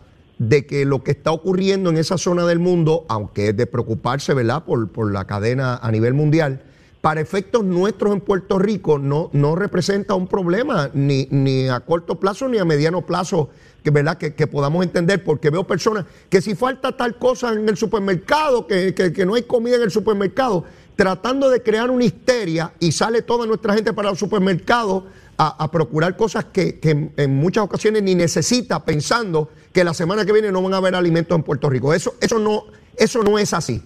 de 0.50 0.66
que 0.66 0.86
lo 0.86 1.04
que 1.04 1.12
está 1.12 1.32
ocurriendo 1.32 1.90
en 1.90 1.98
esa 1.98 2.18
zona 2.18 2.46
del 2.46 2.60
mundo, 2.60 3.06
aunque 3.10 3.50
es 3.50 3.58
de 3.58 3.68
preocuparse, 3.68 4.34
¿verdad?, 4.34 4.64
por, 4.66 4.90
por 4.90 5.12
la 5.12 5.26
cadena 5.26 5.78
a 5.78 5.92
nivel 5.92 6.14
mundial, 6.14 6.64
para 7.02 7.20
efectos 7.20 7.66
nuestros 7.66 8.14
en 8.14 8.22
Puerto 8.22 8.60
Rico 8.60 8.98
no, 8.98 9.30
no 9.34 9.56
representa 9.56 10.14
un 10.16 10.28
problema 10.28 10.90
ni, 10.94 11.28
ni 11.32 11.68
a 11.68 11.82
corto 11.82 12.18
plazo 12.18 12.48
ni 12.48 12.60
a 12.60 12.66
mediano 12.66 13.06
plazo 13.06 13.50
que, 13.84 13.92
¿verdad? 13.92 14.18
Que, 14.18 14.48
podamos 14.48 14.86
entender, 14.86 15.22
porque 15.22 15.50
veo 15.50 15.66
personas 15.66 16.06
que 16.30 16.42
si 16.42 16.56
falta 16.56 16.96
tal 16.96 17.18
cosa 17.18 17.52
en 17.52 17.68
el 17.68 17.76
supermercado, 17.76 18.66
que, 18.66 18.94
que, 18.94 19.26
no 19.26 19.36
hay 19.36 19.44
comida 19.44 19.76
en 19.76 19.82
el 19.82 19.92
supermercado, 19.92 20.64
tratando 20.96 21.50
de 21.50 21.62
crear 21.62 21.92
una 21.92 22.06
histeria 22.06 22.72
y 22.80 22.94
sale 22.94 23.22
toda 23.22 23.46
nuestra 23.46 23.74
gente 23.74 23.92
para 23.92 24.12
los 24.12 24.20
supermercados 24.20 25.04
a, 25.38 25.72
procurar 25.72 26.15
cosas 26.15 26.46
que, 26.46 26.80
que, 26.80 27.10
en 27.17 27.36
muchas 27.36 27.63
ocasiones 27.63 28.04
ni 28.04 28.15
necesita, 28.15 28.86
pensando 28.86 29.50
que 29.74 29.84
la 29.84 29.93
semana 29.93 30.26
que 30.26 30.34
viene 30.34 30.52
no 30.52 30.62
van 30.62 30.74
a 30.74 30.78
haber 30.78 30.96
alimentos 30.96 31.36
en 31.36 31.43
Puerto 31.43 31.69
Rico. 31.69 31.93
Eso, 31.93 32.13
eso, 32.22 32.39
no, 32.39 32.65
eso 32.98 33.24
no 33.24 33.39
es 33.39 33.54
así. 33.54 33.82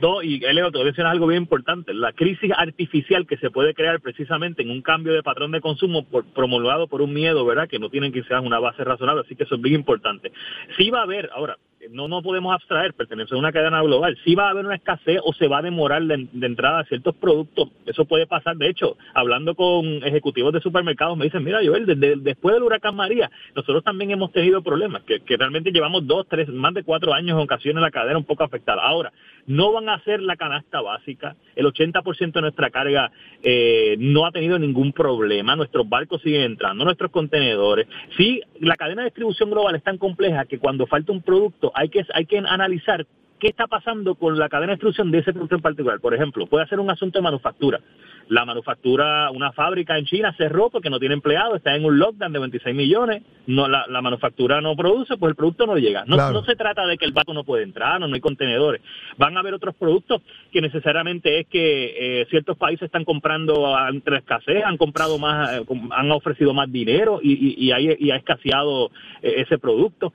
No, 0.00 0.22
y 0.22 0.44
Elio, 0.44 0.70
te 0.70 0.78
voy 0.78 0.88
a 0.88 0.90
decir 0.90 1.04
algo 1.04 1.26
bien 1.26 1.42
importante. 1.42 1.94
La 1.94 2.12
crisis 2.12 2.52
artificial 2.54 3.26
que 3.26 3.38
se 3.38 3.50
puede 3.50 3.72
crear 3.72 4.00
precisamente 4.00 4.62
en 4.62 4.70
un 4.70 4.82
cambio 4.82 5.14
de 5.14 5.22
patrón 5.22 5.50
de 5.50 5.62
consumo 5.62 6.04
por, 6.04 6.26
promulgado 6.26 6.88
por 6.88 7.00
un 7.00 7.14
miedo, 7.14 7.44
¿verdad? 7.46 7.68
Que 7.68 7.78
no 7.78 7.88
tienen 7.88 8.12
quizás 8.12 8.42
una 8.44 8.58
base 8.58 8.84
razonable, 8.84 9.22
así 9.24 9.34
que 9.34 9.44
eso 9.44 9.54
es 9.54 9.62
bien 9.62 9.76
importante. 9.76 10.30
Sí 10.76 10.90
va 10.90 11.00
a 11.00 11.04
haber, 11.04 11.30
ahora, 11.32 11.56
no 11.90 12.08
no 12.08 12.22
podemos 12.22 12.54
abstraer, 12.54 12.94
pertenece 12.94 13.34
a 13.34 13.38
una 13.38 13.52
cadena 13.52 13.82
global. 13.82 14.16
Si 14.24 14.34
va 14.34 14.48
a 14.48 14.50
haber 14.50 14.66
una 14.66 14.76
escasez 14.76 15.20
o 15.24 15.32
se 15.32 15.48
va 15.48 15.58
a 15.58 15.62
demorar 15.62 16.02
de, 16.02 16.28
entrada 16.46 16.80
a 16.80 16.84
ciertos 16.84 17.14
productos. 17.16 17.68
Eso 17.86 18.04
puede 18.04 18.26
pasar. 18.26 18.56
De 18.56 18.68
hecho, 18.68 18.96
hablando 19.14 19.54
con 19.54 19.86
ejecutivos 20.04 20.52
de 20.52 20.60
supermercados, 20.60 21.16
me 21.16 21.24
dicen, 21.24 21.44
mira, 21.44 21.60
Joel, 21.64 21.86
desde, 21.86 22.16
después 22.16 22.54
del 22.54 22.62
huracán 22.62 22.96
María, 22.96 23.30
nosotros 23.54 23.84
también 23.84 24.10
hemos 24.10 24.32
tenido 24.32 24.62
problemas, 24.62 25.02
que, 25.02 25.20
realmente 25.36 25.70
llevamos 25.70 26.06
dos, 26.06 26.26
tres, 26.28 26.48
más 26.48 26.74
de 26.74 26.82
cuatro 26.82 27.14
años 27.14 27.36
en 27.36 27.44
ocasiones 27.44 27.82
la 27.82 27.90
cadena 27.90 28.18
un 28.18 28.24
poco 28.24 28.44
afectada. 28.44 28.82
Ahora, 28.82 29.12
no 29.46 29.72
van 29.72 29.88
a 29.88 30.02
ser 30.04 30.20
la 30.20 30.36
canasta 30.36 30.80
básica. 30.80 31.36
El 31.56 31.66
80% 31.66 32.32
de 32.32 32.40
nuestra 32.40 32.70
carga 32.70 33.10
eh, 33.42 33.96
no 33.98 34.26
ha 34.26 34.32
tenido 34.32 34.58
ningún 34.58 34.92
problema. 34.92 35.56
Nuestros 35.56 35.88
barcos 35.88 36.22
siguen 36.22 36.42
entrando, 36.42 36.84
nuestros 36.84 37.10
contenedores. 37.10 37.86
Sí, 38.16 38.40
la 38.60 38.76
cadena 38.76 39.02
de 39.02 39.06
distribución 39.06 39.50
global 39.50 39.74
es 39.74 39.82
tan 39.82 39.98
compleja 39.98 40.44
que 40.44 40.58
cuando 40.58 40.86
falta 40.86 41.12
un 41.12 41.22
producto 41.22 41.72
hay 41.78 41.88
que, 41.88 42.04
hay 42.12 42.26
que 42.26 42.38
analizar 42.38 43.06
qué 43.38 43.48
está 43.48 43.66
pasando 43.66 44.14
con 44.16 44.38
la 44.38 44.48
cadena 44.48 44.72
de 44.72 44.74
instrucción 44.74 45.10
de 45.10 45.18
ese 45.18 45.32
producto 45.32 45.54
en 45.56 45.62
particular. 45.62 46.00
Por 46.00 46.14
ejemplo, 46.14 46.46
puede 46.46 46.66
ser 46.66 46.80
un 46.80 46.90
asunto 46.90 47.18
de 47.18 47.22
manufactura. 47.22 47.80
La 48.28 48.44
manufactura, 48.44 49.30
una 49.30 49.52
fábrica 49.52 49.96
en 49.96 50.04
China 50.04 50.34
cerró 50.36 50.68
porque 50.68 50.90
no 50.90 50.98
tiene 50.98 51.14
empleados, 51.14 51.56
está 51.56 51.74
en 51.74 51.84
un 51.84 51.98
lockdown 51.98 52.32
de 52.32 52.38
26 52.38 52.76
millones, 52.76 53.22
no 53.46 53.68
la, 53.68 53.86
manufactura 54.02 54.60
no 54.60 54.76
produce, 54.76 55.16
pues 55.16 55.30
el 55.30 55.36
producto 55.36 55.66
no 55.66 55.76
llega. 55.76 56.04
No, 56.06 56.16
no 56.30 56.44
se 56.44 56.54
trata 56.54 56.86
de 56.86 56.98
que 56.98 57.06
el 57.06 57.12
barco 57.12 57.32
no 57.32 57.44
puede 57.44 57.62
entrar, 57.62 57.98
no, 58.00 58.06
hay 58.12 58.20
contenedores. 58.20 58.82
Van 59.16 59.36
a 59.36 59.40
haber 59.40 59.54
otros 59.54 59.74
productos 59.76 60.20
que 60.52 60.60
necesariamente 60.60 61.40
es 61.40 61.46
que 61.46 62.20
eh, 62.20 62.26
ciertos 62.28 62.58
países 62.58 62.86
están 62.86 63.04
comprando 63.04 63.74
entre 63.88 64.18
escasez, 64.18 64.62
han 64.64 64.76
comprado 64.76 65.18
más, 65.18 65.60
eh, 65.60 65.64
han 65.92 66.10
ofrecido 66.10 66.52
más 66.52 66.70
dinero 66.70 67.20
y, 67.22 67.32
y, 67.32 67.72
y, 67.72 68.10
ha 68.10 68.16
escaseado 68.16 68.90
eh, 69.22 69.36
ese 69.38 69.58
producto. 69.58 70.12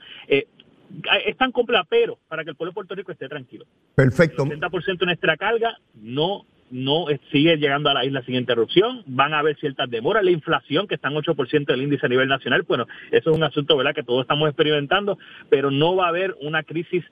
Es 1.25 1.37
tan 1.37 1.51
compleja, 1.51 1.85
pero 1.89 2.19
para 2.27 2.43
que 2.43 2.51
el 2.51 2.55
pueblo 2.55 2.71
de 2.71 2.75
Puerto 2.75 2.95
Rico 2.95 3.11
esté 3.11 3.27
tranquilo. 3.27 3.65
Perfecto. 3.95 4.43
El 4.43 4.59
80% 4.59 4.99
de 4.99 5.05
nuestra 5.05 5.37
carga 5.37 5.77
no 5.95 6.45
no 6.73 7.05
sigue 7.31 7.55
llegando 7.57 7.89
a 7.89 7.93
la 7.93 8.03
isla 8.03 8.23
sin 8.25 8.33
interrupción, 8.33 9.03
van 9.05 9.33
a 9.33 9.39
haber 9.39 9.55
ciertas 9.59 9.89
demoras, 9.89 10.23
la 10.23 10.31
inflación 10.31 10.87
que 10.87 10.95
está 10.95 11.09
en 11.09 11.15
8% 11.15 11.65
del 11.65 11.83
índice 11.83 12.07
a 12.07 12.09
nivel 12.09 12.27
nacional, 12.27 12.63
bueno, 12.67 12.87
eso 13.11 13.29
es 13.29 13.37
un 13.37 13.43
asunto, 13.43 13.77
¿verdad?, 13.77 13.93
que 13.93 14.01
todos 14.01 14.23
estamos 14.23 14.49
experimentando, 14.49 15.19
pero 15.49 15.69
no 15.69 15.95
va 15.95 16.05
a 16.05 16.09
haber 16.09 16.35
una 16.41 16.63
crisis 16.63 17.03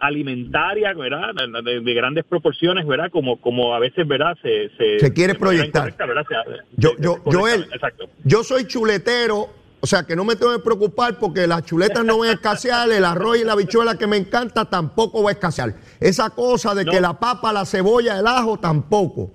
alimentaria, 0.00 0.92
¿verdad?, 0.94 1.32
de, 1.62 1.94
grandes 1.94 2.24
proporciones, 2.24 2.86
¿verdad?, 2.86 3.10
como, 3.12 3.40
como 3.40 3.72
a 3.72 3.78
veces, 3.78 4.06
¿verdad?, 4.06 4.36
se, 4.42 4.70
se, 4.98 5.12
quiere 5.12 5.36
proyectar. 5.36 5.94
yo, 6.76 6.90
yo, 6.98 7.18
Joel, 7.24 7.66
yo 8.24 8.42
soy 8.42 8.66
chuletero, 8.66 9.48
O 9.84 9.86
sea, 9.86 10.04
que 10.04 10.16
no 10.16 10.24
me 10.24 10.34
tengo 10.34 10.50
que 10.54 10.60
preocupar 10.60 11.18
porque 11.18 11.46
las 11.46 11.62
chuletas 11.66 12.02
no 12.06 12.16
van 12.16 12.30
a 12.30 12.32
escasear, 12.32 12.90
el 12.90 13.04
arroz 13.04 13.36
y 13.36 13.44
la 13.44 13.54
bichuela 13.54 13.98
que 13.98 14.06
me 14.06 14.16
encanta 14.16 14.64
tampoco 14.64 15.22
va 15.22 15.28
a 15.28 15.32
escasear. 15.34 15.74
Esa 16.00 16.30
cosa 16.30 16.74
de 16.74 16.86
que 16.86 17.02
la 17.02 17.20
papa, 17.20 17.52
la 17.52 17.66
cebolla, 17.66 18.18
el 18.18 18.26
ajo 18.26 18.56
tampoco. 18.56 19.30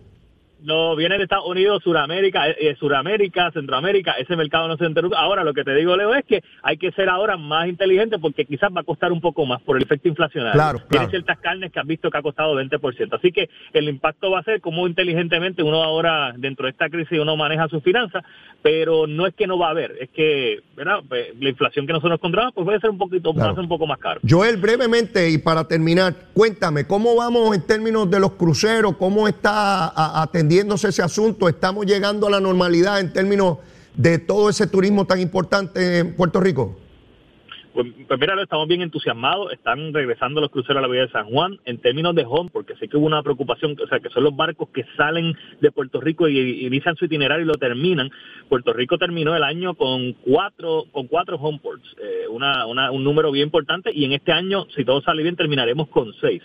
No, 0.62 0.95
viene 0.95 1.17
de 1.17 1.23
Estados 1.23 1.47
Unidos, 1.47 1.81
Suramérica, 1.83 2.49
eh, 2.49 2.55
eh, 2.59 2.75
Suramérica, 2.77 3.49
Centroamérica, 3.51 4.13
ese 4.13 4.35
mercado 4.35 4.67
no 4.67 4.75
se 4.75 4.85
interrumpe. 4.85 5.15
Ahora 5.17 5.43
lo 5.43 5.53
que 5.53 5.63
te 5.63 5.73
digo, 5.73 5.95
Leo, 5.95 6.13
es 6.13 6.25
que 6.25 6.43
hay 6.63 6.77
que 6.77 6.91
ser 6.91 7.07
ahora 7.07 7.38
más 7.38 7.67
inteligente 7.67 8.19
porque 8.19 8.45
quizás 8.45 8.69
va 8.75 8.81
a 8.81 8.83
costar 8.83 9.12
un 9.12 9.21
poco 9.21 9.45
más 9.45 9.62
por 9.62 9.77
el 9.77 9.83
efecto 9.83 10.09
inflacionario. 10.09 10.53
Claro, 10.53 10.79
Tiene 10.79 10.89
claro. 10.89 11.09
ciertas 11.12 11.39
carnes 11.39 11.71
que 11.71 11.79
has 11.79 11.88
visto 11.88 12.12
que 12.12 12.17
ha 12.17 12.21
costado 12.21 12.55
20%. 12.55 13.13
Así 13.13 13.31
que 13.31 13.49
el 13.71 13.88
impacto 13.88 14.31
va 14.31 14.39
a 14.39 14.43
ser 14.43 14.59
como 14.59 14.85
inteligentemente 14.85 15.63
uno 15.63 15.81
ahora, 15.81 16.33
dentro 16.35 16.65
de 16.65 16.71
esta 16.71 16.89
crisis, 16.89 17.19
uno 17.19 17.38
maneja 17.38 17.67
sus 17.69 17.81
finanzas, 17.81 18.23
pero 18.61 19.07
no 19.07 19.25
es 19.25 19.33
que 19.35 19.47
no 19.47 19.57
va 19.57 19.67
a 19.67 19.71
haber, 19.71 19.95
es 20.01 20.09
que, 20.09 20.59
¿verdad? 20.75 20.99
Pues, 21.07 21.27
la 21.39 21.49
inflación 21.49 21.87
que 21.87 21.93
nosotros 21.93 22.19
encontramos 22.19 22.53
pues 22.53 22.65
puede 22.65 22.79
ser 22.79 22.89
un 22.89 22.97
poquito, 22.97 23.33
Claro. 23.33 23.53
ser 23.53 23.63
un 23.63 23.69
poco 23.69 23.87
más 23.87 23.99
caro. 23.99 24.19
Joel, 24.27 24.57
brevemente 24.57 25.29
y 25.29 25.37
para 25.37 25.67
terminar, 25.67 26.13
cuéntame, 26.33 26.85
¿cómo 26.85 27.15
vamos 27.15 27.55
en 27.55 27.61
términos 27.65 28.09
de 28.09 28.19
los 28.19 28.31
cruceros? 28.33 28.95
¿Cómo 28.97 29.27
está 29.27 30.21
atendiéndose 30.21 30.89
ese 30.89 31.01
asunto? 31.01 31.47
¿Estamos 31.47 31.85
llegando 31.85 32.27
a 32.27 32.29
la 32.29 32.39
normalidad 32.39 32.99
en 32.99 33.13
términos 33.13 33.59
de 33.95 34.17
todo 34.17 34.49
ese 34.49 34.67
turismo 34.67 35.05
tan 35.05 35.19
importante 35.19 35.99
en 35.99 36.15
Puerto 36.15 36.39
Rico? 36.39 36.78
Pues, 37.73 37.86
pues 38.08 38.19
mira, 38.19 38.41
estamos 38.41 38.67
bien 38.67 38.82
entusiasmados, 38.82 39.53
están 39.53 39.93
regresando 39.93 40.41
los 40.41 40.49
cruceros 40.49 40.77
a 40.77 40.82
la 40.82 40.88
bahía 40.88 41.03
de 41.03 41.12
San 41.12 41.27
Juan 41.27 41.60
en 41.65 41.77
términos 41.77 42.15
de 42.15 42.25
home, 42.27 42.49
porque 42.51 42.75
sé 42.75 42.88
que 42.88 42.97
hubo 42.97 43.05
una 43.05 43.21
preocupación, 43.21 43.75
o 43.82 43.88
sea, 43.88 43.99
que 43.99 44.10
son 44.10 44.23
los 44.23 44.36
barcos 44.36 44.69
que 44.69 44.86
salen 44.97 45.38
de 45.62 45.71
Puerto 45.71 46.01
Rico 46.01 46.27
y, 46.27 46.39
y 46.39 46.65
inician 46.65 46.95
su 46.95 47.05
itinerario 47.05 47.45
y 47.45 47.47
lo 47.47 47.53
terminan. 47.53 48.10
Puerto 48.49 48.73
Rico 48.73 48.97
terminó 48.97 49.36
el 49.36 49.43
año 49.43 49.75
con 49.75 50.13
cuatro 50.13 50.86
con 50.91 51.08
cuatro 51.08 51.38
homeports, 51.38 51.95
eh, 52.01 52.27
una, 52.29 52.65
una, 52.65 52.91
un 52.91 53.03
número 53.03 53.32
bien 53.32 53.47
importante, 53.47 53.91
y 53.93 54.03
en 54.03 54.13
este 54.13 54.32
año, 54.32 54.65
si 54.75 54.84
todo 54.84 55.01
sale 55.01 55.21
bien, 55.21 55.36
terminaremos 55.36 55.89
con 55.89 56.12
seis. 56.19 56.41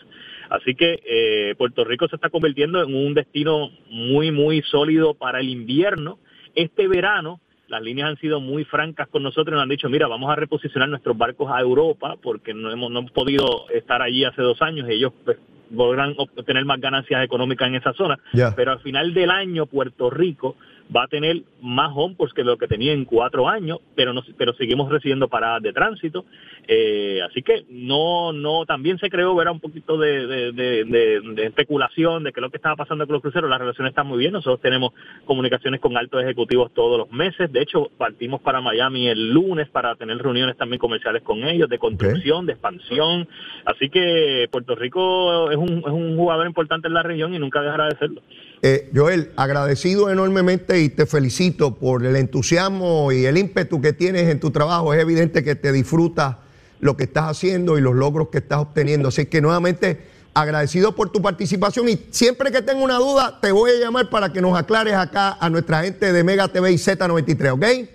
Así 0.51 0.75
que 0.75 1.01
eh, 1.05 1.55
Puerto 1.57 1.85
Rico 1.85 2.07
se 2.07 2.17
está 2.17 2.29
convirtiendo 2.29 2.83
en 2.83 2.95
un 2.95 3.15
destino 3.15 3.71
muy, 3.89 4.31
muy 4.31 4.63
sólido 4.63 5.15
para 5.15 5.41
el 5.41 5.49
invierno. 5.49 6.19
Este 6.55 6.87
verano, 6.87 7.41
las 7.75 7.83
líneas 7.83 8.11
han 8.11 8.17
sido 8.19 8.41
muy 8.41 8.65
francas 8.65 9.09
con 9.09 9.25
nosotros 9.25 9.49
y 9.49 9.55
nos 9.55 9.63
han 9.65 9.69
dicho, 9.69 9.89
mira, 9.89 10.07
vamos 10.07 10.31
a 10.31 10.37
reposicionar 10.37 10.89
nuestros 10.89 11.19
barcos 11.19 11.51
a 11.53 11.61
Europa 11.61 12.15
porque 12.23 12.55
no 12.55 12.71
hemos, 12.71 12.89
no 12.89 13.01
hemos 13.01 13.11
podido 13.11 13.69
estar 13.69 14.01
allí 14.01 14.25
hace 14.25 14.43
dos 14.43 14.63
años. 14.63 14.89
Ellos 14.89 15.13
pues, 15.25 15.39
podrán 15.75 16.15
obtener 16.17 16.65
más 16.65 16.81
ganancias 16.81 17.25
económicas 17.25 17.67
en 17.67 17.75
esa 17.75 17.93
zona. 17.93 18.17
Pero 18.55 18.71
al 18.71 18.79
final 18.79 19.13
del 19.13 19.29
año, 19.31 19.67
Puerto 19.67 20.09
Rico 20.09 20.57
va 20.94 21.05
a 21.05 21.09
tener 21.09 21.42
más 21.62 21.90
homeports 21.94 22.35
que 22.35 22.44
lo 22.44 22.57
que 22.59 22.66
tenía 22.68 22.92
en 22.92 23.05
cuatro 23.05 23.49
años, 23.49 23.79
pero 23.94 24.12
no, 24.12 24.23
pero 24.37 24.53
seguimos 24.55 24.90
recibiendo 24.90 25.29
paradas 25.29 25.62
de 25.62 25.73
tránsito. 25.73 26.25
Eh, 26.66 27.20
así 27.29 27.42
que 27.42 27.64
no, 27.70 28.33
no, 28.33 28.64
también 28.66 28.99
se 28.99 29.11
creó, 29.11 29.35
verá, 29.35 29.51
un 29.53 29.61
poquito 29.61 29.97
de, 29.99 30.27
de, 30.27 30.53
de- 30.53 30.85
de- 30.85 31.20
de 31.35 31.47
especulación 31.47 32.25
de 32.25 32.33
que 32.33 32.40
lo 32.40 32.51
que 32.51 32.57
estaba 32.57 32.77
pasando 32.77 33.07
con 33.07 33.14
los 33.14 33.23
cruceros, 33.23 33.49
la 33.51 33.59
relación 33.59 33.87
está 33.87 34.03
muy 34.05 34.18
bien. 34.18 34.33
Nosotros 34.33 34.61
tenemos 34.61 34.92
comunicaciones 35.25 35.81
con 35.81 35.97
altos 35.97 36.23
ejecutivos 36.23 36.73
todos 36.75 36.99
los 36.99 37.11
meses. 37.12 37.51
De 37.53 37.62
hecho, 37.62 37.90
partimos 37.99 38.40
para 38.40 38.61
Miami 38.61 39.09
el 39.09 39.31
lunes 39.33 39.68
para 39.68 39.94
tener 39.97 40.18
reuniones 40.18 40.57
también 40.57 40.79
comerciales 40.79 41.23
con 41.23 41.44
ellos, 41.44 41.68
de 41.68 41.79
construcción, 41.79 42.47
de 42.47 42.53
expansión. 42.53 43.29
Así 43.64 43.88
que 43.90 44.49
Puerto 44.51 44.75
Rico 44.75 45.51
es 45.51 45.57
un, 45.57 45.79
es 45.79 45.92
un 45.92 46.16
jugador 46.16 46.47
importante 46.47 46.88
en 46.88 46.94
la 46.94 47.03
región 47.03 47.35
y 47.35 47.38
nunca 47.38 47.62
dejará 47.62 47.87
de 47.88 47.97
serlo. 47.97 48.23
Eh, 48.62 48.90
Joel, 48.95 49.31
agradecido 49.37 50.11
enormemente 50.11 50.81
y 50.81 50.88
te 50.88 51.07
felicito 51.07 51.75
por 51.75 52.05
el 52.05 52.17
entusiasmo 52.17 53.12
y 53.12 53.27
el 53.27 53.37
ímpetu 53.37 53.81
que 53.81 53.93
tienes 53.93 54.29
en 54.29 54.40
tu 54.40 54.51
trabajo. 54.51 54.95
Es 54.95 55.01
evidente 55.01 55.45
que 55.45 55.55
te 55.55 55.71
disfrutas 55.73 56.37
lo 56.81 56.97
que 56.97 57.05
estás 57.05 57.25
haciendo 57.25 57.77
y 57.79 57.81
los 57.81 57.95
logros 57.95 58.29
que 58.29 58.38
estás 58.38 58.59
obteniendo. 58.59 59.09
Así 59.09 59.27
que 59.27 59.40
nuevamente 59.40 60.14
agradecido 60.35 60.95
por 60.95 61.11
tu 61.11 61.23
participación 61.23 61.88
y 61.88 61.99
siempre 62.11 62.51
que 62.51 62.61
tenga 62.61 62.83
una 62.83 62.97
duda 62.97 63.38
te 63.40 63.53
voy 63.53 63.71
a 63.71 63.81
llamar 63.81 64.11
para 64.11 64.33
que 64.33 64.40
nos 64.40 64.59
aclares 64.59 64.95
acá 64.95 65.37
a 65.40 65.49
nuestra 65.49 65.83
gente 65.83 66.12
de 66.12 66.25
Mega 66.25 66.49
TV 66.49 66.73
y 66.73 66.75
Z93, 66.75 67.53
¿ok? 67.53 67.88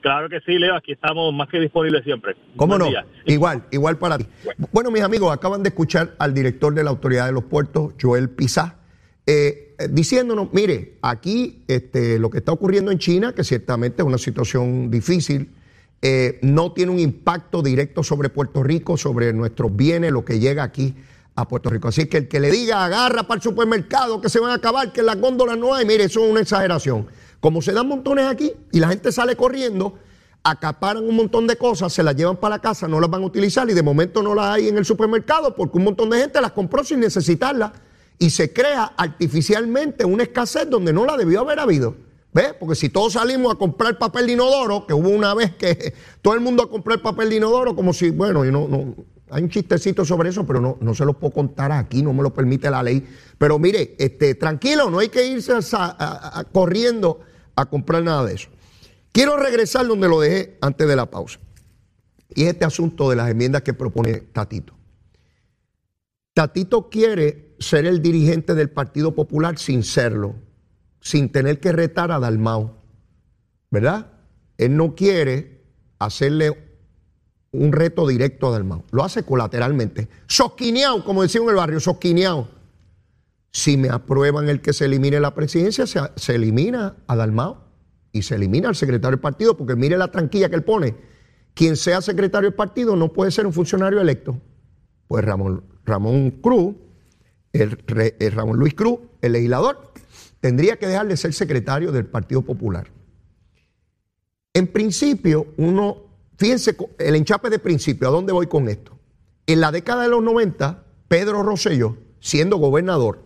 Claro 0.00 0.30
que 0.30 0.40
sí, 0.40 0.58
Leo, 0.58 0.74
aquí 0.74 0.92
estamos 0.92 1.32
más 1.34 1.48
que 1.48 1.60
disponibles 1.60 2.02
siempre. 2.04 2.34
¿Cómo 2.56 2.78
Buen 2.78 2.80
no? 2.80 2.88
día. 2.88 3.04
Igual, 3.26 3.64
igual 3.70 3.98
para 3.98 4.16
ti. 4.16 4.26
Bueno, 4.72 4.90
mis 4.90 5.02
amigos, 5.02 5.32
acaban 5.32 5.62
de 5.62 5.68
escuchar 5.68 6.14
al 6.18 6.32
director 6.32 6.72
de 6.72 6.82
la 6.82 6.90
Autoridad 6.90 7.26
de 7.26 7.32
los 7.32 7.44
Puertos, 7.44 7.92
Joel 8.00 8.30
Pizá, 8.30 8.76
eh, 9.32 9.76
diciéndonos, 9.88 10.48
mire, 10.52 10.98
aquí 11.02 11.62
este, 11.68 12.18
lo 12.18 12.30
que 12.30 12.38
está 12.38 12.50
ocurriendo 12.50 12.90
en 12.90 12.98
China, 12.98 13.32
que 13.32 13.44
ciertamente 13.44 14.02
es 14.02 14.06
una 14.08 14.18
situación 14.18 14.90
difícil, 14.90 15.50
eh, 16.02 16.40
no 16.42 16.72
tiene 16.72 16.90
un 16.90 16.98
impacto 16.98 17.62
directo 17.62 18.02
sobre 18.02 18.28
Puerto 18.28 18.64
Rico, 18.64 18.96
sobre 18.96 19.32
nuestros 19.32 19.76
bienes, 19.76 20.10
lo 20.10 20.24
que 20.24 20.40
llega 20.40 20.64
aquí 20.64 20.96
a 21.36 21.46
Puerto 21.46 21.70
Rico. 21.70 21.86
Así 21.86 22.06
que 22.06 22.16
el 22.16 22.26
que 22.28 22.40
le 22.40 22.50
diga, 22.50 22.84
agarra 22.84 23.22
para 23.28 23.36
el 23.36 23.42
supermercado, 23.42 24.20
que 24.20 24.28
se 24.28 24.40
van 24.40 24.50
a 24.50 24.54
acabar, 24.54 24.92
que 24.92 25.04
las 25.04 25.20
góndolas 25.20 25.56
no 25.56 25.76
hay, 25.76 25.86
mire, 25.86 26.02
eso 26.02 26.24
es 26.24 26.30
una 26.32 26.40
exageración. 26.40 27.06
Como 27.38 27.62
se 27.62 27.72
dan 27.72 27.86
montones 27.86 28.26
aquí 28.26 28.52
y 28.72 28.80
la 28.80 28.88
gente 28.88 29.12
sale 29.12 29.36
corriendo, 29.36 29.96
acaparan 30.42 31.06
un 31.06 31.14
montón 31.14 31.46
de 31.46 31.54
cosas, 31.54 31.92
se 31.92 32.02
las 32.02 32.16
llevan 32.16 32.38
para 32.38 32.56
la 32.56 32.60
casa, 32.60 32.88
no 32.88 32.98
las 32.98 33.08
van 33.08 33.22
a 33.22 33.26
utilizar 33.26 33.70
y 33.70 33.74
de 33.74 33.82
momento 33.84 34.24
no 34.24 34.34
las 34.34 34.46
hay 34.46 34.66
en 34.66 34.76
el 34.76 34.84
supermercado 34.84 35.54
porque 35.54 35.78
un 35.78 35.84
montón 35.84 36.10
de 36.10 36.18
gente 36.18 36.40
las 36.40 36.50
compró 36.50 36.82
sin 36.82 36.98
necesitarlas 36.98 37.70
y 38.20 38.28
se 38.28 38.52
crea 38.52 38.92
artificialmente 38.98 40.04
una 40.04 40.24
escasez 40.24 40.68
donde 40.68 40.92
no 40.92 41.06
la 41.06 41.16
debió 41.16 41.40
haber 41.40 41.58
habido. 41.58 41.96
¿Ves? 42.32 42.54
Porque 42.60 42.76
si 42.76 42.90
todos 42.90 43.14
salimos 43.14 43.52
a 43.52 43.56
comprar 43.56 43.98
papel 43.98 44.26
de 44.26 44.34
inodoro, 44.34 44.86
que 44.86 44.92
hubo 44.92 45.08
una 45.08 45.34
vez 45.34 45.56
que 45.56 45.94
todo 46.22 46.34
el 46.34 46.40
mundo 46.40 46.62
a 46.62 46.70
comprar 46.70 47.00
papel 47.00 47.30
de 47.30 47.36
inodoro, 47.36 47.74
como 47.74 47.94
si, 47.94 48.10
bueno, 48.10 48.44
y 48.44 48.52
no, 48.52 48.68
no, 48.68 48.94
hay 49.30 49.42
un 49.42 49.48
chistecito 49.48 50.04
sobre 50.04 50.28
eso, 50.28 50.46
pero 50.46 50.60
no, 50.60 50.76
no 50.82 50.94
se 50.94 51.06
lo 51.06 51.14
puedo 51.14 51.32
contar 51.32 51.72
aquí, 51.72 52.02
no 52.02 52.12
me 52.12 52.22
lo 52.22 52.32
permite 52.32 52.70
la 52.70 52.82
ley. 52.82 53.04
Pero 53.38 53.58
mire, 53.58 53.96
este, 53.98 54.34
tranquilo, 54.34 54.90
no 54.90 54.98
hay 54.98 55.08
que 55.08 55.26
irse 55.26 55.54
corriendo 56.52 57.20
a 57.56 57.64
comprar 57.64 58.02
nada 58.02 58.26
de 58.26 58.34
eso. 58.34 58.50
Quiero 59.12 59.38
regresar 59.38 59.86
donde 59.86 60.08
lo 60.08 60.20
dejé 60.20 60.58
antes 60.60 60.86
de 60.86 60.94
la 60.94 61.06
pausa. 61.06 61.40
Y 62.34 62.42
es 62.42 62.50
este 62.50 62.66
asunto 62.66 63.08
de 63.08 63.16
las 63.16 63.30
enmiendas 63.30 63.62
que 63.62 63.72
propone 63.72 64.20
Tatito. 64.20 64.74
Tatito 66.34 66.90
quiere 66.90 67.49
ser 67.60 67.86
el 67.86 68.00
dirigente 68.02 68.54
del 68.54 68.70
Partido 68.70 69.14
Popular 69.14 69.58
sin 69.58 69.84
serlo, 69.84 70.34
sin 71.00 71.30
tener 71.30 71.60
que 71.60 71.72
retar 71.72 72.10
a 72.10 72.18
Dalmau. 72.18 72.72
¿Verdad? 73.70 74.10
Él 74.58 74.76
no 74.76 74.94
quiere 74.94 75.62
hacerle 75.98 76.70
un 77.52 77.72
reto 77.72 78.08
directo 78.08 78.48
a 78.48 78.52
Dalmau. 78.52 78.84
Lo 78.90 79.04
hace 79.04 79.22
colateralmente. 79.22 80.08
Sosquineado, 80.26 81.04
como 81.04 81.22
decía 81.22 81.42
en 81.42 81.48
el 81.50 81.54
barrio, 81.54 81.78
sosquineado. 81.80 82.48
Si 83.52 83.76
me 83.76 83.90
aprueban 83.90 84.48
el 84.48 84.60
que 84.60 84.72
se 84.72 84.86
elimine 84.86 85.20
la 85.20 85.34
presidencia, 85.34 85.86
se, 85.86 86.00
se 86.16 86.34
elimina 86.34 86.96
a 87.06 87.16
Dalmau 87.16 87.58
y 88.12 88.22
se 88.22 88.36
elimina 88.36 88.68
al 88.68 88.76
secretario 88.76 89.16
del 89.16 89.20
partido, 89.20 89.56
porque 89.56 89.76
mire 89.76 89.98
la 89.98 90.10
tranquilla 90.10 90.48
que 90.48 90.56
él 90.56 90.64
pone. 90.64 90.96
Quien 91.54 91.76
sea 91.76 92.00
secretario 92.00 92.48
del 92.48 92.56
partido 92.56 92.96
no 92.96 93.12
puede 93.12 93.30
ser 93.30 93.46
un 93.46 93.52
funcionario 93.52 94.00
electo. 94.00 94.40
Pues 95.08 95.24
Ramón, 95.24 95.64
Ramón 95.84 96.30
Cruz, 96.30 96.76
el, 97.52 98.32
Ramón 98.32 98.58
Luis 98.58 98.74
Cruz, 98.74 99.00
el 99.20 99.32
legislador, 99.32 99.92
tendría 100.40 100.76
que 100.76 100.86
dejar 100.86 101.08
de 101.08 101.16
ser 101.16 101.32
secretario 101.32 101.92
del 101.92 102.06
Partido 102.06 102.42
Popular. 102.42 102.88
En 104.54 104.66
principio, 104.66 105.48
uno, 105.56 105.98
fíjense 106.36 106.76
el 106.98 107.14
enchape 107.14 107.50
de 107.50 107.58
principio, 107.58 108.08
¿a 108.08 108.10
dónde 108.10 108.32
voy 108.32 108.46
con 108.46 108.68
esto? 108.68 108.98
En 109.46 109.60
la 109.60 109.72
década 109.72 110.02
de 110.02 110.08
los 110.08 110.22
90, 110.22 110.84
Pedro 111.08 111.42
Rosselló, 111.42 111.96
siendo 112.20 112.56
gobernador, 112.56 113.22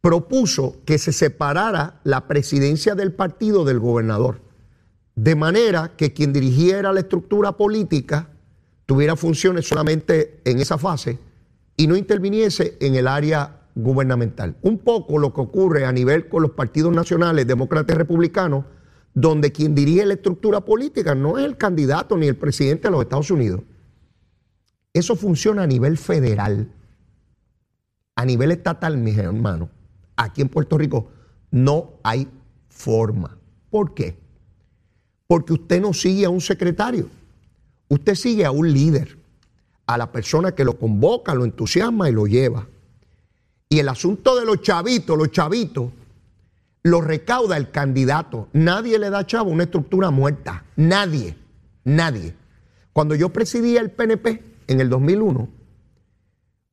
propuso 0.00 0.76
que 0.84 0.98
se 0.98 1.12
separara 1.12 2.00
la 2.04 2.28
presidencia 2.28 2.94
del 2.94 3.12
partido 3.12 3.64
del 3.64 3.80
gobernador, 3.80 4.40
de 5.14 5.34
manera 5.34 5.94
que 5.96 6.12
quien 6.12 6.32
dirigiera 6.32 6.92
la 6.92 7.00
estructura 7.00 7.52
política 7.52 8.30
tuviera 8.84 9.16
funciones 9.16 9.66
solamente 9.66 10.40
en 10.44 10.60
esa 10.60 10.78
fase 10.78 11.18
y 11.76 11.86
no 11.86 11.96
interviniese 11.96 12.76
en 12.80 12.94
el 12.94 13.06
área 13.06 13.60
gubernamental. 13.74 14.56
Un 14.62 14.78
poco 14.78 15.18
lo 15.18 15.32
que 15.32 15.42
ocurre 15.42 15.84
a 15.84 15.92
nivel 15.92 16.28
con 16.28 16.42
los 16.42 16.52
partidos 16.52 16.92
nacionales, 16.94 17.46
demócratas 17.46 17.94
y 17.94 17.98
republicanos, 17.98 18.64
donde 19.14 19.52
quien 19.52 19.74
dirige 19.74 20.04
la 20.06 20.14
estructura 20.14 20.62
política 20.62 21.14
no 21.14 21.38
es 21.38 21.44
el 21.44 21.56
candidato 21.56 22.16
ni 22.16 22.26
el 22.26 22.36
presidente 22.36 22.88
de 22.88 22.92
los 22.92 23.02
Estados 23.02 23.30
Unidos. 23.30 23.62
Eso 24.92 25.14
funciona 25.16 25.62
a 25.62 25.66
nivel 25.66 25.98
federal. 25.98 26.70
A 28.14 28.24
nivel 28.24 28.50
estatal, 28.50 28.96
mis 28.96 29.18
hermanos, 29.18 29.68
aquí 30.16 30.40
en 30.40 30.48
Puerto 30.48 30.78
Rico 30.78 31.10
no 31.50 31.94
hay 32.02 32.28
forma. 32.68 33.38
¿Por 33.70 33.92
qué? 33.92 34.16
Porque 35.26 35.52
usted 35.52 35.80
no 35.82 35.92
sigue 35.92 36.24
a 36.24 36.30
un 36.30 36.40
secretario, 36.40 37.08
usted 37.88 38.14
sigue 38.14 38.44
a 38.44 38.50
un 38.50 38.72
líder, 38.72 39.18
a 39.86 39.98
la 39.98 40.10
persona 40.10 40.52
que 40.52 40.64
lo 40.64 40.78
convoca, 40.78 41.34
lo 41.34 41.44
entusiasma 41.44 42.08
y 42.08 42.12
lo 42.12 42.26
lleva. 42.26 42.66
Y 43.68 43.78
el 43.78 43.88
asunto 43.88 44.38
de 44.38 44.44
los 44.44 44.62
chavitos, 44.62 45.16
los 45.16 45.30
chavitos, 45.30 45.90
lo 46.82 47.00
recauda 47.00 47.56
el 47.56 47.70
candidato. 47.70 48.48
Nadie 48.52 48.98
le 48.98 49.10
da 49.10 49.26
chavo 49.26 49.50
una 49.50 49.64
estructura 49.64 50.10
muerta. 50.10 50.64
Nadie. 50.76 51.36
Nadie. 51.84 52.34
Cuando 52.92 53.14
yo 53.14 53.30
presidía 53.30 53.80
el 53.80 53.90
PNP 53.90 54.42
en 54.68 54.80
el 54.80 54.88
2001, 54.88 55.48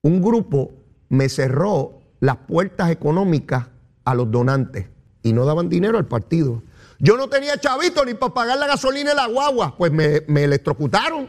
un 0.04 0.21
grupo 0.21 0.71
me 1.10 1.30
cerró 1.30 2.02
las 2.19 2.38
puertas 2.38 2.91
económicas 2.91 3.67
a 4.06 4.15
los 4.15 4.32
donantes 4.32 4.88
y 5.23 5.34
no 5.34 5.45
daban 5.45 5.69
dinero 5.69 5.97
al 5.97 6.08
partido. 6.08 6.62
Yo 6.99 7.17
no 7.17 7.28
tenía 7.28 7.60
chavito 7.60 8.06
ni 8.06 8.13
para 8.13 8.34
pagar 8.34 8.58
la 8.58 8.67
gasolina 8.67 9.13
y 9.13 9.15
la 9.15 9.28
guagua, 9.28 9.76
pues 9.78 9.91
me, 9.91 10.21
me 10.28 10.43
electrocutaron, 10.43 11.28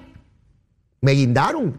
me 1.05 1.13
guindaron. 1.13 1.77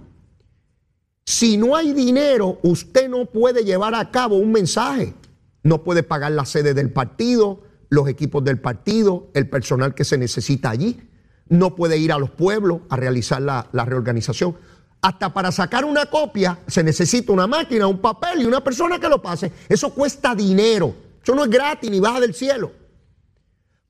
Si 1.26 1.58
no 1.58 1.76
hay 1.76 1.94
dinero, 1.94 2.60
usted 2.62 3.10
no 3.10 3.26
puede 3.26 3.64
llevar 3.64 3.96
a 3.96 4.12
cabo 4.12 4.36
un 4.36 4.52
mensaje. 4.52 5.16
No 5.64 5.84
puede 5.84 6.04
pagar 6.04 6.34
la 6.34 6.46
sede 6.46 6.76
del 6.76 6.92
partido, 6.92 7.64
los 7.90 8.08
equipos 8.08 8.44
del 8.44 8.60
partido, 8.60 9.32
el 9.34 9.50
personal 9.50 9.96
que 9.96 10.04
se 10.04 10.20
necesita 10.20 10.70
allí. 10.70 11.10
No 11.50 11.74
puede 11.74 11.98
ir 11.98 12.12
a 12.12 12.20
los 12.20 12.30
pueblos 12.30 12.82
a 12.88 12.98
realizar 12.98 13.42
la, 13.42 13.68
la 13.72 13.84
reorganización. 13.84 14.58
Hasta 15.02 15.34
para 15.34 15.52
sacar 15.52 15.86
una 15.86 16.06
copia 16.06 16.60
se 16.68 16.84
necesita 16.84 17.32
una 17.32 17.48
máquina, 17.48 17.88
un 17.88 17.98
papel 17.98 18.44
y 18.44 18.46
una 18.46 18.64
persona 18.64 19.00
que 19.00 19.10
lo 19.10 19.24
pase. 19.24 19.52
Eso 19.68 19.92
cuesta 19.92 20.36
dinero. 20.36 20.94
Eso 21.24 21.34
no 21.34 21.46
es 21.46 21.50
gratis 21.50 21.90
ni 21.90 22.00
baja 22.00 22.20
del 22.20 22.36
cielo. 22.36 22.72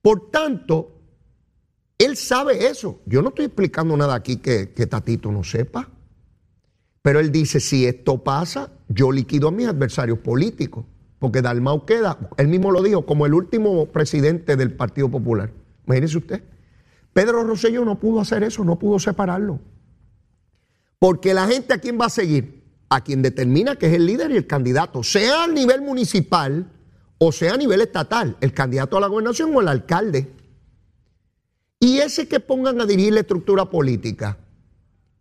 Por 0.01 0.31
tanto, 0.31 0.94
él 1.97 2.17
sabe 2.17 2.67
eso. 2.67 3.01
Yo 3.05 3.21
no 3.21 3.29
estoy 3.29 3.45
explicando 3.45 3.95
nada 3.95 4.15
aquí 4.15 4.37
que, 4.37 4.65
Tatito 4.65 5.31
no 5.31 5.43
sepa. 5.43 5.89
Pero 7.01 7.19
él 7.19 7.31
dice, 7.31 7.59
si 7.59 7.85
esto 7.85 8.23
pasa, 8.23 8.71
yo 8.87 9.11
liquido 9.11 9.47
a 9.47 9.51
mis 9.51 9.67
adversarios 9.67 10.19
políticos. 10.19 10.85
Porque 11.19 11.41
Dalmau 11.41 11.85
queda, 11.85 12.17
él 12.37 12.47
mismo 12.47 12.71
lo 12.71 12.81
dijo, 12.81 13.05
como 13.05 13.25
el 13.25 13.33
último 13.33 13.85
presidente 13.87 14.55
del 14.55 14.73
Partido 14.73 15.09
Popular. 15.09 15.51
Imagínese 15.85 16.17
usted. 16.17 16.43
Pedro 17.13 17.43
Rosselló 17.43 17.85
no 17.85 17.99
pudo 17.99 18.19
hacer 18.19 18.43
eso, 18.43 18.63
no 18.65 18.77
pudo 18.77 18.99
separarlo. 18.99 19.59
Porque 20.99 21.33
la 21.33 21.47
gente 21.47 21.73
a 21.73 21.77
quién 21.77 21.99
va 21.99 22.07
a 22.07 22.09
seguir? 22.09 22.63
A 22.89 23.03
quien 23.03 23.21
determina 23.21 23.75
que 23.77 23.87
es 23.87 23.93
el 23.93 24.05
líder 24.05 24.31
y 24.31 24.37
el 24.37 24.47
candidato, 24.47 25.03
sea 25.03 25.43
a 25.43 25.47
nivel 25.47 25.81
municipal 25.81 26.71
o 27.17 27.31
sea 27.31 27.53
a 27.53 27.57
nivel 27.57 27.81
estatal, 27.81 28.37
el 28.41 28.53
candidato 28.53 28.97
a 28.97 29.01
la 29.01 29.07
gobernación 29.07 29.55
o 29.55 29.61
el 29.61 29.67
alcalde. 29.67 30.34
Y 31.85 31.99
ese 31.99 32.27
que 32.27 32.39
pongan 32.39 32.81
a 32.81 32.87
dirigir 32.87 33.13
la 33.13 33.19
estructura 33.19 33.69
política, 33.69 34.39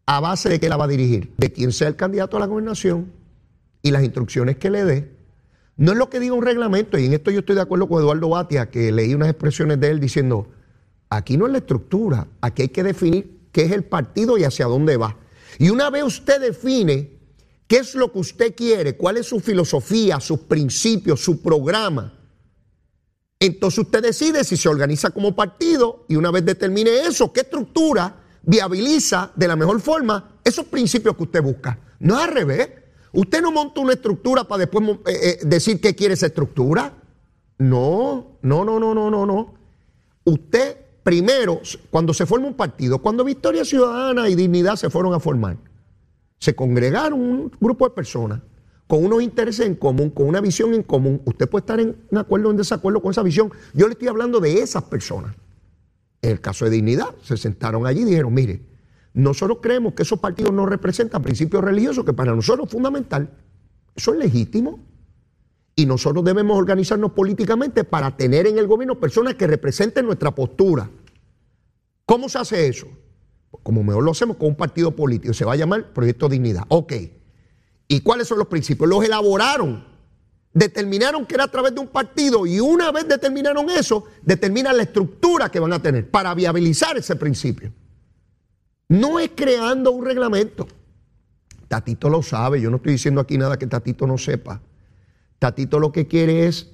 ¿a 0.07 0.21
base 0.21 0.49
de 0.49 0.59
qué 0.59 0.71
la 0.71 0.79
va 0.79 0.87
a 0.87 0.89
dirigir? 0.89 1.31
De 1.37 1.53
quién 1.53 1.73
sea 1.73 1.89
el 1.89 1.97
candidato 1.97 2.39
a 2.39 2.41
la 2.41 2.47
gobernación 2.47 3.13
y 3.83 3.91
las 3.91 4.03
instrucciones 4.03 4.57
que 4.57 4.71
le 4.71 4.83
dé. 4.83 5.11
No 5.77 5.93
es 5.93 5.99
lo 5.99 6.09
que 6.09 6.21
diga 6.21 6.33
un 6.33 6.43
reglamento, 6.43 6.97
y 6.97 7.05
en 7.05 7.13
esto 7.13 7.31
yo 7.31 7.41
estoy 7.41 7.57
de 7.57 7.61
acuerdo 7.61 7.87
con 7.87 8.01
Eduardo 8.01 8.31
Batia, 8.31 8.71
que 8.71 8.91
leí 8.93 9.13
unas 9.13 9.29
expresiones 9.29 9.79
de 9.79 9.91
él 9.91 10.01
diciendo, 10.01 10.49
aquí 11.11 11.37
no 11.37 11.45
es 11.45 11.53
la 11.53 11.59
estructura, 11.59 12.29
aquí 12.41 12.63
hay 12.63 12.69
que 12.69 12.83
definir 12.83 13.41
qué 13.53 13.65
es 13.65 13.73
el 13.73 13.85
partido 13.85 14.39
y 14.39 14.45
hacia 14.45 14.65
dónde 14.65 14.97
va. 14.97 15.19
Y 15.59 15.69
una 15.69 15.91
vez 15.91 16.05
usted 16.05 16.41
define 16.41 17.11
qué 17.67 17.77
es 17.77 17.95
lo 17.95 18.11
que 18.11 18.21
usted 18.21 18.55
quiere, 18.55 18.97
cuál 18.97 19.19
es 19.19 19.27
su 19.27 19.39
filosofía, 19.39 20.19
sus 20.19 20.41
principios, 20.41 21.21
su 21.21 21.43
programa, 21.43 22.24
entonces 23.47 23.79
usted 23.79 24.03
decide 24.03 24.45
si 24.45 24.57
se 24.57 24.69
organiza 24.69 25.11
como 25.11 25.35
partido 25.35 26.05
y 26.09 26.17
una 26.17 26.31
vez 26.31 26.45
determine 26.45 27.01
eso, 27.01 27.33
qué 27.33 27.41
estructura 27.41 28.17
viabiliza 28.43 29.33
de 29.35 29.49
la 29.49 29.57
mejor 29.57 29.81
forma 29.81 30.39
esos 30.45 30.67
principios 30.67 31.17
que 31.17 31.25
usted 31.25 31.43
busca. 31.43 31.79
No 31.99 32.19
es 32.19 32.29
al 32.29 32.35
revés. 32.35 32.71
Usted 33.13 33.41
no 33.41 33.53
monta 33.53 33.81
una 33.81 33.93
estructura 33.93 34.45
para 34.45 34.61
después 34.61 34.89
eh, 34.89 34.99
eh, 35.07 35.39
decir 35.45 35.81
qué 35.81 35.95
quiere 35.95 36.15
esa 36.15 36.27
estructura. 36.27 36.93
No, 37.59 38.39
no, 38.43 38.65
no, 38.65 38.81
no, 38.81 38.95
no, 38.95 39.11
no, 39.11 39.27
no. 39.27 39.55
Usted 40.25 40.77
primero, 41.03 41.61
cuando 41.91 42.13
se 42.13 42.27
forma 42.27 42.47
un 42.47 42.55
partido, 42.55 42.99
cuando 42.99 43.25
Victoria 43.25 43.65
Ciudadana 43.65 44.29
y 44.29 44.35
Dignidad 44.35 44.77
se 44.77 44.91
fueron 44.91 45.15
a 45.15 45.21
formar, 45.21 45.59
se 46.39 46.55
congregaron 46.55 47.21
un 47.21 47.53
grupo 47.61 47.89
de 47.89 47.95
personas 47.95 48.41
con 48.87 49.05
unos 49.05 49.23
intereses 49.23 49.67
en 49.67 49.75
común, 49.75 50.11
con 50.11 50.27
una 50.27 50.41
visión 50.41 50.75
en 50.75 50.83
común. 50.83 51.23
Usted 51.25 51.49
puede 51.49 51.63
estar 51.63 51.81
en 51.81 51.97
acuerdo 52.17 52.49
o 52.49 52.51
en 52.51 52.57
desacuerdo 52.57 53.01
con 53.01 53.11
esa 53.11 53.23
visión. 53.23 53.51
Yo 53.73 53.87
le 53.87 53.93
estoy 53.93 54.09
hablando 54.09 54.41
de 54.41 54.61
esas 54.61 54.85
personas. 54.85 55.35
En 56.23 56.31
el 56.31 56.41
caso 56.41 56.65
de 56.65 56.71
Dignidad, 56.71 57.15
se 57.23 57.37
sentaron 57.37 57.87
allí 57.87 58.03
y 58.03 58.05
dijeron, 58.05 58.33
mire, 58.33 58.63
nosotros 59.13 59.59
creemos 59.63 59.95
que 59.95 60.03
esos 60.03 60.19
partidos 60.19 60.53
no 60.53 60.67
representan 60.67 61.23
principios 61.23 61.63
religiosos 61.63 62.05
que 62.05 62.13
para 62.13 62.35
nosotros 62.35 62.67
es 62.67 62.73
fundamental. 62.73 63.31
Eso 63.95 64.13
es 64.13 64.19
legítimo. 64.19 64.81
Y 65.77 65.87
nosotros 65.87 66.25
debemos 66.25 66.57
organizarnos 66.57 67.13
políticamente 67.13 67.85
para 67.85 68.17
tener 68.17 68.47
en 68.47 68.59
el 68.59 68.67
gobierno 68.67 69.01
personas 69.01 69.35
que 69.35 69.47
representen 69.47 70.07
nuestra 70.07 70.35
postura. 70.35 70.89
¿Cómo 72.07 72.29
se 72.29 72.39
hace 72.39 72.69
eso? 72.69 72.87
Como 73.63 73.83
mejor 73.83 74.05
lo 74.05 74.11
hacemos 74.13 74.37
con 74.37 74.49
un 74.49 74.57
partido 74.57 74.95
político. 74.95 75.33
Se 75.35 75.45
va 75.45 75.55
a 75.55 75.57
llamar 75.57 75.93
Proyecto 75.93 76.29
Dignidad. 76.29 76.65
Ok. 76.69 76.93
¿Y 77.89 78.01
cuáles 78.01 78.29
son 78.29 78.39
los 78.39 78.49
principios? 78.49 78.89
Los 78.89 79.05
elaboraron. 79.05 79.85
Determinaron 80.53 81.27
que 81.27 81.35
era 81.35 81.45
a 81.45 81.51
través 81.51 81.75
de 81.75 81.81
un 81.81 81.89
partido 81.89 82.47
y 82.47 82.61
una 82.61 82.93
vez 82.93 83.09
determinaron 83.09 83.69
eso, 83.71 84.05
determinan 84.23 84.77
la 84.77 84.85
estructura 84.85 85.51
que 85.51 85.59
van 85.59 85.73
a 85.73 85.83
tener 85.83 86.09
para 86.09 86.33
viabilizar 86.33 86.97
ese 86.97 87.17
principio. 87.17 87.73
No 88.89 89.19
es 89.19 89.31
creando 89.35 89.91
un 89.91 90.05
reglamento. 90.05 90.69
Tatito 91.67 92.09
lo 92.09 92.23
sabe, 92.23 92.61
yo 92.61 92.71
no 92.71 92.77
estoy 92.77 92.93
diciendo 92.93 93.21
aquí 93.21 93.37
nada 93.37 93.59
que 93.59 93.67
Tatito 93.67 94.07
no 94.07 94.17
sepa. 94.17 94.61
Tatito 95.41 95.81
lo 95.81 95.91
que 95.91 96.07
quiere 96.07 96.47
es 96.47 96.71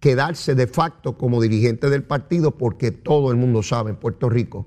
quedarse 0.00 0.56
de 0.56 0.66
facto 0.66 1.16
como 1.16 1.40
dirigente 1.40 1.88
del 1.88 2.02
partido 2.02 2.50
porque 2.58 2.90
todo 2.90 3.30
el 3.30 3.36
mundo 3.36 3.62
sabe 3.62 3.90
en 3.90 3.96
Puerto 3.96 4.28
Rico 4.28 4.66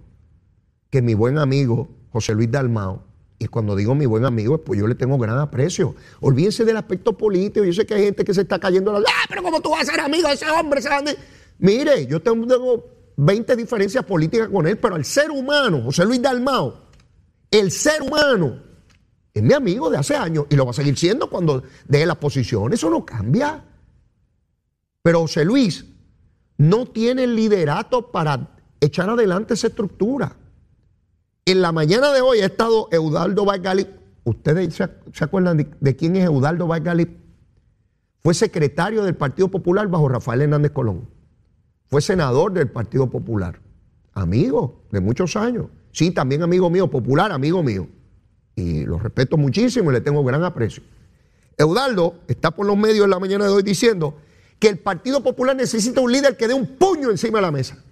que 0.90 1.02
mi 1.02 1.14
buen 1.14 1.38
amigo 1.38 1.90
José 2.12 2.34
Luis 2.34 2.50
Dalmao, 2.50 3.04
y 3.38 3.48
cuando 3.48 3.76
digo 3.76 3.96
mi 3.96 4.06
buen 4.06 4.26
amigo, 4.26 4.60
pues 4.60 4.80
yo 4.80 4.88
le 4.88 4.96
tengo 4.96 5.18
gran 5.18 5.38
aprecio. 5.40 5.96
Olvídense 6.22 6.64
del 6.64 6.78
aspecto 6.78 7.18
político. 7.18 7.66
Yo 7.66 7.74
sé 7.74 7.86
que 7.86 7.94
hay 7.94 8.06
gente 8.06 8.24
que 8.24 8.34
se 8.34 8.42
está 8.42 8.60
cayendo. 8.60 8.94
La... 8.94 9.00
¡Ah, 9.00 9.26
pero 9.28 9.44
cómo 9.44 9.62
tú 9.62 9.72
vas 9.72 9.82
a 9.82 9.92
ser 9.92 10.00
amigo 10.00 10.28
de 10.28 10.36
ese 10.36 10.50
hombre! 10.50 10.80
Ese 10.80 10.90
Mire, 11.60 12.06
yo 12.08 12.22
tengo 12.22 12.86
20 13.18 13.56
diferencias 13.56 14.06
políticas 14.06 14.50
con 14.50 14.68
él, 14.68 14.78
pero 14.78 14.96
el 14.96 15.06
ser 15.06 15.32
humano, 15.32 15.82
José 15.84 16.06
Luis 16.06 16.22
Dalmao, 16.22 16.82
el 17.52 17.72
ser 17.72 18.02
humano, 18.02 18.62
es 19.34 19.44
mi 19.44 19.54
amigo 19.54 19.90
de 19.90 19.98
hace 19.98 20.16
años 20.16 20.46
y 20.50 20.56
lo 20.56 20.66
va 20.66 20.72
a 20.72 20.74
seguir 20.74 20.98
siendo 20.98 21.30
cuando 21.30 21.64
deje 21.88 22.06
la 22.06 22.16
posición. 22.16 22.72
Eso 22.72 22.90
no 22.90 23.06
cambia. 23.06 23.64
Pero 25.02 25.22
José 25.22 25.44
Luis 25.44 25.86
no 26.58 26.86
tiene 26.86 27.26
el 27.26 27.36
liderato 27.36 28.12
para 28.12 28.56
echar 28.80 29.10
adelante 29.10 29.56
esa 29.56 29.68
estructura. 29.68 30.38
En 31.48 31.62
la 31.62 31.72
mañana 31.72 32.12
de 32.12 32.22
hoy 32.22 32.40
ha 32.40 32.48
estado 32.48 32.88
Eudaldo 32.90 33.46
Vargalip. 33.46 33.88
¿Ustedes 34.24 34.74
se, 34.74 35.24
acuerdan 35.24 35.58
de, 35.80 35.96
quién 35.96 36.16
es 36.16 36.26
Eudaldo 36.26 36.66
Vargalip? 36.66 37.20
Fue 38.24 38.34
secretario 38.34 39.04
del 39.04 39.14
Partido 39.14 39.50
Popular 39.50 39.88
bajo 39.88 40.10
Rafael 40.10 40.42
Hernández 40.42 40.72
Colón. 40.72 41.08
Fue 41.86 42.02
senador 42.02 42.52
del 42.52 42.72
Partido 42.72 43.12
Popular. 43.12 43.60
Amigo 44.14 44.86
de 44.92 45.02
muchos 45.02 45.36
años. 45.36 45.68
Sí, 45.92 46.10
también 46.10 46.42
amigo 46.42 46.72
mío, 46.72 46.90
popular, 46.90 47.32
amigo 47.32 47.62
mío. 47.62 47.88
Y 48.56 48.84
lo 48.84 48.98
respeto 48.98 49.38
muchísimo 49.38 49.92
y 49.92 49.94
le 49.94 50.02
tengo 50.02 50.24
gran 50.24 50.44
aprecio. 50.44 50.82
Eudaldo 51.58 52.22
está 52.28 52.50
por 52.50 52.66
los 52.66 52.76
medios 52.76 53.04
en 53.04 53.12
la 53.12 53.20
mañana 53.20 53.46
de 53.46 53.52
hoy 53.52 53.62
diciendo 53.62 54.18
que 54.58 54.68
el 54.68 54.80
Partido 54.80 55.22
Popular 55.22 55.56
necesita 55.56 56.02
un 56.02 56.12
líder 56.12 56.38
que 56.38 56.48
dé 56.48 56.56
un 56.56 56.66
puño 56.66 57.12
encima 57.12 57.38
de 57.38 57.42
la 57.44 57.52
mesa. 57.52 57.84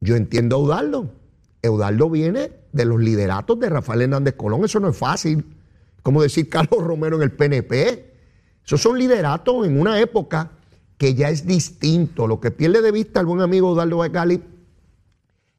Yo 0.00 0.16
entiendo 0.16 0.56
a 0.56 0.60
Eudaldo. 0.60 1.23
Eudaldo 1.64 2.10
viene 2.10 2.52
de 2.72 2.84
los 2.84 3.00
lideratos 3.00 3.58
de 3.58 3.70
Rafael 3.70 4.02
Hernández 4.02 4.34
Colón. 4.34 4.64
Eso 4.64 4.80
no 4.80 4.90
es 4.90 4.96
fácil. 4.96 5.44
Como 6.02 6.22
decir 6.22 6.48
Carlos 6.50 6.82
Romero 6.82 7.16
en 7.16 7.22
el 7.22 7.32
PNP. 7.32 8.12
Esos 8.64 8.82
son 8.82 8.98
lideratos 8.98 9.66
en 9.66 9.80
una 9.80 9.98
época 9.98 10.52
que 10.98 11.14
ya 11.14 11.30
es 11.30 11.46
distinto. 11.46 12.26
Lo 12.26 12.38
que 12.40 12.50
pierde 12.50 12.82
de 12.82 12.92
vista 12.92 13.20
el 13.20 13.26
buen 13.26 13.40
amigo 13.40 13.70
Eudaldo 13.70 13.98
Becali 13.98 14.42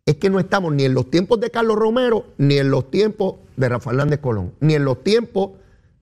es 0.05 0.15
que 0.17 0.29
no 0.29 0.39
estamos 0.39 0.73
ni 0.73 0.83
en 0.83 0.93
los 0.93 1.09
tiempos 1.09 1.39
de 1.39 1.49
Carlos 1.49 1.77
Romero, 1.77 2.27
ni 2.37 2.57
en 2.57 2.69
los 2.69 2.91
tiempos 2.91 3.37
de 3.57 3.69
Rafael 3.69 3.97
Hernández 3.97 4.19
Colón, 4.19 4.53
ni 4.59 4.75
en 4.75 4.85
los 4.85 5.03
tiempos 5.03 5.53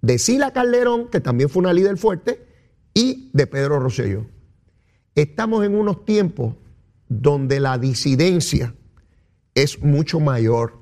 de 0.02 0.20
Sila 0.20 0.52
Calderón, 0.52 1.08
que 1.08 1.22
también 1.22 1.50
fue 1.50 1.62
una 1.62 1.72
líder 1.72 1.98
fuerte, 1.98 2.46
y 2.94 3.30
de 3.32 3.48
Pedro 3.48 3.80
Rosselló. 3.80 4.26
Estamos 5.16 5.66
en 5.66 5.76
unos 5.76 6.04
tiempos 6.04 6.56
donde 7.08 7.62
la 7.62 7.78
disidencia 7.78 8.76
es 9.56 9.82
mucho 9.82 10.20
mayor, 10.20 10.80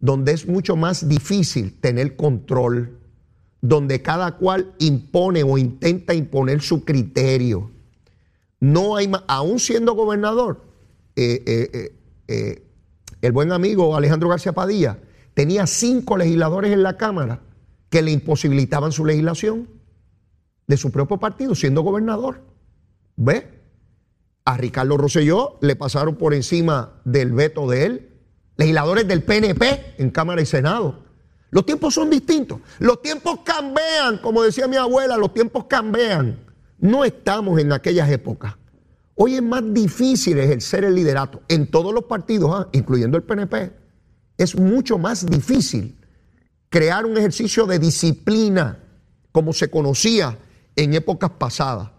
donde 0.00 0.32
es 0.32 0.46
mucho 0.46 0.76
más 0.76 1.08
difícil 1.08 1.78
tener 1.80 2.16
control, 2.16 2.98
donde 3.60 4.02
cada 4.02 4.36
cual 4.36 4.74
impone 4.78 5.42
o 5.42 5.56
intenta 5.56 6.14
imponer 6.14 6.60
su 6.60 6.84
criterio. 6.84 7.70
No 8.60 8.96
hay 8.96 9.08
más, 9.08 9.22
aún 9.26 9.58
siendo 9.58 9.94
gobernador, 9.94 10.62
eh, 11.16 11.42
eh, 11.46 11.96
eh, 12.28 12.66
el 13.22 13.32
buen 13.32 13.52
amigo 13.52 13.96
Alejandro 13.96 14.28
García 14.28 14.52
Padilla 14.52 14.98
tenía 15.34 15.66
cinco 15.66 16.16
legisladores 16.16 16.72
en 16.72 16.82
la 16.82 16.96
Cámara 16.96 17.40
que 17.88 18.02
le 18.02 18.10
imposibilitaban 18.10 18.92
su 18.92 19.04
legislación 19.04 19.68
de 20.66 20.76
su 20.76 20.90
propio 20.90 21.18
partido 21.18 21.54
siendo 21.54 21.82
gobernador. 21.82 22.42
¿Ve? 23.16 23.53
A 24.46 24.58
Ricardo 24.58 24.98
Rosselló 24.98 25.58
le 25.62 25.74
pasaron 25.74 26.16
por 26.16 26.34
encima 26.34 27.00
del 27.04 27.32
veto 27.32 27.68
de 27.68 27.86
él. 27.86 28.10
Legisladores 28.56 29.08
del 29.08 29.22
PNP 29.22 29.94
en 29.96 30.10
Cámara 30.10 30.42
y 30.42 30.46
Senado. 30.46 31.02
Los 31.50 31.64
tiempos 31.64 31.94
son 31.94 32.10
distintos. 32.10 32.60
Los 32.78 33.00
tiempos 33.00 33.40
cambian, 33.42 34.18
como 34.18 34.42
decía 34.42 34.68
mi 34.68 34.76
abuela, 34.76 35.16
los 35.16 35.32
tiempos 35.32 35.64
cambian. 35.64 36.44
No 36.78 37.04
estamos 37.04 37.58
en 37.58 37.72
aquellas 37.72 38.10
épocas. 38.10 38.54
Hoy 39.14 39.36
es 39.36 39.42
más 39.42 39.62
difícil 39.72 40.38
ejercer 40.38 40.84
el 40.84 40.94
liderato 40.94 41.40
en 41.48 41.70
todos 41.70 41.94
los 41.94 42.04
partidos, 42.04 42.50
¿ah? 42.52 42.68
incluyendo 42.72 43.16
el 43.16 43.22
PNP. 43.22 43.72
Es 44.36 44.56
mucho 44.56 44.98
más 44.98 45.24
difícil 45.24 45.96
crear 46.68 47.06
un 47.06 47.16
ejercicio 47.16 47.64
de 47.64 47.78
disciplina 47.78 48.80
como 49.32 49.52
se 49.52 49.70
conocía 49.70 50.36
en 50.76 50.92
épocas 50.92 51.30
pasadas. 51.30 51.90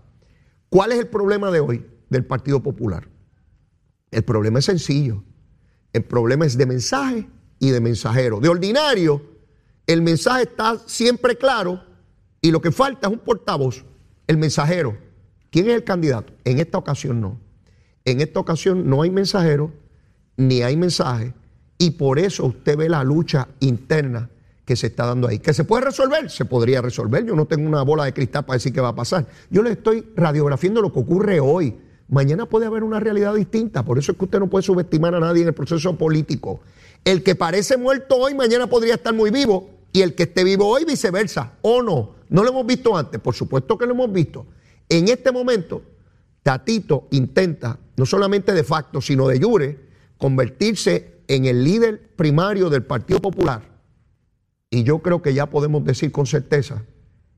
¿Cuál 0.69 0.91
es 0.91 0.99
el 0.99 1.07
problema 1.07 1.49
de 1.49 1.61
hoy 1.61 1.94
del 2.15 2.25
Partido 2.25 2.63
Popular? 2.63 3.07
El 4.11 4.23
problema 4.23 4.59
es 4.59 4.65
sencillo. 4.65 5.23
El 5.93 6.03
problema 6.03 6.45
es 6.45 6.57
de 6.57 6.65
mensaje 6.65 7.27
y 7.59 7.69
de 7.69 7.79
mensajero. 7.81 8.39
De 8.39 8.49
ordinario, 8.49 9.21
el 9.87 10.01
mensaje 10.01 10.43
está 10.43 10.77
siempre 10.85 11.37
claro 11.37 11.83
y 12.41 12.51
lo 12.51 12.61
que 12.61 12.71
falta 12.71 13.07
es 13.07 13.13
un 13.13 13.19
portavoz, 13.19 13.85
el 14.27 14.37
mensajero. 14.37 14.97
¿Quién 15.51 15.69
es 15.69 15.75
el 15.75 15.83
candidato? 15.83 16.33
En 16.43 16.59
esta 16.59 16.77
ocasión 16.77 17.21
no. 17.21 17.39
En 18.03 18.21
esta 18.21 18.39
ocasión 18.39 18.89
no 18.89 19.01
hay 19.01 19.09
mensajero 19.09 19.71
ni 20.37 20.61
hay 20.61 20.75
mensaje 20.77 21.33
y 21.77 21.91
por 21.91 22.19
eso 22.19 22.45
usted 22.45 22.77
ve 22.77 22.89
la 22.89 23.03
lucha 23.03 23.47
interna 23.59 24.29
que 24.65 24.75
se 24.75 24.87
está 24.87 25.05
dando 25.05 25.27
ahí. 25.27 25.39
¿Que 25.39 25.53
se 25.53 25.63
puede 25.63 25.85
resolver? 25.85 26.29
Se 26.29 26.45
podría 26.45 26.81
resolver. 26.81 27.25
Yo 27.25 27.35
no 27.35 27.45
tengo 27.45 27.67
una 27.67 27.83
bola 27.83 28.05
de 28.05 28.13
cristal 28.13 28.45
para 28.45 28.57
decir 28.57 28.73
qué 28.73 28.81
va 28.81 28.89
a 28.89 28.95
pasar. 28.95 29.27
Yo 29.49 29.61
le 29.61 29.71
estoy 29.71 30.11
radiografiando 30.15 30.81
lo 30.81 30.91
que 30.91 30.99
ocurre 30.99 31.39
hoy. 31.39 31.75
Mañana 32.07 32.45
puede 32.45 32.65
haber 32.65 32.83
una 32.83 32.99
realidad 32.99 33.33
distinta. 33.33 33.83
Por 33.83 33.97
eso 33.97 34.11
es 34.11 34.17
que 34.17 34.25
usted 34.25 34.39
no 34.39 34.49
puede 34.49 34.63
subestimar 34.63 35.15
a 35.15 35.19
nadie 35.19 35.41
en 35.41 35.49
el 35.49 35.53
proceso 35.53 35.97
político. 35.97 36.61
El 37.03 37.23
que 37.23 37.35
parece 37.35 37.77
muerto 37.77 38.15
hoy, 38.17 38.33
mañana 38.33 38.67
podría 38.67 38.95
estar 38.95 39.13
muy 39.13 39.31
vivo. 39.31 39.69
Y 39.91 40.01
el 40.01 40.13
que 40.13 40.23
esté 40.23 40.43
vivo 40.43 40.67
hoy, 40.67 40.85
viceversa. 40.85 41.53
¿O 41.61 41.81
no? 41.81 42.15
¿No 42.29 42.43
lo 42.43 42.49
hemos 42.49 42.65
visto 42.65 42.95
antes? 42.95 43.19
Por 43.19 43.33
supuesto 43.33 43.77
que 43.77 43.85
lo 43.85 43.93
hemos 43.93 44.11
visto. 44.11 44.45
En 44.89 45.07
este 45.07 45.31
momento, 45.31 45.81
Tatito 46.43 47.07
intenta, 47.11 47.79
no 47.97 48.05
solamente 48.05 48.53
de 48.53 48.63
facto, 48.63 49.01
sino 49.01 49.27
de 49.27 49.41
jure, 49.41 49.79
convertirse 50.17 51.21
en 51.27 51.45
el 51.45 51.63
líder 51.63 52.11
primario 52.15 52.69
del 52.69 52.83
Partido 52.83 53.19
Popular 53.19 53.75
y 54.75 54.83
yo 54.83 54.99
creo 54.99 55.21
que 55.21 55.33
ya 55.33 55.45
podemos 55.49 55.85
decir 55.85 56.11
con 56.11 56.25
certeza 56.25 56.83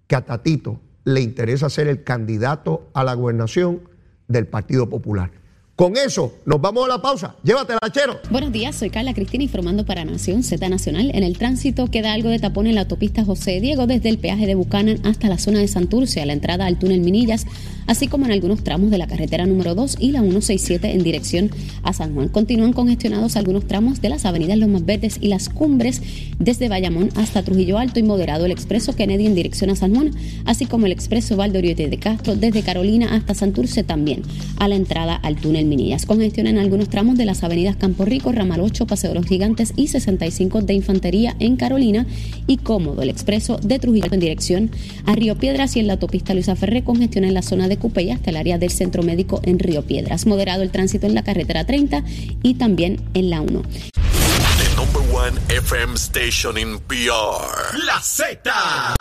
que 0.08 0.16
a 0.16 0.26
Tatito 0.26 0.80
le 1.04 1.22
interesa 1.22 1.70
ser 1.70 1.88
el 1.88 2.04
candidato 2.04 2.90
a 2.94 3.04
la 3.04 3.14
gobernación 3.14 3.82
del 4.28 4.48
Partido 4.48 4.90
Popular. 4.90 5.32
Con 5.78 5.96
eso, 5.96 6.34
nos 6.48 6.60
vamos 6.60 6.86
a 6.86 6.88
la 6.88 7.02
pausa. 7.04 7.36
Llévatela, 7.44 7.80
chero. 7.92 8.20
Buenos 8.32 8.52
días, 8.52 8.76
soy 8.76 8.90
Carla 8.90 9.14
Cristina 9.14 9.44
informando 9.44 9.86
para 9.86 10.04
Nación 10.06 10.42
Z 10.42 10.68
Nacional. 10.70 11.12
En 11.14 11.22
el 11.22 11.38
tránsito 11.38 11.86
queda 11.92 12.14
algo 12.14 12.30
de 12.30 12.40
tapón 12.40 12.66
en 12.66 12.74
la 12.74 12.82
autopista 12.82 13.24
José 13.24 13.62
Diego 13.62 13.86
desde 13.86 14.10
el 14.10 14.18
peaje 14.18 14.48
de 14.48 14.56
Bucanan 14.56 15.06
hasta 15.06 15.30
la 15.30 15.38
zona 15.38 15.60
de 15.60 15.68
Santurce, 15.68 16.20
a 16.20 16.26
la 16.26 16.34
entrada 16.34 16.66
al 16.66 16.80
túnel 16.80 17.02
Minillas, 17.02 17.46
así 17.88 18.08
como 18.08 18.26
en 18.26 18.32
algunos 18.32 18.64
tramos 18.64 18.92
de 18.92 18.98
la 18.98 19.08
carretera 19.08 19.46
número 19.46 19.76
2 19.76 19.98
y 20.00 20.12
la 20.12 20.22
167 20.22 20.92
en 20.92 21.04
dirección 21.04 21.50
a 21.84 21.94
San 21.94 22.14
Juan. 22.14 22.28
Continúan 22.28 22.74
congestionados 22.74 23.36
algunos 23.36 23.66
tramos 23.66 24.02
de 24.02 24.10
las 24.10 24.26
avenidas 24.26 24.58
Los 24.58 24.70
Más 24.70 24.86
Verdes 24.86 25.18
y 25.20 25.30
las 25.30 25.50
Cumbres 25.50 26.02
desde 26.40 26.70
Bayamón 26.70 27.10
hasta 27.16 27.44
Trujillo 27.44 27.78
Alto 27.78 28.00
y 28.00 28.04
moderado 28.04 28.46
el 28.46 28.52
expreso 28.52 28.96
Kennedy 28.96 29.26
en 29.26 29.36
dirección 29.36 29.70
a 29.70 29.76
San 29.76 29.96
Juan, 29.96 30.12
así 30.46 30.66
como 30.66 30.86
el 30.86 30.92
expreso 30.92 31.36
Valdoriote 31.36 31.88
de 31.88 31.98
Castro 31.98 32.36
desde 32.36 32.62
Carolina 32.62 33.16
hasta 33.16 33.34
Santurce 33.34 33.84
también 33.84 34.22
a 34.60 34.68
la 34.68 34.76
entrada 34.76 35.16
al 35.16 35.38
túnel 35.38 35.66
Minillas. 35.66 36.06
Congestión 36.06 36.48
en 36.48 36.58
algunos 36.58 36.90
tramos 36.90 37.18
de 37.18 37.26
las 37.26 37.44
avenidas 37.44 37.76
Campo 37.76 38.06
Rico, 38.06 38.32
Ramal 38.32 38.60
8, 38.60 38.86
Paseo 38.88 39.12
de 39.12 39.16
los 39.16 39.26
Gigantes 39.26 39.74
y 39.76 39.88
65 39.88 40.62
de 40.62 40.74
Infantería 40.74 41.36
en 41.40 41.56
Carolina 41.56 42.06
y 42.48 42.58
cómodo 42.58 43.02
el 43.02 43.10
expreso 43.10 43.58
de 43.58 43.80
Trujillo 43.80 44.10
en 44.12 44.20
dirección 44.20 44.72
a 45.06 45.16
Río 45.16 45.38
Piedras 45.38 45.76
y 45.76 45.80
en 45.80 45.88
la 45.88 45.94
autopista 45.94 46.34
Luisa 46.34 46.56
Ferré 46.56 46.84
congestión 46.84 47.24
en 47.24 47.34
la 47.34 47.42
zona 47.42 47.68
de 47.78 47.80
Cupey 47.80 48.12
hasta 48.12 48.30
el 48.30 48.38
área 48.38 48.58
del 48.58 48.72
Centro 48.72 49.04
Médico 49.04 49.40
en 49.44 49.60
Río 49.60 49.84
Piedras. 49.84 50.26
Moderado 50.26 50.64
el 50.64 50.72
tránsito 50.72 51.06
en 51.06 51.16
la 51.16 51.24
carretera 51.24 51.66
30 51.66 52.04
y 52.44 52.56
también 52.56 53.02
en 53.14 53.30
la 53.30 53.42
1. 53.42 53.62
The 53.62 54.76
number 54.76 55.02
one 55.14 55.40
FM 55.50 55.96
station 55.96 56.58
in 56.58 56.80
PR. 56.80 57.78
La 57.86 58.02
Z. 58.02 58.96